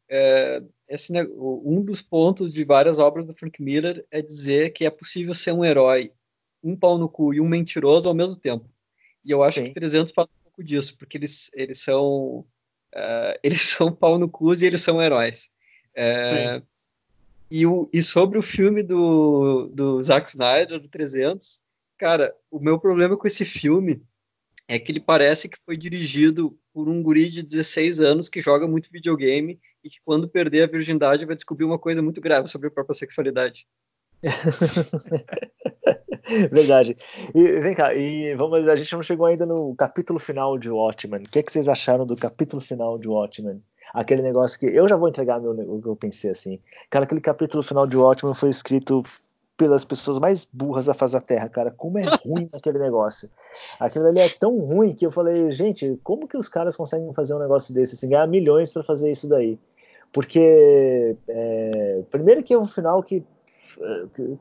[0.10, 4.90] é, esse, um dos pontos de várias obras do Frank Miller é dizer que é
[4.90, 6.12] possível ser um herói,
[6.64, 8.70] um pau no cu e um mentiroso ao mesmo tempo.
[9.24, 9.68] E eu acho Sim.
[9.68, 12.46] que 300 fala um pouco disso, porque eles, eles são
[12.96, 15.48] uh, eles são pau no cu e eles são heróis.
[15.96, 16.62] É,
[17.52, 21.60] e, o, e sobre o filme do, do Zack Snyder, do 300,
[21.98, 24.02] cara, o meu problema com esse filme
[24.70, 28.66] é que ele parece que foi dirigido por um guri de 16 anos que joga
[28.66, 32.70] muito videogame e que quando perder a virgindade vai descobrir uma coisa muito grave sobre
[32.70, 33.68] a própria sexualidade.
[36.50, 36.96] Verdade.
[37.36, 41.24] E vem cá, e vamos, a gente não chegou ainda no capítulo final de Watchmen.
[41.24, 43.62] O que, é que vocês acharam do capítulo final de Watchmen?
[43.94, 46.60] Aquele negócio que eu já vou entregar meu, o que eu pensei assim.
[46.90, 49.04] Cara, aquele capítulo final de Ótimo foi escrito
[49.62, 51.70] pelas pessoas mais burras da face da Terra, cara.
[51.72, 53.30] Como é ruim aquele negócio.
[53.80, 57.36] Aquilo ali é tão ruim que eu falei, gente, como que os caras conseguem fazer
[57.36, 59.60] um negócio desse, assim, ganhar milhões para fazer isso daí?
[60.12, 63.24] Porque, é, primeiro que é um final que,
[64.16, 64.38] que,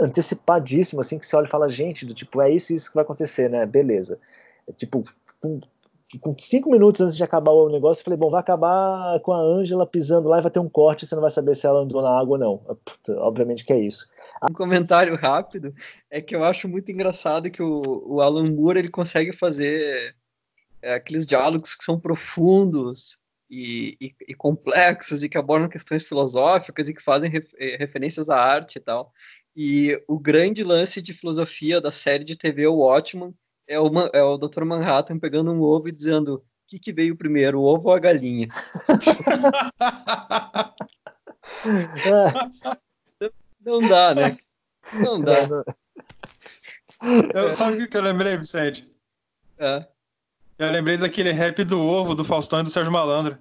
[0.00, 3.04] antecipadíssimo, assim, que você olha e fala, gente, do tipo, é isso isso que vai
[3.04, 3.66] acontecer, né?
[3.66, 4.18] Beleza.
[4.66, 5.04] É, tipo,
[5.40, 5.60] com,
[6.20, 9.40] com cinco minutos antes de acabar o negócio, eu falei, bom, vai acabar com a
[9.40, 12.00] Ângela pisando lá e vai ter um corte, você não vai saber se ela andou
[12.00, 12.76] na água ou não.
[12.76, 14.08] Puta, obviamente que é isso.
[14.48, 15.74] Um comentário rápido
[16.10, 20.14] é que eu acho muito engraçado que o, o Alan Moore ele consegue fazer
[20.80, 23.18] é, aqueles diálogos que são profundos
[23.50, 28.28] e, e, e, complexos e que abordam questões filosóficas e que fazem ref, é, referências
[28.28, 29.12] à arte e tal.
[29.54, 33.34] E o grande lance de filosofia da série de TV O Watchmen
[33.68, 34.64] é o, é o Dr.
[34.64, 37.98] Manhattan pegando um ovo e dizendo o que, que veio primeiro, o ovo ou a
[37.98, 38.48] galinha?
[43.64, 44.36] Não dá, né?
[44.94, 45.34] Não dá.
[47.34, 48.90] Eu, sabe o que eu lembrei, Vicente?
[49.58, 49.86] É.
[50.58, 53.38] Eu lembrei daquele rap do ovo do Faustão e do Sérgio Malandro.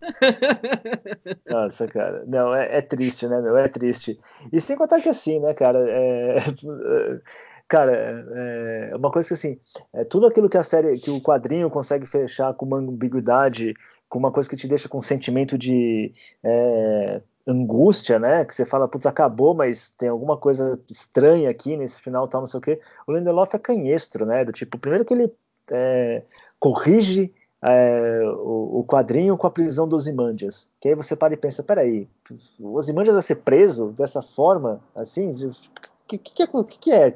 [1.46, 2.24] Nossa, cara.
[2.26, 3.56] Não, é, é, triste, né, meu?
[3.56, 4.18] É triste.
[4.52, 5.78] E sem contar que assim, né, cara?
[5.88, 6.36] É,
[7.68, 9.58] cara, é, é uma coisa que assim,
[9.92, 13.74] é tudo aquilo que a série, que o quadrinho consegue fechar com uma ambiguidade,
[14.08, 16.12] com uma coisa que te deixa com um sentimento de
[16.42, 18.44] é, angústia, né?
[18.44, 22.46] Que você fala, putz, acabou, mas tem alguma coisa estranha aqui nesse final, tal, não
[22.46, 22.80] sei o quê.
[23.06, 24.44] O Lindelof é canhestro, né?
[24.44, 25.32] Do tipo, primeiro que ele
[25.70, 26.22] é,
[26.58, 27.32] corrige
[27.62, 30.70] é, o, o, quadrinho com a prisão dos Imandias.
[30.80, 32.06] Que aí você para e pensa, peraí,
[32.60, 35.30] o Osimandias vai ser preso dessa forma, assim?
[35.30, 35.50] O
[36.06, 36.46] que, que, que?
[36.46, 37.14] Que, que é?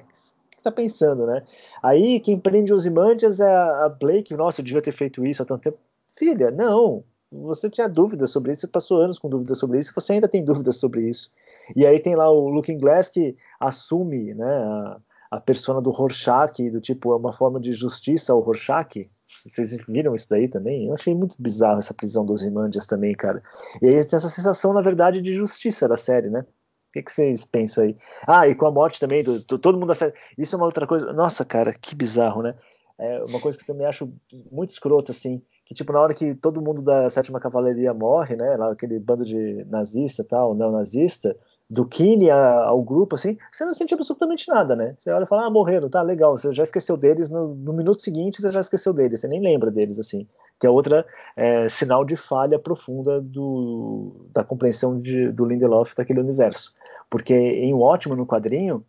[0.70, 1.42] Que tá pensando, né?
[1.82, 5.46] Aí quem prende os Imandias é a Blake, nossa, eu devia ter feito isso há
[5.46, 5.78] tanto tempo.
[6.16, 10.14] Filha, não, você tinha dúvidas sobre isso, você passou anos com dúvidas sobre isso, você
[10.14, 11.30] ainda tem dúvidas sobre isso.
[11.76, 15.00] E aí tem lá o Looking Glass que assume né, a,
[15.32, 19.08] a persona do Rorschach, do tipo, é uma forma de justiça ao Rorschach.
[19.46, 20.88] Vocês viram isso daí também?
[20.88, 23.42] Eu achei muito bizarro essa prisão dos Imandias também, cara.
[23.80, 26.44] E aí tem essa sensação, na verdade, de justiça da série, né?
[26.89, 27.97] O que, que, vocês pensam aí?
[28.27, 30.15] Ah, e com a morte também do, do, todo mundo série.
[30.36, 31.12] Isso é uma outra coisa.
[31.12, 32.55] Nossa, cara, que bizarro, né?
[32.98, 34.12] É uma coisa que eu também acho
[34.51, 38.56] muito escroto, assim que tipo na hora que todo mundo da sétima cavalaria morre, né,
[38.56, 41.36] lá aquele bando de nazista tal, neonazista,
[41.69, 44.94] do Kine ao grupo, assim, você não sente absolutamente nada, né?
[44.97, 48.01] Você olha e fala, ah, morreram, tá, legal, você já esqueceu deles, no, no minuto
[48.01, 50.27] seguinte você já esqueceu deles, você nem lembra deles, assim,
[50.59, 51.06] que é outra
[51.36, 56.72] é, sinal de falha profunda do, da compreensão de, do Lindelof daquele universo.
[57.09, 58.85] Porque em O Ótimo, no quadrinho,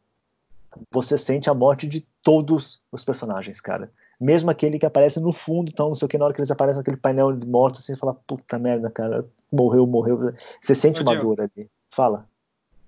[0.92, 5.70] você sente a morte de todos os personagens, cara mesmo aquele que aparece no fundo,
[5.70, 7.94] então não sei o que, na hora que eles aparecem naquele painel de mortos, assim,
[7.94, 10.34] você fala, puta merda, cara, morreu, morreu.
[10.62, 11.70] Você sente uma dor ali.
[11.90, 12.28] Fala.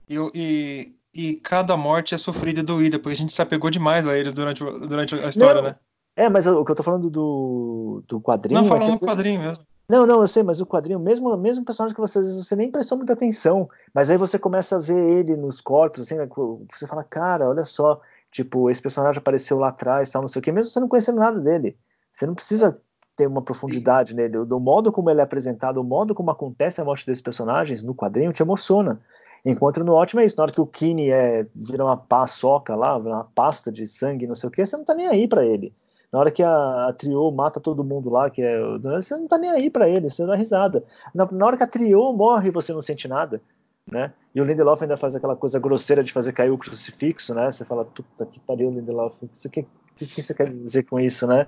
[0.09, 4.05] E, e, e, cada morte é sofrida e doída, porque a gente se apegou demais
[4.05, 5.75] a eles durante, durante a história, não, né?
[6.15, 8.61] É, mas o que eu tô falando do, do quadrinho.
[8.61, 9.65] Não, falando é do quadrinho mesmo.
[9.87, 12.55] Não, não, eu sei, mas o quadrinho, mesmo mesmo personagem que você às vezes você
[12.55, 16.29] nem prestou muita atenção, mas aí você começa a ver ele nos corpos, assim, né,
[16.71, 17.99] você fala, cara, olha só,
[18.31, 21.19] Tipo, esse personagem apareceu lá atrás, tal, não sei o que, mesmo você não conhecendo
[21.19, 21.77] nada dele.
[22.13, 22.79] Você não precisa
[23.17, 24.37] ter uma profundidade nele.
[24.37, 27.93] O, modo como ele é apresentado, o modo como acontece a morte desses personagens no
[27.93, 29.01] quadrinho te emociona.
[29.43, 32.95] Enquanto no ótimo é isso, na hora que o Kine é, vira uma paçoca lá,
[32.95, 35.73] uma pasta de sangue, não sei o que, você não tá nem aí para ele.
[36.11, 39.37] Na hora que a, a Trio mata todo mundo lá, que é, você não tá
[39.37, 40.83] nem aí para ele, você dá risada.
[41.15, 43.41] Na, na hora que a Trio morre, você não sente nada
[43.89, 44.13] né?
[44.33, 47.51] E o Lindelof ainda faz aquela coisa grosseira de fazer cair o crucifixo, né?
[47.51, 49.65] Você fala, puta que pariu, Lindelof, o que,
[49.95, 51.47] que, que você quer dizer com isso, né?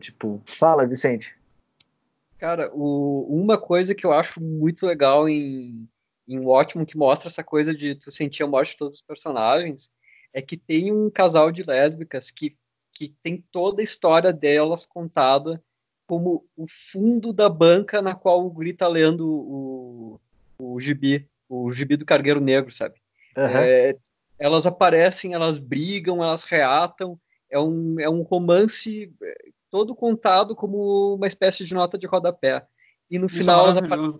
[0.00, 1.36] Tipo, fala, Vicente.
[2.38, 5.88] Cara, o, uma coisa que eu acho muito legal em,
[6.28, 9.90] em Ótimo, que mostra essa coisa de tu sentir a morte de todos os personagens,
[10.32, 12.56] é que tem um casal de lésbicas que,
[12.92, 15.62] que tem toda a história delas contada
[16.06, 20.20] como o fundo da banca na qual o Guri tá lendo o,
[20.58, 22.94] o gibi o gibi do Cargueiro Negro, sabe?
[23.36, 23.44] Uhum.
[23.44, 23.96] É,
[24.38, 27.18] elas aparecem, elas brigam, elas reatam.
[27.50, 32.64] É um, é um romance é, todo contado como uma espécie de nota de rodapé.
[33.10, 34.18] E no isso é final é elas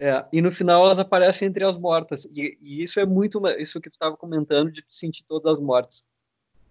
[0.00, 2.24] é, e no final elas aparecem entre as mortas.
[2.24, 6.04] E, e isso é muito isso que tu estava comentando de sentir todas as mortes.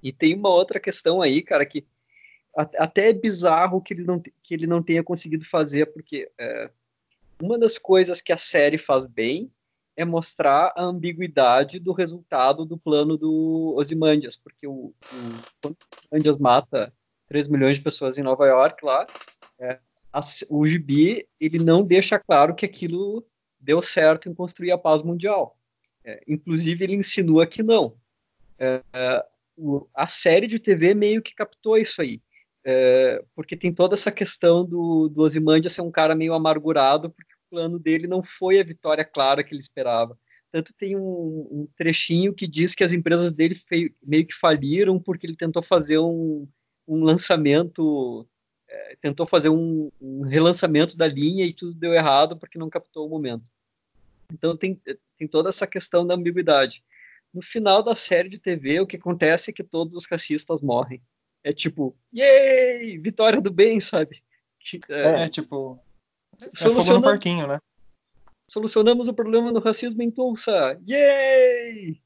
[0.01, 1.85] E tem uma outra questão aí, cara, que
[2.55, 6.69] até é bizarro que ele não, que ele não tenha conseguido fazer, porque é,
[7.41, 9.49] uma das coisas que a série faz bem
[9.95, 14.93] é mostrar a ambiguidade do resultado do plano do Ozymandias, porque o, o
[15.61, 16.93] quando o Ozymandias mata
[17.27, 19.05] 3 milhões de pessoas em Nova York lá,
[19.59, 19.79] é,
[20.11, 20.19] a,
[20.49, 23.25] o gibi ele não deixa claro que aquilo
[23.59, 25.57] deu certo em construir a paz mundial.
[26.03, 27.95] É, inclusive, ele insinua que não.
[28.57, 28.81] É,
[29.61, 32.19] o, a série de TV meio que captou isso aí.
[32.63, 37.33] É, porque tem toda essa questão do, do Ozymandias ser um cara meio amargurado, porque
[37.33, 40.17] o plano dele não foi a vitória clara que ele esperava.
[40.51, 44.99] Tanto tem um, um trechinho que diz que as empresas dele fei, meio que faliram
[44.99, 46.47] porque ele tentou fazer um,
[46.87, 48.27] um lançamento,
[48.67, 53.07] é, tentou fazer um, um, relançamento da linha e tudo deu errado porque não captou
[53.07, 53.49] o momento.
[54.31, 54.79] Então tem,
[55.17, 56.83] tem toda essa questão da ambiguidade.
[57.33, 61.01] No final da série de TV, o que acontece é que todos os racistas morrem.
[61.43, 62.97] É tipo, yay!
[62.97, 64.21] Vitória do bem, sabe?
[64.89, 65.79] É, é tipo.
[66.41, 67.59] É fogo no parquinho, né?
[68.47, 70.77] Solucionamos o problema do racismo em Tulsa.
[70.87, 72.01] Yay!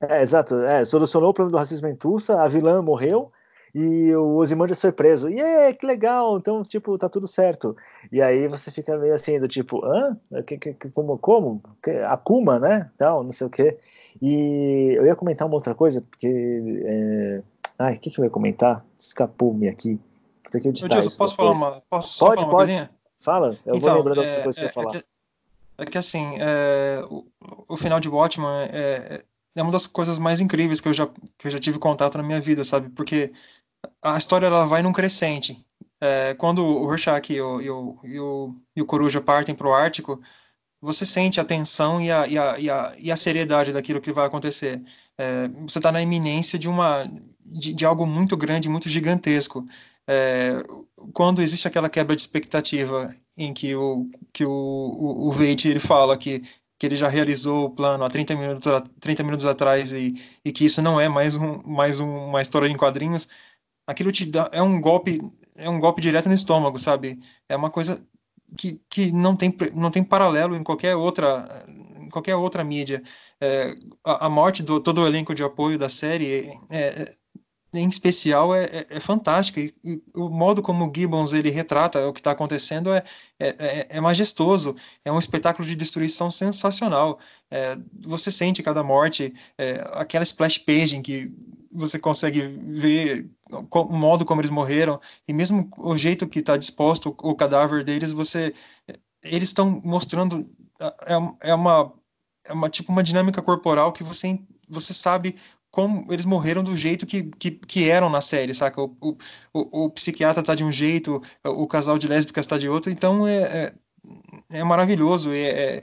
[0.00, 0.56] É, exato.
[0.62, 3.32] É, solucionou o problema do racismo em Tulsa, a vilã morreu
[3.74, 5.28] e o Ozymandias foi preso.
[5.28, 7.76] E yeah, que legal, então, tipo, tá tudo certo.
[8.10, 10.16] E aí você fica meio assim, do tipo, hã?
[10.46, 11.18] Que, que, como?
[11.18, 11.62] como?
[12.06, 12.90] Akuma, né?
[12.98, 13.78] Não, não sei o quê.
[14.20, 16.28] E eu ia comentar uma outra coisa, porque...
[16.84, 17.42] É...
[17.78, 18.84] Ai, o que, que eu ia comentar?
[18.98, 20.00] Escapou-me aqui.
[20.42, 21.56] Vou ter que editar isso posso depois.
[21.58, 22.70] falar uma, posso pode, falar uma pode.
[22.70, 22.90] coisinha?
[23.20, 24.96] Fala, eu então, vou lembrando é, outra coisa é, que eu ia falar.
[24.96, 25.06] É que,
[25.78, 27.26] é que assim, é, o,
[27.68, 29.22] o, final de Watchmen é,
[29.54, 32.24] é uma das coisas mais incríveis que eu já, que eu já tive contato na
[32.24, 32.88] minha vida, sabe?
[32.90, 33.32] Porque
[34.02, 35.64] a história ela vai num crescente.
[36.00, 39.68] É, quando o Rorschach e o, e o, e o, e o Coruja partem para
[39.68, 40.20] o Ártico,
[40.80, 44.12] você sente a tensão e a, e a, e a, e a seriedade daquilo que
[44.12, 44.80] vai acontecer.
[45.16, 47.04] É, você está na iminência de, uma,
[47.44, 49.66] de, de, algo muito grande, muito gigantesco.
[50.06, 50.62] É,
[51.12, 55.80] quando existe aquela quebra de expectativa em que o, que o, o, o Veit, ele
[55.80, 56.42] fala que
[56.78, 60.14] que ele já realizou o plano há 30 minutos, 30 minutos atrás e,
[60.44, 63.28] e que isso não é mais, um, mais um, uma história em quadrinhos,
[63.88, 65.18] aquilo te dá é um golpe
[65.56, 67.18] é um golpe direto no estômago sabe?
[67.48, 68.06] É uma coisa
[68.56, 71.64] que, que não tem não tem paralelo em qualquer outra
[71.98, 73.02] em qualquer outra mídia.
[73.40, 73.74] É,
[74.04, 77.12] a, a, morte do todo o elenco de apoio da série é, é
[77.78, 79.60] em especial é, é, é fantástica.
[79.60, 79.72] E,
[80.14, 83.04] o modo como o Gibbons ele retrata o que está acontecendo é,
[83.38, 84.76] é, é, é, majestoso.
[85.04, 87.18] É um espetáculo de destruição sensacional.
[87.50, 91.32] É, você sente cada morte é, aquela splash page em que
[91.72, 95.00] você consegue ver o modo como eles morreram.
[95.26, 98.52] E mesmo o jeito que está disposto o, o cadáver deles você
[99.22, 100.44] eles estão mostrando
[100.80, 101.92] é, é uma
[102.44, 104.38] é uma tipo uma dinâmica corporal que você
[104.68, 105.36] você sabe
[105.78, 108.82] como eles morreram do jeito que, que, que eram na série, saca?
[108.82, 109.16] O, o,
[109.54, 113.28] o, o, psiquiatra tá de um jeito, o casal de lésbicas tá de outro, então
[113.28, 113.74] é, é,
[114.58, 115.82] é maravilhoso, é, é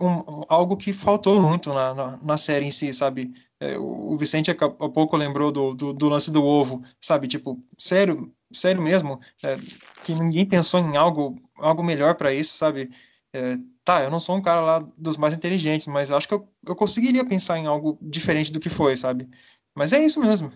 [0.00, 3.32] um, algo que faltou muito na, na, na série em si, sabe?
[3.60, 7.28] É, o Vicente há pouco lembrou do, do, do, lance do ovo, sabe?
[7.28, 9.56] Tipo, sério, sério mesmo, é,
[10.04, 12.90] que ninguém pensou em algo, algo melhor para isso, sabe?
[13.86, 16.74] Tá, eu não sou um cara lá dos mais inteligentes, mas acho que eu, eu
[16.74, 19.28] conseguiria pensar em algo diferente do que foi, sabe?
[19.76, 20.50] Mas é isso mesmo.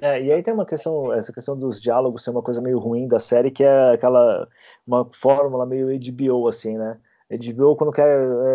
[0.00, 3.06] É, e aí tem uma questão, essa questão dos diálogos ser uma coisa meio ruim
[3.06, 4.48] da série, que é aquela,
[4.86, 6.96] uma fórmula meio HBO, assim, né?
[7.30, 8.08] HBO, quando quer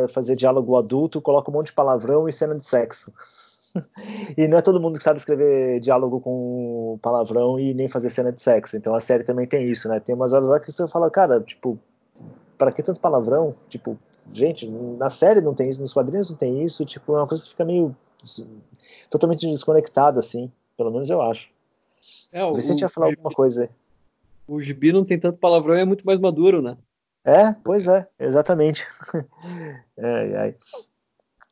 [0.03, 3.13] é, fazer diálogo adulto, coloca um monte de palavrão e cena de sexo.
[4.35, 8.31] e não é todo mundo que sabe escrever diálogo com palavrão e nem fazer cena
[8.31, 8.75] de sexo.
[8.75, 9.99] Então a série também tem isso, né?
[9.99, 11.79] Tem umas horas lá que você fala, cara, tipo,
[12.61, 13.55] para que tanto palavrão?
[13.69, 13.97] Tipo,
[14.31, 17.43] gente, na série não tem isso, nos quadrinhos não tem isso, tipo, é uma coisa
[17.43, 18.47] que fica meio assim,
[19.09, 21.49] totalmente desconectada, assim, pelo menos eu acho.
[22.31, 23.69] É, o Vicente ia falar o, alguma coisa aí.
[24.47, 26.77] O gibi não tem tanto palavrão e é muito mais maduro, né?
[27.25, 28.85] É, pois é, exatamente.
[29.97, 30.55] é, é.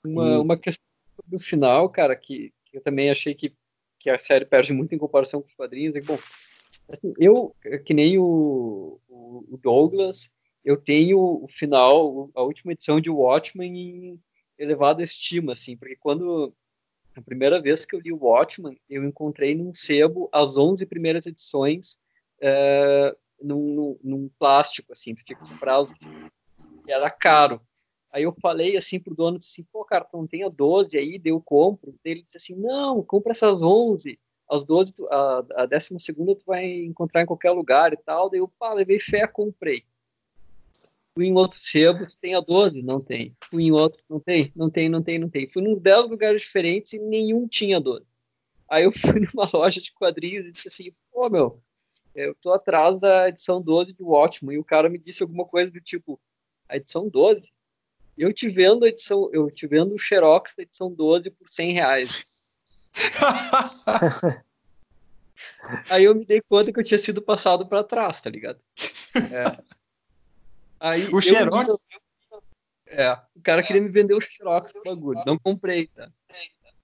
[0.05, 0.37] Uma, e...
[0.37, 0.85] uma questão
[1.25, 3.51] do final, cara, que, que, eu também achei que,
[3.97, 5.95] que a série perde muito em comparação com os quadrinhos.
[5.95, 6.19] É, bom,
[6.87, 10.29] assim, eu, que nem o, o Douglas,
[10.63, 14.19] eu tenho o final, a última edição de Watchmen em
[14.57, 16.53] elevada estima, assim, porque quando
[17.15, 21.25] a primeira vez que eu li o Watchmen, eu encontrei num sebo as 11 primeiras
[21.25, 21.95] edições
[22.41, 26.05] é, num, num, plástico, assim, porque comprar os que
[26.87, 27.61] era caro.
[28.11, 31.19] Aí eu falei assim pro dono, assim, pô, cara, tu não tem a 12 aí,
[31.19, 31.95] deu compro.
[32.03, 34.19] Ele disse assim, não, compra essas 11.
[34.49, 38.29] As 12, a, a 12 tu vai encontrar em qualquer lugar e tal.
[38.29, 39.83] Daí eu, pá, levei fé, comprei.
[41.19, 42.81] Fui em outro sebo, tem a 12?
[42.81, 43.35] Não tem.
[43.49, 45.49] Fui em outro, não tem, não tem, não tem, não tem.
[45.49, 48.05] Fui em 10 lugares diferentes e nenhum tinha 12.
[48.69, 51.61] Aí eu fui numa loja de quadrinhos e disse assim, pô, meu,
[52.15, 54.55] eu tô atrás da edição 12 de Watchmen.
[54.55, 56.17] E o cara me disse alguma coisa do tipo,
[56.69, 57.41] a edição 12?
[58.17, 61.73] Eu te vendo a edição, eu te vendo o Xerox da edição 12 por 100
[61.73, 62.55] reais.
[65.89, 68.61] Aí eu me dei conta que eu tinha sido passado para trás, tá ligado?
[69.33, 69.61] É.
[70.79, 71.83] Aí, o Xerox?
[72.87, 75.21] É, o cara queria me vender o Xerox do bagulho.
[75.25, 76.09] Não comprei, tá?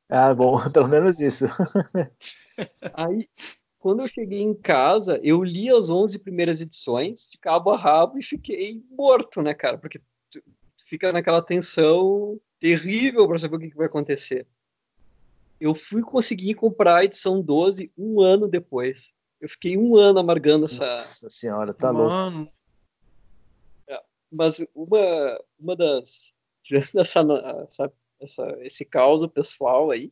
[0.09, 1.45] Ah, bom, pelo menos isso.
[2.93, 3.27] Aí,
[3.79, 8.19] quando eu cheguei em casa, eu li as 11 primeiras edições de cabo a rabo
[8.19, 9.77] e fiquei morto, né, cara?
[9.77, 9.99] Porque
[10.31, 10.41] tu
[10.87, 14.47] fica naquela tensão terrível para saber o que, que vai acontecer.
[15.59, 18.97] Eu fui conseguir comprar a edição 12 um ano depois.
[19.39, 20.85] Eu fiquei um ano amargando essa.
[20.85, 22.37] Nossa senhora, tá Mano.
[22.37, 22.51] louco.
[24.35, 26.31] Mas uma, uma das.
[26.61, 27.21] Tirando essa,
[27.67, 30.11] essa, essa, esse caos pessoal aí,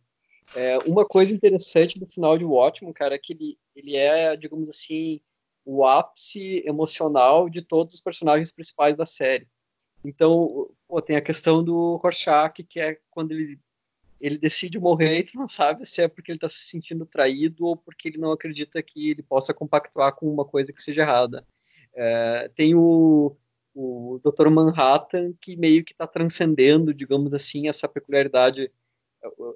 [0.56, 4.70] é, uma coisa interessante do final de Watchmen, cara, é que ele, ele é, digamos
[4.70, 5.20] assim,
[5.66, 9.48] o ápice emocional de todos os personagens principais da série.
[10.06, 13.60] Então, pô, tem a questão do Rorschach, que é quando ele
[14.22, 17.66] ele decide morrer e tu não sabe se é porque ele está se sentindo traído
[17.66, 21.46] ou porque ele não acredita que ele possa compactuar com uma coisa que seja errada.
[21.94, 23.36] É, tem o,
[23.74, 24.50] o Dr.
[24.50, 28.72] Manhattan que meio que está transcendendo, digamos assim, essa peculiaridade,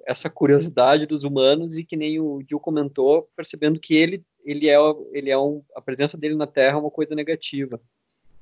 [0.06, 4.76] essa curiosidade dos humanos e que nem o Gil comentou, percebendo que ele ele é
[5.12, 7.80] ele é um, a presença dele na Terra é uma coisa negativa.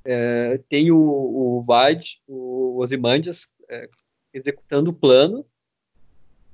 [0.04, 3.88] É, tem o, o Vade, o Ozymandias, é,
[4.32, 5.44] executando o plano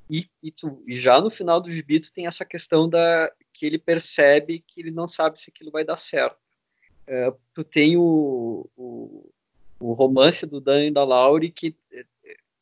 [0.09, 3.66] e, e, tu, e, já no final do gibi tu tem essa questão da que
[3.66, 6.41] ele percebe que ele não sabe se aquilo vai dar certo.
[7.07, 9.31] É, tu tem o, o,
[9.81, 12.05] o, romance do Dan e da Laurie que, é,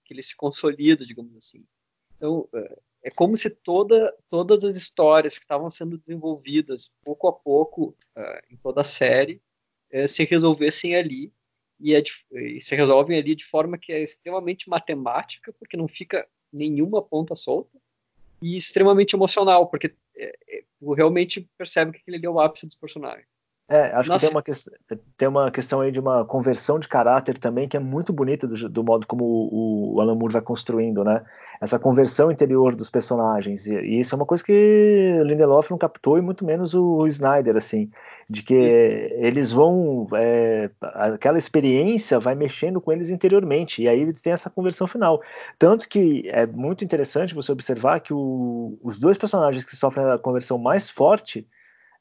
[0.04, 1.64] que ele se consolida, digamos assim.
[2.16, 7.32] Então, é, é como se toda, todas as histórias que estavam sendo desenvolvidas pouco a
[7.32, 7.96] pouco
[8.50, 9.40] em toda a série
[10.06, 11.32] se resolvessem ali
[11.80, 15.88] e, é de, e, se resolvem ali de forma que é extremamente matemática, porque não
[15.88, 17.78] fica nenhuma ponta solta
[18.42, 20.64] e extremamente emocional, porque é, é,
[20.94, 23.26] realmente percebe que ele é o ápice dos personagens.
[23.72, 24.26] É, acho Nossa.
[24.26, 27.76] que tem uma, que, tem uma questão aí de uma conversão de caráter também que
[27.76, 31.22] é muito bonita do, do modo como o, o, Alan Moore vai construindo, né?
[31.60, 33.68] Essa conversão interior dos personagens.
[33.68, 37.06] E, e isso é uma coisa que Lindelof não captou e muito menos o, o
[37.06, 37.88] Snyder, assim,
[38.28, 40.08] de que eles vão.
[40.14, 45.22] É, aquela experiência vai mexendo com eles interiormente, e aí tem essa conversão final.
[45.56, 50.18] Tanto que é muito interessante você observar que o, os dois personagens que sofrem a
[50.18, 51.46] conversão mais forte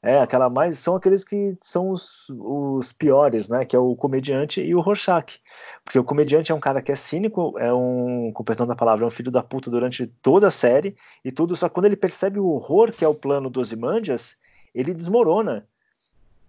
[0.02, 0.78] é, aquela mais.
[0.78, 3.64] São aqueles que são os, os piores, né?
[3.64, 5.40] Que é o comediante e o Rorschach.
[5.84, 9.04] Porque o comediante é um cara que é cínico, é um, com perdão da palavra,
[9.04, 11.56] é um filho da puta durante toda a série e tudo.
[11.56, 14.36] Só que quando ele percebe o horror que é o plano dos Imandias,
[14.74, 15.66] ele desmorona.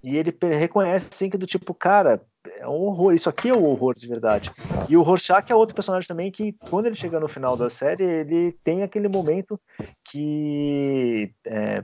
[0.04, 2.22] E ele reconhece assim que do tipo, cara,
[2.58, 4.52] é um horror, isso aqui é o horror de verdade.
[4.90, 8.04] E o Rorschach é outro personagem também que, quando ele chega no final da série,
[8.04, 9.60] ele tem aquele momento
[10.04, 11.84] que é,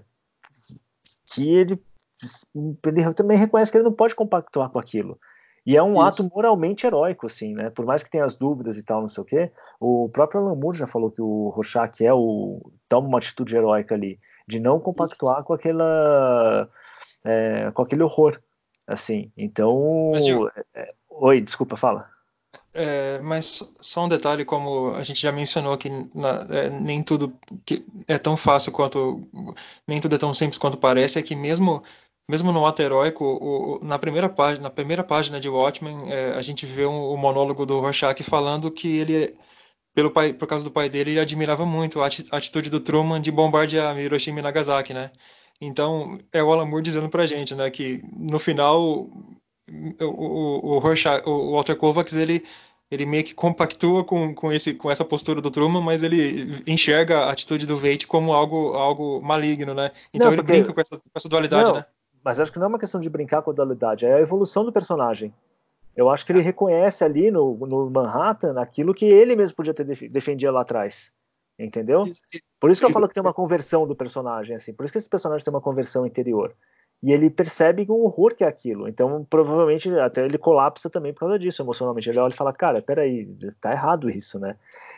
[1.28, 1.82] que ele,
[2.86, 5.20] ele também reconhece que ele não pode compactuar com aquilo.
[5.66, 6.24] E é um Isso.
[6.24, 7.70] ato moralmente heróico, assim, né?
[7.70, 9.52] Por mais que tenha as dúvidas e tal, não sei o quê,
[9.82, 13.94] o próprio Alan Moore já falou que o Rorschach é o toma uma atitude heróica
[13.94, 14.18] ali,
[14.48, 15.44] de não compactuar Isso.
[15.44, 16.70] com aquela
[17.26, 18.40] é, com aquele horror,
[18.88, 19.30] assim.
[19.36, 22.08] Então, é, é, oi, desculpa, fala.
[22.80, 27.36] É, mas só um detalhe, como a gente já mencionou aqui, na, é, nem tudo
[28.08, 29.28] é tão fácil quanto,
[29.88, 31.84] nem tudo é tão simples quanto parece, é que mesmo
[32.30, 36.42] mesmo no ato heróico, o, na primeira página, na primeira página de Watchmen, é, a
[36.42, 39.34] gente vê um, o monólogo do Rorschach falando que ele,
[39.96, 43.32] pelo pai, por causa do pai dele, ele admirava muito a atitude do Truman de
[43.32, 45.12] bombardear Hiroshima e Nagasaki, né?
[45.62, 49.34] Então, é o Alan Moore dizendo pra gente, né, que no final o,
[50.02, 52.46] o, o, Rorschach, o Walter Kovacs, ele
[52.90, 57.26] ele meio que compactua com, com, esse, com essa postura do Truman, mas ele enxerga
[57.26, 59.92] a atitude do Veidt como algo, algo maligno, né?
[60.14, 61.86] Então não, ele brinca com essa, com essa dualidade, não, né?
[62.24, 64.64] Mas acho que não é uma questão de brincar com a dualidade, é a evolução
[64.64, 65.34] do personagem.
[65.96, 69.84] Eu acho que ele reconhece ali no, no Manhattan aquilo que ele mesmo podia ter
[69.84, 71.12] defendido lá atrás.
[71.60, 72.04] Entendeu?
[72.60, 74.74] Por isso que eu falo que tem uma conversão do personagem, assim.
[74.74, 76.54] Por isso que esse personagem tem uma conversão interior
[77.02, 78.88] e ele percebe o horror que é aquilo.
[78.88, 82.10] Então, provavelmente, até ele colapsa também por causa disso, emocionalmente.
[82.10, 83.28] Ele olha e fala, cara, peraí,
[83.62, 84.56] tá errado isso, né?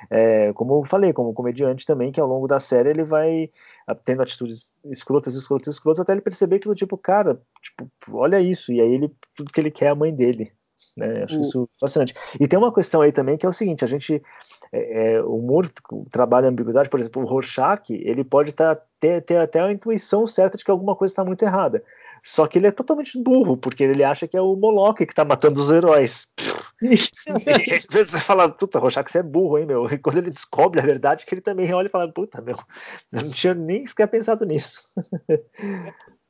[0.09, 3.49] É, como eu falei, como comediante também, que ao longo da série ele vai
[4.05, 8.71] tendo atitudes escrotas, escrotas, escrotas, até ele perceber que, tipo, cara, tipo, olha isso.
[8.71, 10.53] E aí ele, tudo que ele quer é a mãe dele.
[10.95, 11.23] Né?
[11.23, 12.13] Acho isso fascinante.
[12.39, 14.21] E tem uma questão aí também que é o seguinte, a gente
[14.71, 15.69] é, é, o Moore
[16.11, 20.27] trabalha a ambiguidade, por exemplo, o Rorschach, ele pode tá, ter, ter até a intuição
[20.27, 21.83] certa de que alguma coisa está muito errada.
[22.23, 25.23] Só que ele é totalmente burro, porque ele acha que é o Moloch que está
[25.23, 26.27] matando os heróis.
[26.81, 26.97] e
[27.89, 29.85] você fala, puta, Rorschach, você é burro, hein, meu?
[29.87, 32.57] E quando ele descobre a verdade, que ele também olha e fala, puta, meu,
[33.11, 34.81] eu não tinha nem sequer pensado nisso.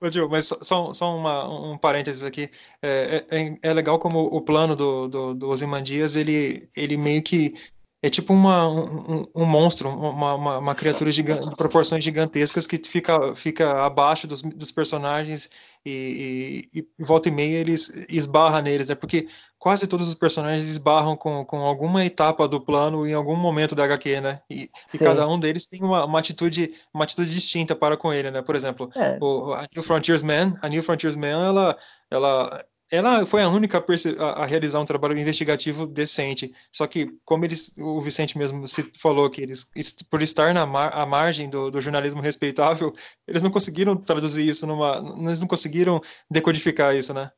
[0.02, 2.50] Ô, Gil, mas só, só uma, um parênteses aqui.
[2.82, 7.54] É, é, é, legal como o plano do, do, do Ozymandias, ele, ele meio que
[8.02, 11.22] é tipo uma, um, um monstro, uma, uma, uma criatura de
[11.58, 15.50] proporções gigantescas que fica, fica abaixo dos, dos personagens
[15.86, 18.96] e, e, e, volta e meia eles esbarra neles, né?
[18.96, 19.28] Porque
[19.58, 23.84] quase todos os personagens esbarram com, com alguma etapa do plano em algum momento da
[23.84, 24.42] HQ, né?
[24.50, 28.32] E, e cada um deles tem uma, uma, atitude uma atitude distinta para com ele,
[28.32, 28.42] né?
[28.42, 29.18] Por exemplo, é.
[29.20, 31.78] o, a New Frontiers Man, a New Frontiers Man, ela,
[32.10, 33.84] ela ela foi a única
[34.20, 36.52] a, realizar um trabalho investigativo decente.
[36.72, 39.68] Só que, como eles, o Vicente mesmo se falou que eles,
[40.10, 42.94] por estar na mar, à margem do, do, jornalismo respeitável,
[43.28, 46.02] eles não conseguiram traduzir isso numa, eles não conseguiram
[46.32, 47.32] decodificar isso, né?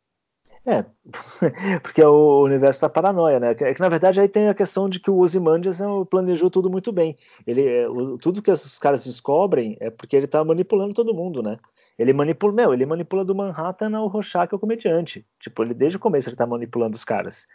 [0.63, 0.85] É,
[1.81, 3.51] porque o universo da paranoia, né?
[3.59, 6.69] É que na verdade aí tem a questão de que o Ozymandias né, planejou tudo
[6.69, 7.17] muito bem.
[7.47, 7.85] Ele, é,
[8.21, 11.57] tudo que os caras descobrem é porque ele está manipulando todo mundo, né?
[11.97, 15.25] Ele manipula, meu, ele manipula do Manhattan ao Rorschach, o comediante.
[15.39, 17.45] Tipo, ele desde o começo ele tá manipulando os caras.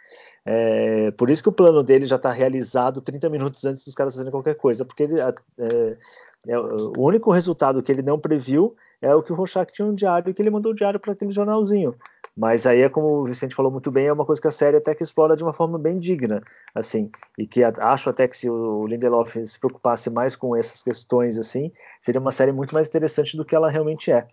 [0.45, 4.13] É, por isso que o plano dele já tá realizado 30 minutos antes dos caras
[4.13, 9.13] fazerem qualquer coisa, porque ele, é, é, o único resultado que ele não previu é
[9.13, 11.95] o que o Rorschach tinha um diário que ele mandou o diário para aquele jornalzinho.
[12.37, 14.77] Mas aí é como o Vicente falou muito bem, é uma coisa que a série
[14.77, 16.43] até que explora de uma forma bem digna,
[16.75, 21.39] assim, e que acho até que se o Lindelof se preocupasse mais com essas questões,
[21.39, 24.27] assim, seria uma série muito mais interessante do que ela realmente é.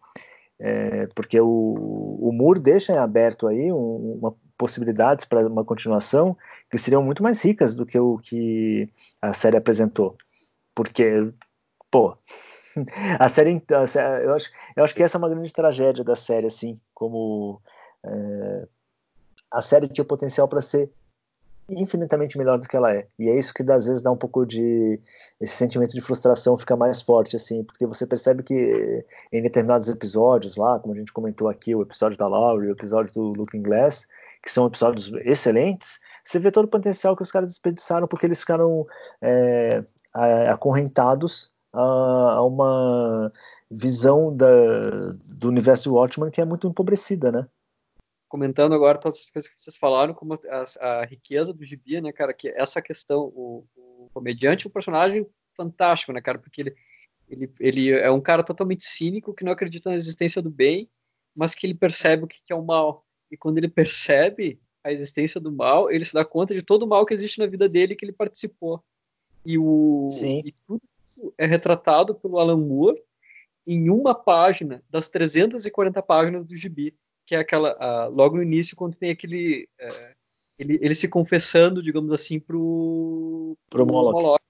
[0.60, 6.36] é porque o, o Moore deixa em aberto aí um, uma possibilidades para uma continuação
[6.70, 8.88] que seriam muito mais ricas do que o que
[9.20, 10.16] a série apresentou.
[10.74, 11.32] Porque,
[11.90, 12.16] pô,
[13.18, 16.16] a série, a série eu, acho, eu acho que essa é uma grande tragédia da
[16.16, 17.60] série, assim, como
[18.04, 18.68] é,
[19.50, 20.90] a série tinha potencial para ser
[21.68, 23.06] infinitamente melhor do que ela é.
[23.18, 25.00] E é isso que às vezes dá um pouco de
[25.40, 30.56] esse sentimento de frustração fica mais forte assim, porque você percebe que em determinados episódios
[30.56, 34.06] lá, como a gente comentou aqui, o episódio da Laurie, o episódio do Looking Glass,
[34.42, 38.40] que são episódios excelentes, você vê todo o potencial que os caras desperdiçaram porque eles
[38.40, 38.86] ficaram
[39.22, 39.82] é,
[40.50, 43.32] acorrentados a, a, uma
[43.70, 44.46] visão da,
[45.38, 47.46] do universo Watchmen que é muito empobrecida, né?
[48.34, 52.10] Comentando agora todas as coisas que vocês falaram, como a, a riqueza do gibi, né,
[52.10, 55.24] cara, que essa questão, o, o comediante é um personagem
[55.56, 56.74] fantástico, né, cara, porque ele,
[57.30, 60.90] ele, ele é um cara totalmente cínico que não acredita na existência do bem,
[61.32, 63.06] mas que ele percebe o que é o mal.
[63.30, 66.88] E quando ele percebe a existência do mal, ele se dá conta de todo o
[66.88, 68.82] mal que existe na vida dele que ele participou.
[69.46, 70.42] E, o, Sim.
[70.44, 73.00] e tudo isso é retratado pelo Alan Moore
[73.64, 78.96] em uma página das 340 páginas do gibi que é aquela logo no início quando
[78.96, 80.14] tem aquele é,
[80.58, 84.12] ele, ele se confessando, digamos assim, pro pro, pro Moloch.
[84.12, 84.44] Moloch.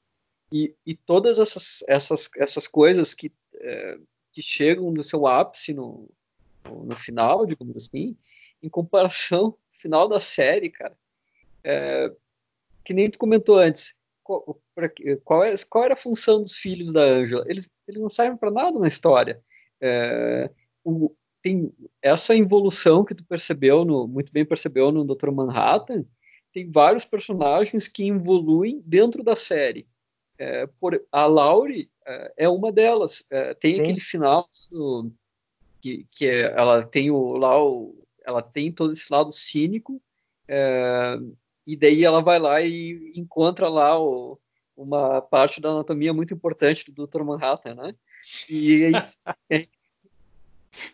[0.52, 3.98] E, e todas essas essas essas coisas que é,
[4.32, 6.09] que chegam no seu ápice no,
[6.64, 8.16] no final, digamos assim,
[8.62, 10.96] em comparação final da série, cara,
[11.62, 12.10] é,
[12.84, 14.42] que nem tu comentou antes, qual,
[15.22, 17.44] qual, era, qual era a função dos filhos da Angela?
[17.46, 19.42] Eles, eles não servem para nada na história.
[19.80, 20.51] É,
[20.82, 21.14] o,
[21.44, 25.30] tem essa evolução que tu percebeu, no, muito bem percebeu no Dr.
[25.30, 26.06] Manhattan,
[26.54, 29.86] tem vários personagens que evoluem dentro da série.
[30.38, 33.22] É, por, a Laurie é, é uma delas.
[33.28, 33.82] É, tem Sim.
[33.82, 35.12] aquele final do,
[35.82, 37.94] que, que é, ela tem o, lá o,
[38.26, 40.00] ela tem todo esse lado cínico
[40.48, 41.18] é,
[41.66, 44.40] e daí ela vai lá e encontra lá o,
[44.74, 47.22] uma parte da anatomia muito importante do Dr.
[47.22, 47.94] Manhattan, né?
[48.48, 48.84] E
[49.50, 49.68] aí,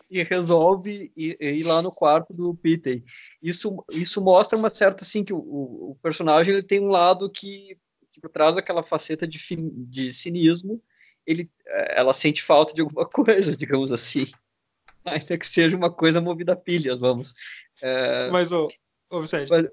[0.09, 3.03] e resolve ir, ir, lá no quarto do Peter.
[3.41, 7.77] Isso, isso mostra uma certa assim que o, o personagem ele tem um lado que,
[8.11, 9.37] que traz aquela faceta de,
[9.87, 10.81] de cinismo.
[11.25, 14.27] Ele, eh, ela sente falta de alguma coisa, digamos assim.
[15.05, 17.33] Ainda que seja uma coisa movida a pilhas, vamos.
[17.81, 18.69] É, mas, ô,
[19.09, 19.67] ô Vicente, mas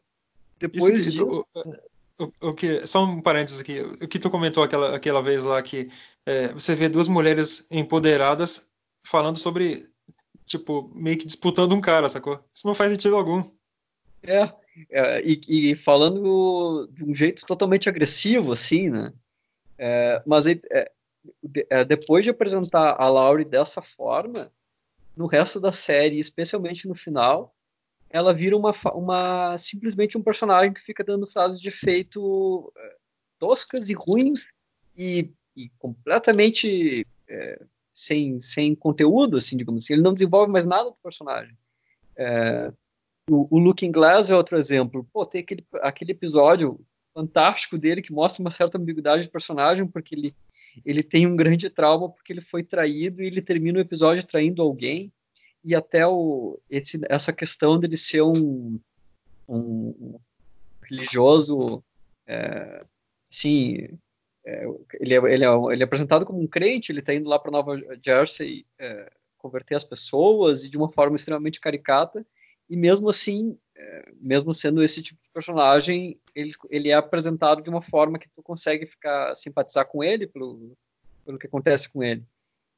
[0.59, 1.45] depois disso...
[1.55, 1.79] Tu,
[2.19, 5.63] o, o, que, só um parênteses aqui, o que tu comentou aquela, aquela vez lá
[5.63, 5.89] que
[6.27, 8.69] é, você vê duas mulheres empoderadas
[9.05, 9.87] falando sobre
[10.49, 12.43] tipo, meio que disputando um cara, sacou?
[12.53, 13.45] Isso não faz sentido algum.
[14.23, 14.53] É,
[14.91, 19.13] é e, e, falando de um jeito totalmente agressivo, assim, né?
[19.79, 20.59] É, mas é,
[21.71, 24.51] é, depois de apresentar a Laurie dessa forma,
[25.17, 27.55] no resto da série, especialmente no final,
[28.11, 32.97] ela vira uma, uma simplesmente um personagem que fica dando frases de efeito é,
[33.39, 34.41] toscas e ruins
[34.97, 37.63] e, e completamente é,
[37.99, 39.95] sem, sem conteúdo, assim, digamos assim.
[39.95, 41.57] Ele não desenvolve mais nada do personagem.
[42.17, 42.73] É,
[43.29, 45.05] o, o Looking Glass é outro exemplo.
[45.13, 46.79] Pô, tem aquele, aquele episódio
[47.13, 50.35] fantástico dele que mostra uma certa ambiguidade de personagem, porque ele,
[50.87, 54.63] ele tem um grande trauma porque ele foi traído e ele termina o episódio traindo
[54.63, 55.13] alguém.
[55.65, 58.79] e até o, esse, essa questão dele ser um,
[59.49, 60.21] um
[60.85, 61.83] religioso,
[62.29, 62.85] é,
[63.29, 63.99] assim,
[64.49, 64.65] é,
[64.95, 67.53] ele, é, ele, é, ele é apresentado como um crente, ele está indo lá para
[67.53, 72.27] Nova Jersey é, converter as pessoas e de uma forma extremamente caricata,
[72.69, 77.69] e mesmo assim, é, mesmo sendo esse tipo de personagem, ele, ele é apresentado de
[77.69, 80.75] uma forma que tu consegue ficar simpatizar com ele pelo,
[81.27, 82.25] pelo que acontece com ele.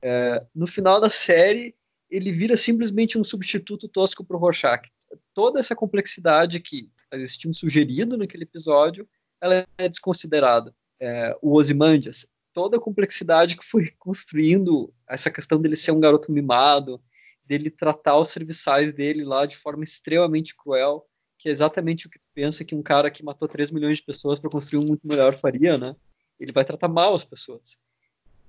[0.02, 1.74] É, no final da série,
[2.10, 4.90] ele vira simplesmente um substituto tosco para o Rorschach.
[5.32, 9.08] Toda essa complexidade que eles tinham sugerido naquele episódio,
[9.40, 10.74] ela é desconsiderada.
[11.00, 16.30] É, o Ozymandias, toda a complexidade que foi construindo essa questão dele ser um garoto
[16.30, 17.00] mimado,
[17.44, 21.06] dele tratar os serviçais dele lá de forma extremamente cruel,
[21.38, 24.38] que é exatamente o que pensa que um cara que matou 3 milhões de pessoas
[24.38, 25.96] para construir um muito melhor faria, né?
[26.38, 27.76] Ele vai tratar mal as pessoas.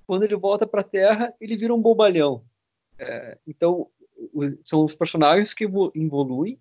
[0.06, 2.44] Quando ele volta para a Terra, ele vira um bobalhão.
[2.98, 3.88] É, então,
[4.62, 6.58] são os personagens que evoluem,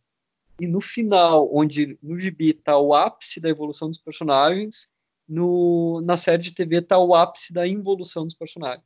[0.59, 4.88] e no final, onde no gibi está o ápice da evolução dos personagens,
[5.32, 8.86] no, na série de TV está o ápice da involução dos personagens.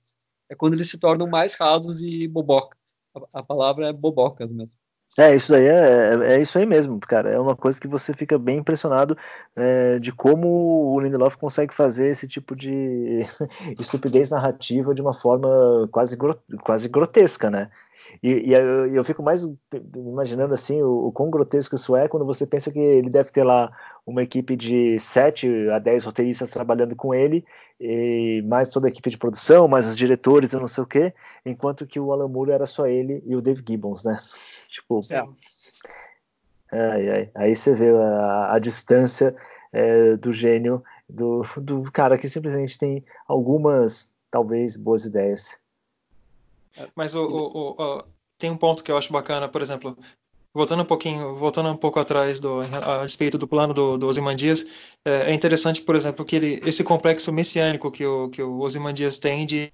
[0.50, 2.86] É quando eles se tornam mais rasos e bobocas
[3.34, 4.72] a, palavra é bobocas mesmo.
[5.18, 7.30] É, isso aí é, é, é, isso aí mesmo, cara.
[7.30, 9.18] É uma coisa que você fica bem impressionado
[9.56, 13.22] é, de como o Lindelof consegue fazer esse tipo de
[13.80, 16.18] estupidez narrativa de uma forma quase,
[16.64, 17.70] quase grotesca, né?
[18.22, 19.48] E, e eu, eu, fico mais
[19.96, 23.44] imaginando assim o, o quão grotesco isso é quando você pensa que ele deve ter
[23.44, 23.72] lá
[24.06, 27.44] uma equipe de 7 a 10 roteiristas trabalhando com ele,
[27.80, 31.14] e mais toda a equipe de produção, mais os diretores e não sei o quê,
[31.46, 34.18] enquanto que o Alan Moore era só ele e o Dave Gibbons, né?
[34.70, 35.02] tipo.
[35.12, 35.24] É.
[36.72, 37.30] Ai, ai.
[37.36, 39.36] Aí você vê a, a distância
[39.72, 45.58] é, do gênio do, do cara que simplesmente tem algumas, talvez, boas ideias.
[46.96, 48.04] Mas o, o, o,
[48.38, 49.98] tem um ponto que eu acho bacana, por exemplo,
[50.54, 54.66] voltando um pouquinho, voltando um pouco atrás do, a respeito do plano do, do Ozymandias,
[55.06, 59.20] é, é interessante, por exemplo, que ele, esse complexo messiânico que o, que o Ozymandias
[59.20, 59.70] tem de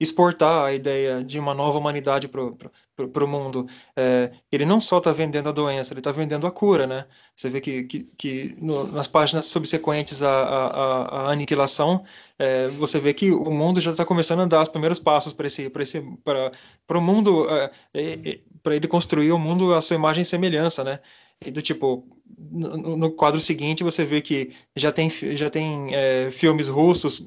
[0.00, 3.66] exportar a ideia de uma nova humanidade para o mundo.
[3.94, 7.04] É, ele não só está vendendo a doença, ele está vendendo a cura, né?
[7.36, 12.02] Você vê que, que, que no, nas páginas subsequentes à, à, à aniquilação,
[12.38, 15.46] é, você vê que o mundo já está começando a dar os primeiros passos para
[15.46, 19.82] esse, para esse, para o mundo, é, é, é para ele construir o mundo à
[19.82, 21.00] sua imagem e semelhança, né?
[21.44, 22.06] E do tipo,
[22.38, 27.26] no, no, quadro seguinte você vê que já tem, já tem é, filmes russos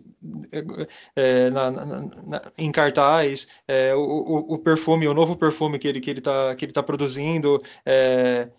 [1.15, 5.99] é, na, na, na, em cartaz, é, o, o, perfume, o novo perfume que ele
[5.99, 8.49] que ele está que ele tá produzindo, é,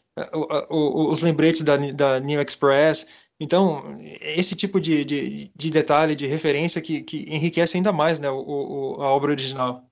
[0.71, 3.07] o, os lembretes da, da New Express.
[3.41, 3.83] Então,
[4.21, 8.97] esse tipo de, de, de detalhe, de referência que, que enriquece ainda mais né, o,
[9.01, 9.85] a obra original.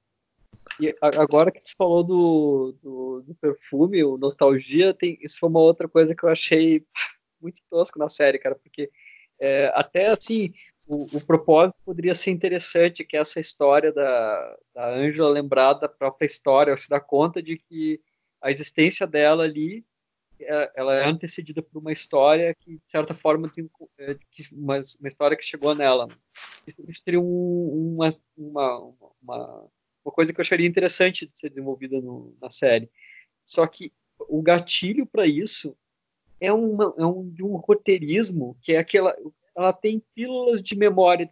[0.80, 5.60] E agora que tu falou do, do, do, perfume, o nostalgia, tem, isso foi uma
[5.60, 6.84] outra coisa que eu achei
[7.40, 8.90] muito tosco na série, cara, porque
[9.40, 10.52] é, até assim,
[10.86, 16.26] o, o, propósito poderia ser interessante, que essa história da, da Angela lembrar da própria
[16.26, 18.00] história, se dar conta de que
[18.40, 19.84] a existência dela ali
[20.40, 24.16] é, ela é antecedida por uma história que, de certa forma, tem, é,
[24.52, 26.08] uma, uma história que chegou nela.
[26.66, 29.70] Isso seria um, uma, uma, uma
[30.04, 32.90] uma coisa que eu acharia interessante de ser desenvolvida no, na série.
[33.44, 35.76] Só que o gatilho para isso
[36.40, 39.16] é, uma, é um, de um roteirismo que é aquela.
[39.54, 41.28] Ela tem pílulas de memória,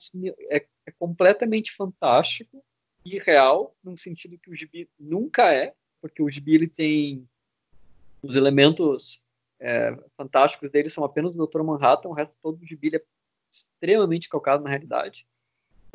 [0.51, 2.63] é, é completamente fantástico
[3.05, 7.27] e real, num sentido que o gibi nunca é, porque o gibi ele tem
[8.23, 9.19] os elementos
[9.59, 11.63] é, fantásticos dele são apenas o Dr.
[11.63, 13.03] Manhattan, o resto todo do gibi é
[13.51, 15.27] extremamente calcado na realidade.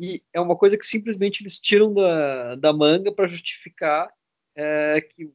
[0.00, 4.10] E é uma coisa que simplesmente eles tiram da, da manga para justificar
[4.54, 5.30] é, que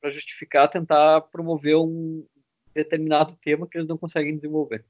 [0.00, 2.26] para justificar tentar promover um
[2.74, 4.84] determinado tema que eles não conseguem desenvolver.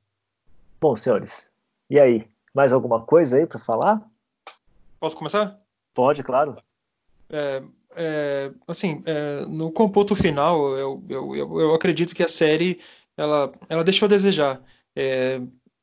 [0.80, 1.52] Bom, senhores,
[1.88, 2.26] e aí?
[2.52, 4.04] Mais alguma coisa aí para falar?
[4.98, 5.60] Posso começar?
[5.92, 6.56] Pode, claro.
[7.30, 7.62] É,
[7.96, 12.80] é, assim, é, no computo final, eu, eu, eu, acredito que a série
[13.16, 14.60] ela, ela deixou a desejar.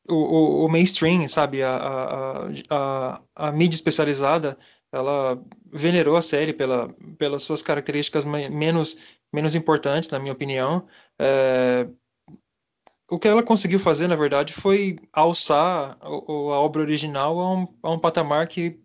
[0.09, 4.57] O, o, o mainstream, sabe, a, a, a, a, mídia especializada,
[4.91, 5.39] ela
[5.71, 8.97] venerou a série pela, pelas suas características menos,
[9.31, 10.87] menos importantes, na minha opinião.
[11.19, 11.87] É,
[13.11, 17.67] o que ela conseguiu fazer, na verdade, foi alçar a, a obra original a um,
[17.83, 18.79] a um patamar que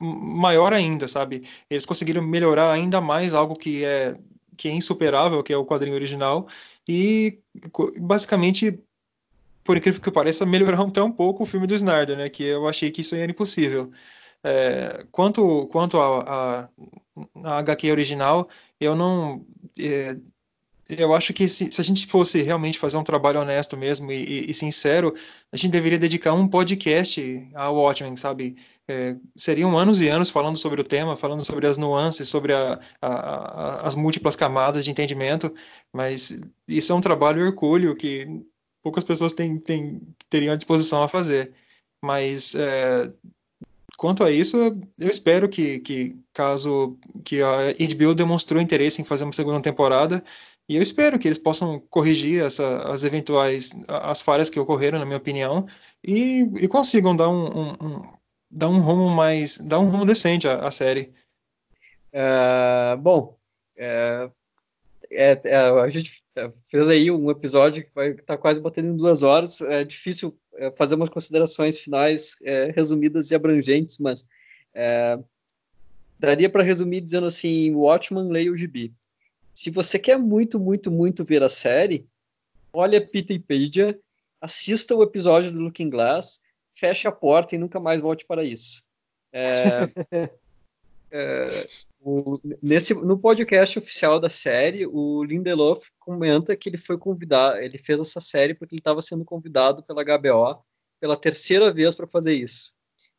[0.00, 1.46] maior ainda, sabe?
[1.70, 4.16] Eles conseguiram melhorar ainda mais algo que é
[4.56, 6.48] que é insuperável, que é o quadrinho original,
[6.88, 7.40] e
[8.00, 8.82] basicamente
[9.66, 12.28] por incrível que pareça, melhorar até um pouco o filme do Snyder, né?
[12.30, 13.90] Que eu achei que isso era impossível.
[14.42, 16.20] É, quanto quanto a,
[16.64, 16.68] a,
[17.44, 18.48] a, HQ original,
[18.80, 19.44] eu não.
[19.78, 20.16] É,
[20.88, 24.44] eu acho que se, se, a gente fosse realmente fazer um trabalho honesto mesmo e,
[24.46, 25.12] e, e, sincero,
[25.50, 28.56] a gente deveria dedicar um podcast ao Watchmen, sabe?
[28.86, 32.78] É, seriam anos e anos falando sobre o tema, falando sobre as nuances, sobre a,
[33.02, 35.52] a, as múltiplas camadas de entendimento,
[35.92, 38.46] mas isso é um trabalho hercúleo que
[38.86, 40.00] poucas pessoas têm, têm,
[40.30, 41.52] teriam a disposição a fazer.
[42.00, 43.10] Mas é,
[43.96, 44.56] quanto a isso,
[44.96, 50.22] eu espero que, que caso que a HBO demonstrou interesse em fazer uma segunda temporada,
[50.68, 55.04] e eu espero que eles possam corrigir essa, as eventuais as falhas que ocorreram, na
[55.04, 55.66] minha opinião,
[56.06, 58.16] e, e consigam dar um, um, um,
[58.48, 61.12] dar um rumo mais dar um rumo decente à, à série.
[62.12, 63.36] Uh, bom,
[63.76, 64.30] é,
[65.10, 66.24] é, a gente
[66.66, 69.60] fez aí um episódio que vai estar tá quase batendo em duas horas.
[69.62, 74.24] É difícil é, fazer umas considerações finais é, resumidas e abrangentes, mas
[74.74, 75.18] é,
[76.18, 78.92] daria para resumir dizendo assim: Watchman leia o gibi.
[79.54, 82.06] Se você quer muito, muito, muito ver a série,
[82.72, 83.98] olha Wikipedia,
[84.40, 86.40] assista o episódio do Looking Glass,
[86.74, 88.82] feche a porta e nunca mais volte para isso.
[89.32, 89.88] É,
[91.10, 91.46] é,
[92.00, 97.76] o, nesse, no podcast oficial da série, o Lindelof comenta que ele foi convidado, ele
[97.78, 100.64] fez essa série porque ele estava sendo convidado pela HBO
[101.00, 102.72] pela terceira vez para fazer isso.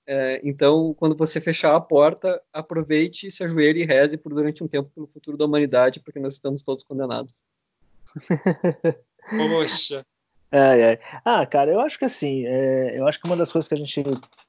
[0.08, 4.68] É, então, quando você fechar a porta, aproveite, se ajoelhe e reze por durante um
[4.68, 7.34] tempo pelo futuro da humanidade, porque nós estamos todos condenados.
[9.30, 10.06] Poxa.
[10.50, 11.00] É, é.
[11.26, 13.78] Ah, cara, eu acho que assim, é, eu acho que uma das coisas que a
[13.78, 14.02] gente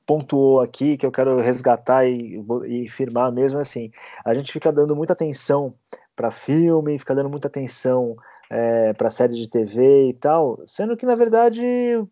[0.07, 3.91] pontuou aqui, que eu quero resgatar e, e firmar mesmo, é assim,
[4.25, 5.75] a gente fica dando muita atenção
[6.19, 8.17] para filme, fica dando muita atenção
[8.51, 11.63] é, para séries de TV e tal, sendo que na verdade,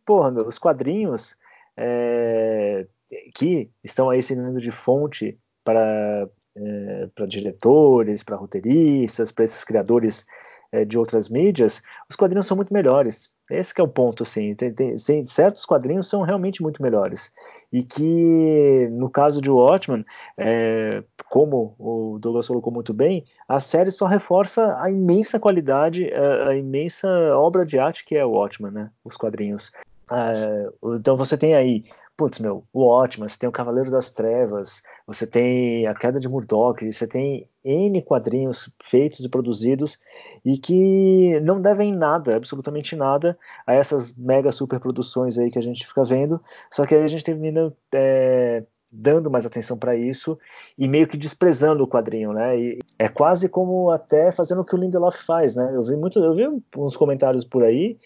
[0.05, 1.37] porra, meu, os quadrinhos
[1.77, 2.87] é,
[3.35, 10.25] que estão aí servindo de fonte para é, para diretores, para roteiristas, para esses criadores
[10.73, 13.35] é, de outras mídias, os quadrinhos são muito melhores.
[13.51, 14.55] Esse é o ponto, assim.
[14.55, 17.33] Tem, tem, tem, certos quadrinhos são realmente muito melhores.
[17.73, 20.05] E que, no caso de Watchmen,
[20.37, 26.49] é, como o Douglas colocou muito bem, a série só reforça a imensa qualidade, a,
[26.49, 28.91] a imensa obra de arte que é o Watchmen, né?
[29.05, 29.71] Os quadrinhos.
[30.11, 31.85] É, então você tem aí
[32.17, 36.29] putz, meu, o Watchmen, você tem o Cavaleiro das Trevas, você tem a Queda de
[36.29, 39.99] Murdoch, você tem N quadrinhos feitos e produzidos
[40.45, 45.63] e que não devem nada, absolutamente nada, a essas mega super produções aí que a
[45.63, 46.41] gente fica vendo,
[46.71, 50.39] só que aí a gente termina é, dando mais atenção para isso
[50.79, 52.59] e meio que desprezando o quadrinho, né?
[52.59, 55.71] E é quase como até fazendo o que o Lindelof faz, né?
[55.75, 57.99] Eu vi muito, eu vi uns comentários por aí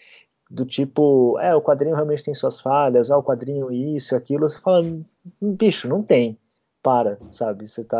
[0.51, 4.59] do tipo, é, o quadrinho realmente tem suas falhas, ah, o quadrinho isso, aquilo, você
[4.59, 4.85] fala,
[5.41, 6.37] bicho, não tem,
[6.83, 7.97] para, sabe, você tá,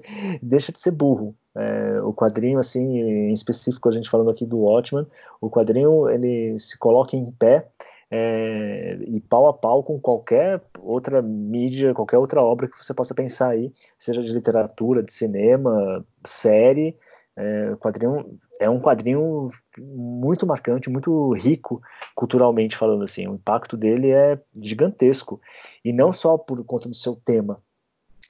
[0.42, 4.60] deixa de ser burro, é, o quadrinho, assim, em específico, a gente falando aqui do
[4.60, 5.06] Watchman,
[5.42, 7.68] o quadrinho, ele se coloca em pé,
[8.10, 13.14] é, e pau a pau com qualquer outra mídia, qualquer outra obra que você possa
[13.14, 16.96] pensar aí, seja de literatura, de cinema, série,
[17.36, 21.82] é, quadrinho é um quadrinho muito marcante, muito rico
[22.14, 23.26] culturalmente falando assim.
[23.26, 25.40] O impacto dele é gigantesco
[25.84, 27.58] e não só por conta do seu tema,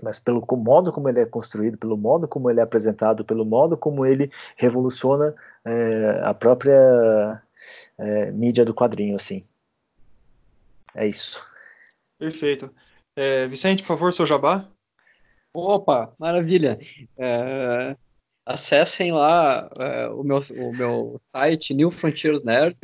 [0.02, 3.76] mas pelo modo como ele é construído, pelo modo como ele é apresentado, pelo modo
[3.76, 5.34] como ele revoluciona
[5.64, 7.42] é, a própria
[7.98, 9.44] é, mídia do quadrinho, assim.
[10.94, 11.42] É isso.
[12.18, 12.70] Perfeito.
[13.16, 14.66] É, Vicente, por favor, seu jabá.
[15.52, 16.78] Opa, maravilha.
[17.18, 17.96] É,
[18.44, 22.76] acessem lá é, o, meu, o meu site, New Frontier Nerd.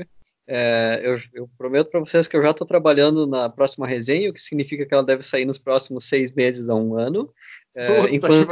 [0.46, 4.32] É, eu, eu, prometo para vocês que eu já estou trabalhando na próxima resenha, o
[4.32, 7.32] que significa que ela deve sair nos próximos seis meses a um ano.
[7.74, 8.48] É, enquanto,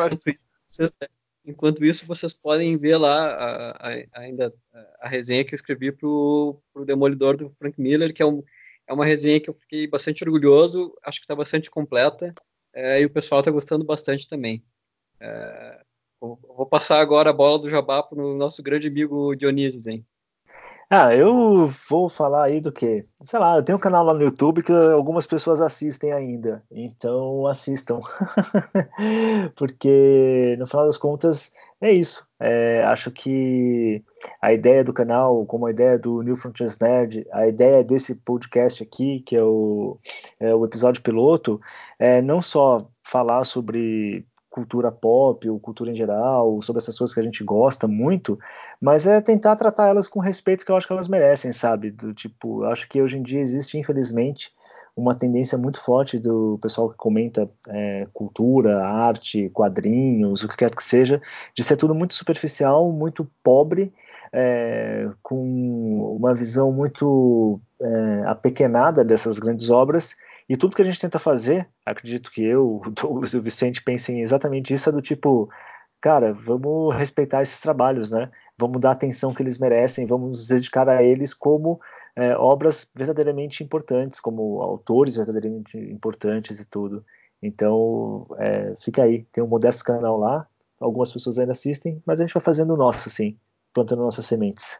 [1.46, 4.52] enquanto, isso, vocês podem ver lá a, a, ainda
[5.00, 8.42] a resenha que eu escrevi para o Demolidor do Frank Miller, que é, um,
[8.86, 12.34] é uma resenha que eu fiquei bastante orgulhoso, acho que está bastante completa,
[12.74, 14.62] é, e o pessoal está gostando bastante também.
[15.18, 15.80] É,
[16.20, 20.04] Vou passar agora a bola do Jabá para o nosso grande amigo Dionísio, hein?
[20.88, 23.02] Ah, eu vou falar aí do que?
[23.24, 27.44] Sei lá, eu tenho um canal lá no YouTube que algumas pessoas assistem ainda, então
[27.48, 27.98] assistam.
[29.56, 32.24] Porque no final das contas é isso.
[32.38, 34.00] É, acho que
[34.40, 38.80] a ideia do canal, como a ideia do New Frontiers Nerd, a ideia desse podcast
[38.80, 39.98] aqui, que é o,
[40.38, 41.60] é o episódio piloto,
[41.98, 44.24] é não só falar sobre
[44.56, 48.38] cultura pop ou cultura em geral, sobre essas coisas que a gente gosta muito,
[48.80, 51.90] mas é tentar tratar elas com respeito que eu acho que elas merecem, sabe?
[51.90, 54.50] Do tipo, acho que hoje em dia existe, infelizmente,
[54.96, 60.74] uma tendência muito forte do pessoal que comenta é, cultura, arte, quadrinhos, o que quer
[60.74, 61.20] que seja,
[61.54, 63.92] de ser tudo muito superficial, muito pobre,
[64.32, 70.16] é, com uma visão muito é, apequenada dessas grandes obras.
[70.48, 73.82] E tudo que a gente tenta fazer, acredito que eu, o Douglas e o Vicente
[73.82, 75.48] pensem exatamente isso, é do tipo,
[76.00, 78.30] cara, vamos respeitar esses trabalhos, né?
[78.58, 81.80] Vamos dar a atenção que eles merecem, vamos nos dedicar a eles como
[82.14, 87.04] é, obras verdadeiramente importantes, como autores verdadeiramente importantes e tudo.
[87.42, 90.46] Então, é, fica aí, tem um modesto canal lá,
[90.80, 93.38] algumas pessoas ainda assistem, mas a gente vai fazendo o nosso, assim,
[93.74, 94.78] plantando nossas sementes.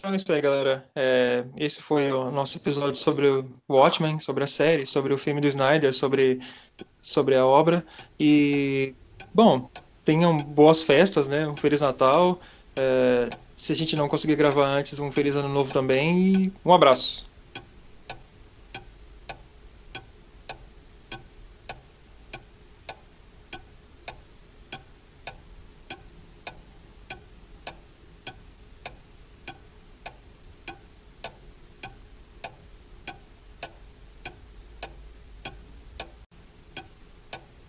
[0.00, 0.82] Então é isso aí, galera.
[0.96, 5.42] É, esse foi o nosso episódio sobre o Watchmen, sobre a série, sobre o filme
[5.42, 6.40] do Snyder, sobre,
[6.96, 7.84] sobre a obra.
[8.18, 8.94] E,
[9.34, 9.70] bom,
[10.02, 11.46] tenham boas festas, né?
[11.46, 12.40] Um Feliz Natal.
[12.74, 16.18] É, se a gente não conseguir gravar antes, um Feliz Ano Novo também.
[16.18, 17.29] E um abraço.